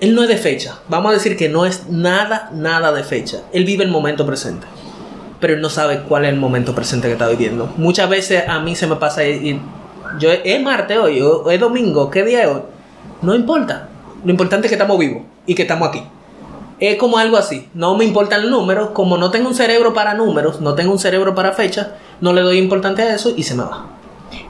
Él 0.00 0.14
no 0.14 0.22
es 0.22 0.28
de 0.28 0.38
fecha. 0.38 0.78
Vamos 0.88 1.10
a 1.10 1.14
decir 1.14 1.36
que 1.36 1.50
no 1.50 1.66
es 1.66 1.88
nada, 1.90 2.50
nada 2.54 2.90
de 2.92 3.04
fecha. 3.04 3.42
Él 3.52 3.64
vive 3.64 3.84
el 3.84 3.90
momento 3.90 4.24
presente. 4.24 4.66
Pero 5.40 5.52
él 5.54 5.60
no 5.60 5.68
sabe 5.68 6.00
cuál 6.08 6.24
es 6.24 6.32
el 6.32 6.40
momento 6.40 6.74
presente 6.74 7.06
que 7.06 7.12
está 7.12 7.28
viviendo. 7.28 7.70
Muchas 7.76 8.08
veces 8.08 8.44
a 8.48 8.60
mí 8.60 8.74
se 8.74 8.86
me 8.86 8.96
pasa 8.96 9.24
y 9.24 9.60
yo 10.18 10.30
es 10.32 10.62
martes 10.62 10.98
hoy, 10.98 11.20
o 11.20 11.50
es 11.50 11.60
domingo, 11.60 12.10
¿qué 12.10 12.24
día 12.24 12.42
es 12.42 12.48
hoy? 12.48 12.62
No 13.20 13.34
importa. 13.34 13.88
Lo 14.24 14.30
importante 14.30 14.66
es 14.66 14.70
que 14.70 14.74
estamos 14.74 14.98
vivos 14.98 15.22
y 15.46 15.54
que 15.54 15.62
estamos 15.62 15.88
aquí. 15.88 16.02
Es 16.78 16.96
como 16.96 17.18
algo 17.18 17.36
así. 17.36 17.68
No 17.74 17.94
me 17.94 18.06
importan 18.06 18.42
los 18.42 18.50
números. 18.50 18.90
Como 18.90 19.18
no 19.18 19.30
tengo 19.30 19.48
un 19.48 19.54
cerebro 19.54 19.92
para 19.92 20.14
números, 20.14 20.62
no 20.62 20.74
tengo 20.74 20.92
un 20.92 20.98
cerebro 20.98 21.34
para 21.34 21.52
fechas, 21.52 21.88
no 22.22 22.32
le 22.32 22.40
doy 22.40 22.58
importancia 22.58 23.04
a 23.04 23.14
eso 23.14 23.34
y 23.36 23.42
se 23.42 23.54
me 23.54 23.64
va. 23.64 23.99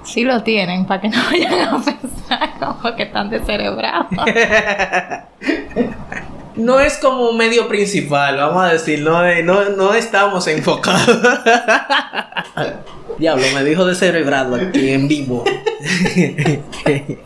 Sí 0.03 0.25
lo 0.25 0.43
tienen, 0.43 0.87
para 0.87 1.01
que 1.01 1.09
no 1.09 1.23
vayan 1.31 1.69
a 1.69 1.83
pensar 1.83 2.51
como 2.59 2.97
que 2.97 3.05
están 3.05 3.31
descerebrados. 3.31 4.09
No 6.57 6.81
es 6.81 6.99
como 6.99 7.33
medio 7.33 7.69
principal, 7.69 8.37
vamos 8.37 8.65
a 8.65 8.73
decir, 8.73 9.01
no, 9.01 9.23
no, 9.43 9.69
no 9.71 9.95
estamos 9.95 10.47
enfocados. 10.49 11.19
Diablo, 13.19 13.45
me 13.55 13.63
dijo 13.65 13.85
descerebrado 13.85 14.57
aquí 14.57 14.93
en 14.93 15.07
vivo. 15.07 15.45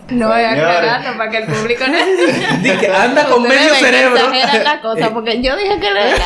No 0.08 0.28
voy 0.28 0.40
a 0.42 0.50
aclararlo 0.52 1.16
para 1.16 1.30
que 1.30 1.38
el 1.38 1.44
público 1.44 1.84
no 1.86 1.96
Dije, 2.62 2.92
anda 2.92 3.24
con 3.26 3.42
medio 3.44 3.74
cerebro. 3.74 4.16
exageran 4.16 4.64
la 4.64 4.80
cosa, 4.80 5.14
porque 5.14 5.40
yo 5.40 5.56
dije 5.56 5.78
que 5.78 5.90
no 5.90 5.96
era 5.96 6.16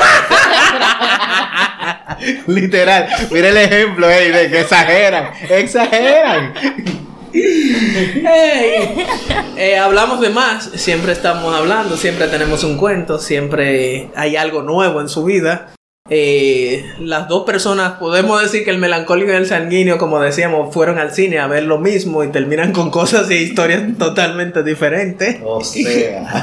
Literal. 2.47 3.09
Mira 3.31 3.49
el 3.51 3.57
ejemplo, 3.59 4.09
ey, 4.09 4.31
de 4.31 4.51
que 4.51 4.61
exageran. 4.61 5.31
Exageran. 5.51 6.55
Ey, 7.33 9.07
eh, 9.57 9.79
hablamos 9.79 10.20
de 10.20 10.31
más, 10.31 10.70
siempre 10.74 11.12
estamos 11.12 11.55
hablando, 11.55 11.97
siempre 11.97 12.29
tenemos 12.29 12.64
un 12.64 12.76
cuento, 12.76 13.18
siempre 13.18 14.11
hay 14.14 14.37
algo 14.37 14.62
nuevo 14.62 15.01
en 15.01 15.09
su 15.09 15.24
vida. 15.24 15.72
Eh, 16.11 16.87
las 17.01 17.29
dos 17.29 17.45
personas, 17.45 17.95
podemos 17.99 18.41
decir 18.41 18.64
que 18.64 18.70
el 18.70 18.79
melancólico 18.79 19.31
y 19.31 19.35
el 19.35 19.47
sanguíneo, 19.47 19.99
como 19.99 20.18
decíamos, 20.20 20.72
fueron 20.72 20.99
al 20.99 21.12
cine 21.12 21.39
a 21.39 21.47
ver 21.47 21.64
lo 21.64 21.79
mismo 21.79 22.24
y 22.24 22.29
terminan 22.29 22.72
con 22.72 22.91
cosas 22.91 23.31
y 23.31 23.35
historias 23.35 23.83
totalmente 23.99 24.62
diferentes. 24.62 25.37
O 25.45 25.62
sea. 25.62 26.43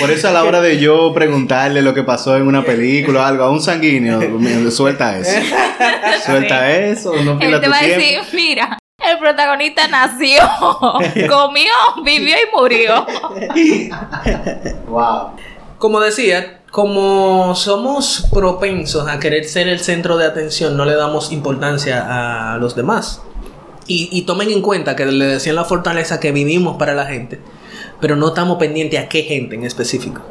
Por 0.00 0.10
eso 0.10 0.28
a 0.28 0.32
la 0.32 0.44
hora 0.44 0.62
de 0.62 0.78
yo 0.78 1.12
preguntarle 1.12 1.82
lo 1.82 1.92
que 1.92 2.02
pasó 2.02 2.36
en 2.36 2.46
una 2.46 2.64
película 2.64 3.20
o 3.20 3.24
algo 3.24 3.44
a 3.44 3.50
un 3.50 3.60
sanguíneo, 3.60 4.20
suelta 4.70 5.18
eso. 5.18 5.30
Suelta 6.24 6.70
eso, 6.76 7.14
no 7.22 7.38
Él 7.40 7.60
te 7.60 7.68
va 7.68 7.78
a 7.78 7.82
decir, 7.82 8.18
mira, 8.34 8.78
el 9.08 9.18
protagonista 9.18 9.88
nació, 9.88 10.42
comió, 11.28 11.72
vivió 12.04 12.36
y 12.36 12.56
murió. 12.56 13.06
Wow. 14.88 15.30
Como 15.78 16.00
decía, 16.00 16.60
como 16.70 17.54
somos 17.54 18.28
propensos 18.32 19.08
a 19.08 19.18
querer 19.18 19.44
ser 19.44 19.68
el 19.68 19.80
centro 19.80 20.16
de 20.18 20.26
atención, 20.26 20.76
no 20.76 20.84
le 20.84 20.94
damos 20.94 21.32
importancia 21.32 22.52
a 22.52 22.58
los 22.58 22.76
demás. 22.76 23.22
Y, 23.86 24.08
y 24.12 24.22
tomen 24.22 24.50
en 24.50 24.62
cuenta 24.62 24.94
que 24.94 25.06
le 25.06 25.26
decían 25.26 25.56
la 25.56 25.64
fortaleza 25.64 26.20
que 26.20 26.30
vivimos 26.30 26.76
para 26.76 26.94
la 26.94 27.06
gente, 27.06 27.40
pero 28.00 28.14
no 28.14 28.28
estamos 28.28 28.58
pendientes 28.58 29.00
a 29.00 29.08
qué 29.08 29.22
gente 29.22 29.56
en 29.56 29.64
específico. 29.64 30.22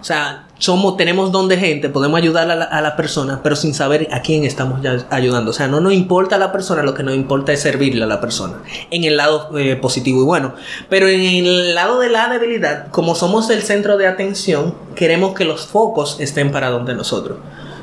O 0.00 0.04
sea, 0.04 0.47
somos, 0.58 0.96
tenemos 0.96 1.30
don 1.30 1.48
de 1.48 1.56
gente, 1.56 1.88
podemos 1.88 2.18
ayudar 2.18 2.50
a 2.50 2.56
la, 2.56 2.64
a 2.64 2.96
persona, 2.96 3.40
pero 3.42 3.56
sin 3.56 3.74
saber 3.74 4.08
a 4.10 4.22
quién 4.22 4.44
estamos 4.44 4.82
ya 4.82 5.06
ayudando. 5.10 5.52
O 5.52 5.54
sea, 5.54 5.68
no 5.68 5.80
nos 5.80 5.92
importa 5.92 6.36
a 6.36 6.38
la 6.38 6.52
persona, 6.52 6.82
lo 6.82 6.94
que 6.94 7.02
nos 7.02 7.14
importa 7.14 7.52
es 7.52 7.60
servirle 7.60 8.04
a 8.04 8.06
la 8.06 8.20
persona. 8.20 8.62
En 8.90 9.04
el 9.04 9.16
lado 9.16 9.56
eh, 9.56 9.76
positivo 9.76 10.22
y 10.22 10.24
bueno. 10.24 10.54
Pero 10.88 11.08
en 11.08 11.20
el 11.20 11.74
lado 11.74 12.00
de 12.00 12.10
la 12.10 12.28
debilidad, 12.28 12.88
como 12.90 13.14
somos 13.14 13.50
el 13.50 13.62
centro 13.62 13.96
de 13.96 14.06
atención, 14.06 14.74
queremos 14.94 15.34
que 15.34 15.44
los 15.44 15.66
focos 15.66 16.16
estén 16.18 16.50
para 16.50 16.70
donde 16.70 16.94
nosotros. 16.94 17.38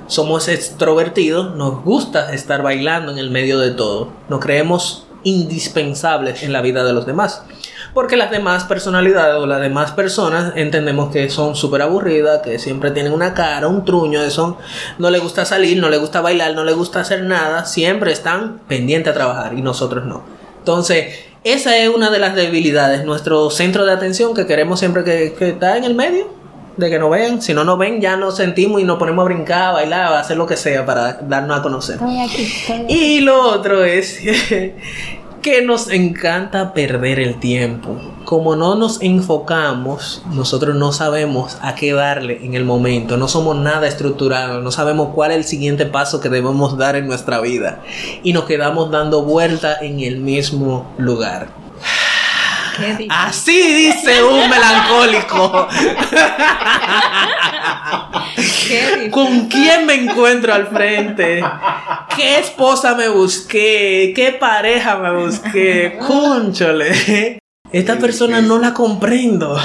Somos 0.07 0.47
extrovertidos, 0.49 1.55
nos 1.55 1.83
gusta 1.83 2.33
estar 2.33 2.61
bailando 2.61 3.11
en 3.11 3.17
el 3.17 3.31
medio 3.31 3.57
de 3.57 3.71
todo. 3.71 4.09
Nos 4.29 4.39
creemos 4.39 5.07
indispensables 5.23 6.43
en 6.43 6.53
la 6.53 6.61
vida 6.61 6.83
de 6.83 6.93
los 6.93 7.05
demás. 7.05 7.43
Porque 7.95 8.17
las 8.17 8.29
demás 8.29 8.65
personalidades 8.65 9.35
o 9.35 9.47
las 9.47 9.61
demás 9.61 9.93
personas 9.93 10.51
entendemos 10.57 11.13
que 11.13 11.29
son 11.29 11.55
súper 11.55 11.81
aburridas, 11.81 12.41
que 12.41 12.59
siempre 12.59 12.91
tienen 12.91 13.13
una 13.13 13.33
cara, 13.33 13.69
un 13.69 13.85
truño, 13.85 14.21
de 14.21 14.31
son, 14.31 14.57
no 14.97 15.09
le 15.09 15.19
gusta 15.19 15.45
salir, 15.45 15.79
no 15.79 15.87
le 15.87 15.97
gusta 15.97 16.19
bailar, 16.19 16.53
no 16.55 16.65
le 16.65 16.73
gusta 16.73 16.99
hacer 16.99 17.23
nada, 17.23 17.63
siempre 17.63 18.11
están 18.11 18.59
pendientes 18.67 19.11
a 19.11 19.13
trabajar 19.13 19.53
y 19.53 19.61
nosotros 19.61 20.03
no. 20.03 20.23
Entonces, 20.59 21.15
esa 21.45 21.77
es 21.77 21.87
una 21.87 22.11
de 22.11 22.19
las 22.19 22.35
debilidades, 22.35 23.05
nuestro 23.05 23.49
centro 23.49 23.85
de 23.85 23.93
atención 23.93 24.33
que 24.33 24.45
queremos 24.45 24.77
siempre 24.77 25.05
que, 25.05 25.33
que 25.33 25.51
está 25.51 25.77
en 25.77 25.85
el 25.85 25.95
medio, 25.95 26.27
de 26.75 26.89
que 26.89 26.99
nos 26.99 27.09
vean, 27.09 27.41
si 27.41 27.53
no 27.53 27.63
nos 27.63 27.79
ven 27.79 28.01
ya 28.01 28.17
nos 28.17 28.35
sentimos 28.35 28.81
y 28.81 28.83
nos 28.83 28.99
ponemos 28.99 29.23
a 29.23 29.25
brincar, 29.25 29.69
a 29.69 29.71
bailar, 29.71 30.11
a 30.11 30.19
hacer 30.19 30.35
lo 30.35 30.45
que 30.45 30.57
sea 30.57 30.85
para 30.85 31.13
darnos 31.13 31.59
a 31.59 31.61
conocer. 31.61 31.95
Estoy 31.95 32.19
aquí, 32.19 32.43
estoy 32.43 32.75
aquí. 32.75 32.93
Y 32.93 33.21
lo 33.21 33.41
otro 33.41 33.85
es 33.85 34.19
que 35.45 35.61
nos 35.61 35.91
encanta 35.91 36.73
perder 36.73 37.19
el 37.19 37.39
tiempo. 37.39 38.01
Como 38.25 38.55
no 38.55 38.73
nos 38.73 38.99
enfocamos, 39.03 40.23
nosotros 40.33 40.75
no 40.75 40.91
sabemos 40.91 41.59
a 41.61 41.75
qué 41.75 41.93
darle 41.93 42.43
en 42.43 42.55
el 42.55 42.65
momento, 42.65 43.15
no 43.15 43.27
somos 43.27 43.55
nada 43.55 43.87
estructurados, 43.87 44.63
no 44.63 44.71
sabemos 44.71 45.09
cuál 45.13 45.29
es 45.29 45.37
el 45.37 45.43
siguiente 45.43 45.85
paso 45.85 46.19
que 46.19 46.29
debemos 46.29 46.79
dar 46.79 46.95
en 46.95 47.05
nuestra 47.05 47.41
vida 47.41 47.83
y 48.23 48.33
nos 48.33 48.45
quedamos 48.45 48.89
dando 48.89 49.21
vuelta 49.21 49.77
en 49.81 49.99
el 49.99 50.17
mismo 50.17 50.91
lugar. 50.97 51.64
Así 53.09 53.61
dice 53.73 54.23
un 54.23 54.49
melancólico. 54.49 55.67
Qué. 58.67 59.09
¿Con 59.11 59.47
quién 59.47 59.85
me 59.85 59.93
encuentro 59.93 60.53
al 60.53 60.67
frente? 60.67 61.43
¿Qué 62.15 62.39
esposa 62.39 62.95
me 62.95 63.09
busqué? 63.09 64.13
¿Qué 64.15 64.35
pareja 64.39 64.97
me 64.97 65.11
busqué? 65.11 65.97
Cónchole. 66.05 67.39
Esta 67.71 67.97
persona 67.97 68.41
no 68.41 68.59
la 68.59 68.73
comprendo. 68.73 69.57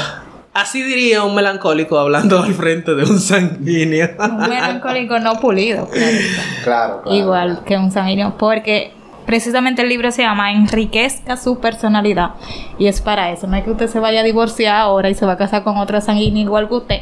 Así 0.53 0.83
diría 0.83 1.23
un 1.23 1.35
melancólico 1.35 1.97
hablando 1.97 2.43
al 2.43 2.55
frente 2.55 2.95
de 2.95 3.05
un 3.05 3.21
sanguíneo. 3.21 4.11
Un 4.19 4.49
melancólico 4.49 5.19
no 5.21 5.39
pulido, 5.39 5.89
claro. 5.89 6.17
Claro, 6.65 7.03
claro. 7.03 7.17
Igual 7.17 7.63
que 7.65 7.77
un 7.77 7.93
sanguíneo, 7.93 8.37
porque 8.37 8.93
precisamente 9.27 9.83
el 9.83 9.89
libro 9.89 10.11
se 10.11 10.23
llama 10.23 10.53
Enriquezca 10.53 11.37
su 11.37 11.61
personalidad. 11.61 12.31
Y 12.79 12.87
es 12.87 13.01
para 13.01 13.31
eso, 13.31 13.47
no 13.47 13.57
es 13.57 13.65
que 13.65 13.71
usted 13.71 13.89
se 13.89 14.01
vaya 14.01 14.21
a 14.21 14.25
divorciar 14.25 14.77
ahora 14.77 15.09
y 15.11 15.15
se 15.15 15.27
va 15.27 15.33
a 15.33 15.37
casar 15.37 15.63
con 15.63 15.77
otra 15.79 16.01
sanguínea 16.01 16.43
igual 16.43 16.69
que 16.69 16.75
usted. 16.75 17.01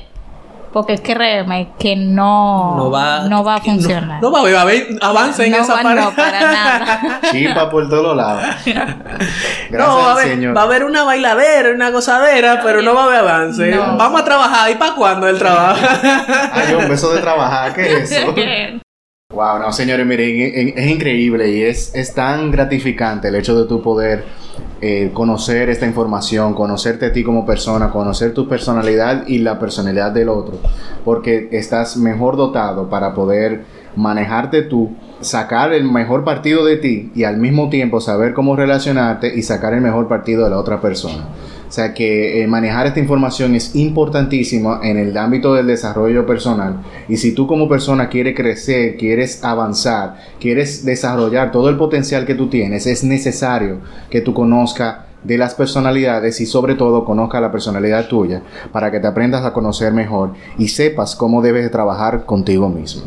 Porque 0.71 0.93
es 0.93 1.01
que 1.01 1.14
créeme 1.14 1.71
que 1.79 1.97
no, 1.97 2.75
No 2.77 2.91
va, 2.91 3.21
no 3.23 3.43
va 3.43 3.55
a 3.55 3.59
funcionar. 3.59 4.21
No, 4.21 4.31
va 4.31 4.41
a 4.41 4.61
haber 4.61 4.87
avance 5.01 5.47
en 5.47 5.53
No 5.53 5.57
esa 5.62 5.83
pareja. 5.83 5.95
no, 6.11 6.14
para 6.14 6.41
nada. 6.41 7.01
Chispa 7.31 7.71
por 7.71 7.89
todos 7.89 8.14
lados. 8.14 8.43
Gracias, 8.66 8.87
no, 9.71 9.97
va 9.97 10.09
a, 10.09 10.12
haber, 10.12 10.29
señor. 10.29 10.55
va 10.55 10.61
a 10.61 10.64
haber 10.64 10.85
una 10.85 11.05
bailadera, 11.05 11.71
una 11.75 11.89
gozadera, 11.91 12.61
pero 12.62 12.83
no 12.83 12.95
va 12.95 13.05
a 13.05 13.07
haber 13.07 13.21
avance. 13.21 13.71
No. 13.71 13.97
Vamos 13.97 14.21
a 14.21 14.25
trabajar. 14.27 14.71
¿Y 14.71 14.75
para 14.75 14.95
cuándo 14.95 15.27
el 15.27 15.39
trabajo? 15.39 15.81
Ay, 16.53 16.75
un 16.75 16.87
beso 16.87 17.14
de 17.14 17.23
trabajar, 17.23 17.73
¿qué 17.75 18.03
es 18.03 18.12
eso? 18.12 18.35
Wow, 19.31 19.59
no, 19.59 19.70
señores, 19.72 20.07
miren, 20.07 20.74
es, 20.74 20.91
increíble 20.91 21.51
y 21.51 21.62
es, 21.62 21.95
es 21.95 22.14
tan 22.14 22.51
gratificante 22.51 23.29
el 23.29 23.35
hecho 23.35 23.61
de 23.61 23.68
tu 23.68 23.83
poder 23.83 24.24
eh, 24.81 25.11
conocer 25.12 25.68
esta 25.68 25.85
información, 25.85 26.55
conocerte 26.55 27.05
a 27.05 27.12
ti 27.12 27.22
como 27.22 27.45
persona, 27.45 27.91
conocer 27.91 28.33
tu 28.33 28.49
personalidad 28.49 29.26
y 29.26 29.41
la 29.41 29.59
personalidad 29.59 30.12
del 30.12 30.31
otro, 30.31 30.59
porque 31.05 31.51
estás 31.53 31.99
mejor 31.99 32.39
dotado 32.39 32.89
para 32.89 33.12
poder 33.12 33.64
manejarte 33.97 34.62
tú, 34.62 34.97
sacar 35.20 35.74
el 35.74 35.85
mejor 35.85 36.24
partido 36.24 36.64
de 36.64 36.79
ti 36.79 37.12
y 37.14 37.24
al 37.24 37.37
mismo 37.37 37.68
tiempo 37.68 38.01
saber 38.01 38.33
cómo 38.33 38.57
relacionarte 38.57 39.37
y 39.37 39.43
sacar 39.43 39.74
el 39.74 39.83
mejor 39.83 40.09
partido 40.09 40.45
de 40.45 40.51
la 40.51 40.59
otra 40.59 40.81
persona. 40.81 41.29
O 41.69 41.71
sea 41.71 41.93
que 41.93 42.43
eh, 42.43 42.47
manejar 42.47 42.87
esta 42.87 42.99
información 42.99 43.55
es 43.55 43.77
importantísimo 43.77 44.81
en 44.83 44.97
el 44.97 45.16
ámbito 45.16 45.53
del 45.53 45.66
desarrollo 45.66 46.27
personal. 46.27 46.81
Y 47.09 47.19
si 47.19 47.33
tú 47.33 47.47
como 47.47 47.69
persona 47.69 48.09
quieres 48.09 48.35
crecer, 48.35 48.97
quieres 48.97 49.45
avanzar, 49.45 50.16
quieres 50.41 50.85
desarrollar 50.85 51.53
todo 51.53 51.69
el 51.69 51.77
potencial 51.77 52.25
que 52.25 52.35
tú 52.35 52.49
tienes, 52.49 52.87
es 52.87 53.05
necesario 53.05 53.81
que 54.09 54.23
tú 54.23 54.33
conozcas 54.33 55.09
de 55.25 55.37
las 55.37 55.55
personalidades 55.55 56.41
y 56.41 56.47
sobre 56.47 56.75
todo 56.75 57.05
conozca 57.05 57.41
la 57.41 57.53
personalidad 57.53 58.07
tuya 58.07 58.41
para 58.73 58.91
que 58.91 59.01
te 59.01 59.07
aprendas 59.07 59.45
a 59.45 59.53
conocer 59.53 59.93
mejor 59.93 60.33
y 60.57 60.69
sepas 60.69 61.16
cómo 61.16 61.43
debes 61.43 61.71
trabajar 61.71 62.25
contigo 62.25 62.69
mismo. 62.69 63.03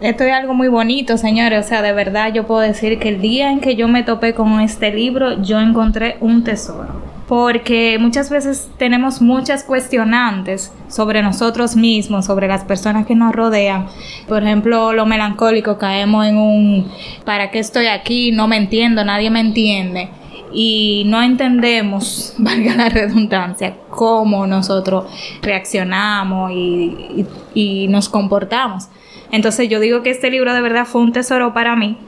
Esto 0.00 0.22
es 0.22 0.32
algo 0.32 0.54
muy 0.54 0.68
bonito, 0.68 1.18
señores. 1.18 1.66
O 1.66 1.68
sea, 1.68 1.82
de 1.82 1.92
verdad 1.92 2.32
yo 2.32 2.46
puedo 2.46 2.60
decir 2.60 3.00
que 3.00 3.08
el 3.08 3.20
día 3.20 3.50
en 3.50 3.60
que 3.60 3.74
yo 3.74 3.88
me 3.88 4.04
topé 4.04 4.32
con 4.32 4.60
este 4.60 4.92
libro, 4.94 5.42
yo 5.42 5.60
encontré 5.60 6.16
un 6.20 6.44
tesoro. 6.44 7.07
Porque 7.28 7.98
muchas 8.00 8.30
veces 8.30 8.70
tenemos 8.78 9.20
muchas 9.20 9.62
cuestionantes 9.62 10.72
sobre 10.88 11.22
nosotros 11.22 11.76
mismos, 11.76 12.24
sobre 12.24 12.48
las 12.48 12.64
personas 12.64 13.06
que 13.06 13.14
nos 13.14 13.34
rodean. 13.34 13.86
Por 14.26 14.42
ejemplo, 14.42 14.94
lo 14.94 15.04
melancólico, 15.04 15.76
caemos 15.76 16.26
en 16.26 16.38
un 16.38 16.90
¿para 17.26 17.50
qué 17.50 17.58
estoy 17.58 17.86
aquí? 17.86 18.32
No 18.32 18.48
me 18.48 18.56
entiendo, 18.56 19.04
nadie 19.04 19.30
me 19.30 19.40
entiende 19.40 20.08
y 20.52 21.04
no 21.06 21.22
entendemos, 21.22 22.34
valga 22.38 22.74
la 22.74 22.88
redundancia, 22.88 23.76
cómo 23.90 24.46
nosotros 24.46 25.04
reaccionamos 25.42 26.50
y, 26.52 27.26
y, 27.54 27.88
nos 27.88 28.08
comportamos. 28.08 28.88
Entonces 29.30 29.68
yo 29.68 29.80
digo 29.80 30.02
que 30.02 30.10
este 30.10 30.30
libro 30.30 30.54
de 30.54 30.62
verdad 30.62 30.86
fue 30.86 31.02
un 31.02 31.12
tesoro 31.12 31.52
para 31.52 31.76
mí 31.76 31.98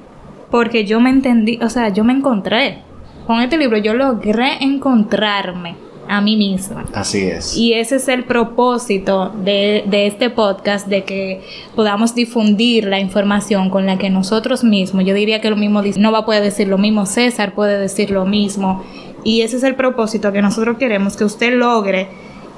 porque 0.51 0.85
yo 0.85 1.01
me 1.01 1.11
entendí, 1.11 1.59
o 1.63 1.69
sea, 1.69 1.91
yo 1.91 2.05
me 2.05 2.13
encontré. 2.13 2.83
Con 3.31 3.41
este 3.41 3.57
libro 3.57 3.79
yo 3.79 3.95
logré 3.95 4.57
encontrarme 4.61 5.77
a 6.09 6.21
mí 6.21 6.37
misma. 6.37 6.87
Así 6.93 7.19
es. 7.29 7.57
Y 7.57 7.75
ese 7.75 7.95
es 7.95 8.09
el 8.09 8.25
propósito 8.25 9.29
de, 9.29 9.85
de, 9.87 10.09
este 10.09 10.31
podcast, 10.31 10.89
de 10.89 11.05
que 11.05 11.41
podamos 11.77 12.17
difundir 12.17 12.87
la 12.87 12.99
información 12.99 13.71
con 13.71 13.87
la 13.87 13.99
que 13.99 14.11
nosotros 14.11 14.65
mismos, 14.65 15.05
yo 15.05 15.15
diría 15.15 15.41
que 15.41 15.49
lo 15.49 15.55
mismo 15.55 15.81
no 15.97 16.11
va 16.11 16.19
a 16.19 16.25
poder 16.25 16.43
decir 16.43 16.67
lo 16.67 16.77
mismo, 16.77 17.07
César 17.07 17.55
puede 17.55 17.79
decir 17.79 18.11
lo 18.11 18.27
mismo. 18.27 18.83
Y 19.23 19.43
ese 19.43 19.59
es 19.59 19.63
el 19.63 19.77
propósito 19.77 20.33
que 20.33 20.43
nosotros 20.43 20.77
queremos, 20.77 21.17
que 21.17 21.23
usted 21.23 21.53
logre 21.53 22.09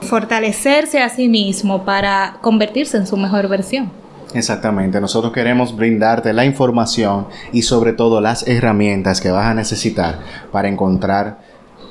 fortalecerse 0.00 1.02
a 1.02 1.10
sí 1.10 1.28
mismo 1.28 1.84
para 1.84 2.38
convertirse 2.40 2.96
en 2.96 3.06
su 3.06 3.18
mejor 3.18 3.46
versión. 3.46 3.90
Exactamente, 4.34 5.00
nosotros 5.00 5.32
queremos 5.32 5.76
brindarte 5.76 6.32
la 6.32 6.44
información 6.44 7.26
y 7.52 7.62
sobre 7.62 7.92
todo 7.92 8.20
las 8.20 8.46
herramientas 8.48 9.20
que 9.20 9.30
vas 9.30 9.46
a 9.46 9.54
necesitar 9.54 10.20
para 10.50 10.68
encontrar 10.68 11.38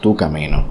tu 0.02 0.16
camino. 0.16 0.66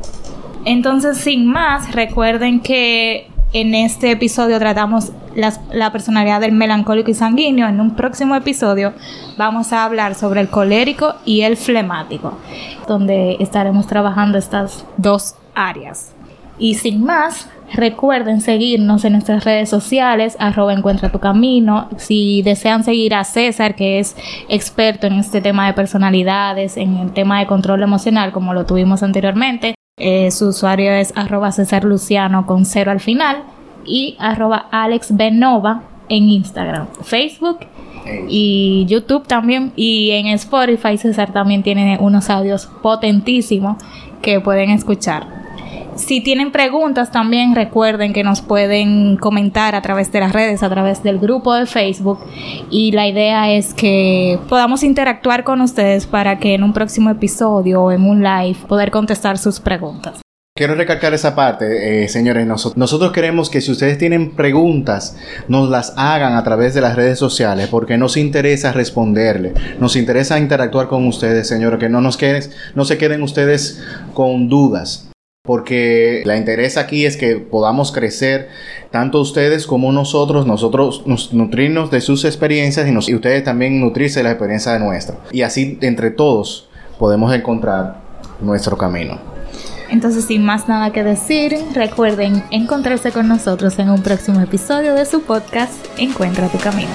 Entonces, 0.65 1.19
sin 1.19 1.47
más, 1.47 1.93
recuerden 1.93 2.61
que 2.61 3.31
en 3.53 3.75
este 3.75 4.11
episodio 4.11 4.59
tratamos 4.59 5.13
la 5.35 5.93
personalidad 5.93 6.41
del 6.41 6.53
melancólico 6.53 7.11
y 7.11 7.15
sanguíneo. 7.15 7.69
En 7.69 7.81
un 7.81 7.97
próximo 7.97 8.35
episodio 8.35 8.93
vamos 9.37 9.73
a 9.73 9.85
hablar 9.85 10.15
sobre 10.15 10.41
el 10.41 10.49
colérico 10.49 11.15
y 11.25 11.43
el 11.43 11.57
flemático, 11.57 12.39
donde 12.87 13.37
estaremos 13.41 13.87
trabajando 13.87 14.39
estas 14.39 14.85
dos 14.97 15.35
áreas. 15.55 16.13
Y 16.59 16.75
sin 16.75 17.03
más, 17.03 17.49
recuerden 17.73 18.41
seguirnos 18.41 19.05
en 19.05 19.13
nuestras 19.13 19.45
redes 19.45 19.69
sociales, 19.69 20.37
arroba 20.39 20.73
encuentra 20.73 21.11
tu 21.11 21.19
camino. 21.19 21.89
Si 21.97 22.43
desean 22.43 22.85
seguir 22.85 23.15
a 23.15 23.25
César, 23.25 23.75
que 23.75 23.99
es 23.99 24.17
experto 24.49 25.07
en 25.07 25.15
este 25.15 25.41
tema 25.41 25.67
de 25.67 25.75
personalidades, 25.75 26.77
en 26.77 26.97
el 26.97 27.13
tema 27.13 27.41
de 27.41 27.47
control 27.47 27.83
emocional, 27.83 28.33
como 28.33 28.55
lo 28.55 28.67
tuvimos 28.67 29.03
anteriormente, 29.03 29.75
eh, 29.99 30.31
su 30.31 30.49
usuario 30.49 30.93
es 30.93 31.13
arroba 31.17 31.53
César 31.53 31.85
Luciano 31.85 32.47
con 32.47 32.65
cero 32.65 32.91
al 32.91 33.01
final 33.01 33.43
y 33.85 34.17
arroba 34.19 34.67
Alex 34.71 35.17
Benova 35.17 35.83
en 36.09 36.29
Instagram, 36.29 36.89
Facebook 37.03 37.61
y 38.29 38.87
YouTube 38.89 39.27
también. 39.27 39.73
Y 39.77 40.11
en 40.11 40.27
Spotify 40.29 40.97
César 40.97 41.33
también 41.33 41.63
tiene 41.63 41.99
unos 42.01 42.31
audios 42.31 42.67
potentísimos 42.83 43.77
que 44.23 44.41
pueden 44.41 44.71
escuchar. 44.71 45.40
Si 46.01 46.21
tienen 46.21 46.51
preguntas 46.51 47.13
también 47.13 47.55
recuerden 47.55 48.13
que 48.13 48.25
nos 48.25 48.41
pueden 48.41 49.17
comentar 49.17 49.75
a 49.75 49.83
través 49.83 50.11
de 50.11 50.19
las 50.19 50.33
redes, 50.33 50.63
a 50.63 50.69
través 50.69 51.03
del 51.03 51.19
grupo 51.19 51.55
de 51.55 51.67
Facebook 51.67 52.19
y 52.71 52.91
la 52.91 53.07
idea 53.07 53.53
es 53.53 53.75
que 53.75 54.39
podamos 54.49 54.83
interactuar 54.83 55.45
con 55.45 55.61
ustedes 55.61 56.07
para 56.07 56.39
que 56.39 56.55
en 56.55 56.65
un 56.65 56.73
próximo 56.73 57.11
episodio 57.11 57.83
o 57.83 57.93
en 57.93 58.03
un 58.03 58.25
live 58.25 58.57
poder 58.67 58.91
contestar 58.91 59.39
sus 59.39 59.61
preguntas. 59.61 60.21
Quiero 60.57 60.75
recalcar 60.75 61.15
esa 61.15 61.35
parte, 61.37 62.03
eh, 62.03 62.09
señores. 62.09 62.47
nosotros 62.47 63.13
queremos 63.13 63.51
que 63.51 63.61
si 63.61 63.71
ustedes 63.71 63.99
tienen 63.99 64.35
preguntas, 64.35 65.17
nos 65.49 65.71
las 65.71 65.95
hagan 65.97 66.35
a 66.35 66.43
través 66.43 66.75
de 66.75 66.81
las 66.81 66.97
redes 66.97 67.19
sociales, 67.19 67.69
porque 67.69 67.99
nos 67.99 68.17
interesa 68.17 68.73
responderle, 68.73 69.55
nos 69.79 69.97
interesa 69.97 70.39
interactuar 70.39 70.89
con 70.89 71.07
ustedes, 71.07 71.47
señores, 71.47 71.79
que 71.79 71.89
no 71.89 72.01
nos 72.01 72.17
queden, 72.17 72.43
no 72.75 72.85
se 72.85 72.99
queden 72.99 73.23
ustedes 73.23 73.83
con 74.13 74.49
dudas 74.49 75.10
porque 75.51 76.23
la 76.27 76.37
interés 76.37 76.77
aquí 76.77 77.07
es 77.07 77.17
que 77.17 77.35
podamos 77.35 77.91
crecer 77.91 78.51
tanto 78.93 79.21
ustedes 79.21 79.67
como 79.67 79.91
nosotros, 79.91 80.47
nosotros 80.47 81.03
nos 81.07 81.35
nutrirnos 81.35 81.91
de 81.91 82.01
sus 82.01 82.25
experiencias 82.25 82.89
y, 82.89 83.15
ustedes 83.17 83.43
también 83.43 83.81
nutrirse 83.81 84.21
de 84.21 84.23
la 84.23 84.31
experiencia 84.31 84.75
de 84.75 84.79
nuestra. 84.79 85.17
Y 85.33 85.43
así 85.43 85.77
entre 85.81 86.13
todos 86.13 86.69
podemos 87.01 87.35
encontrar 87.35 87.97
nuestro 88.41 88.79
camino. 88.79 89.19
Entonces, 89.91 90.25
sin 90.27 90.45
más 90.45 90.69
nada 90.69 90.93
que 90.93 91.03
decir, 91.03 91.59
recuerden 91.75 92.45
encontrarse 92.53 93.11
con 93.11 93.27
nosotros 93.27 93.77
en 93.81 93.91
un 93.91 94.03
próximo 94.03 94.41
episodio 94.41 94.95
de 94.95 95.05
su 95.05 95.23
podcast 95.23 95.75
Encuentra 95.99 96.47
tu 96.47 96.59
camino. 96.59 96.91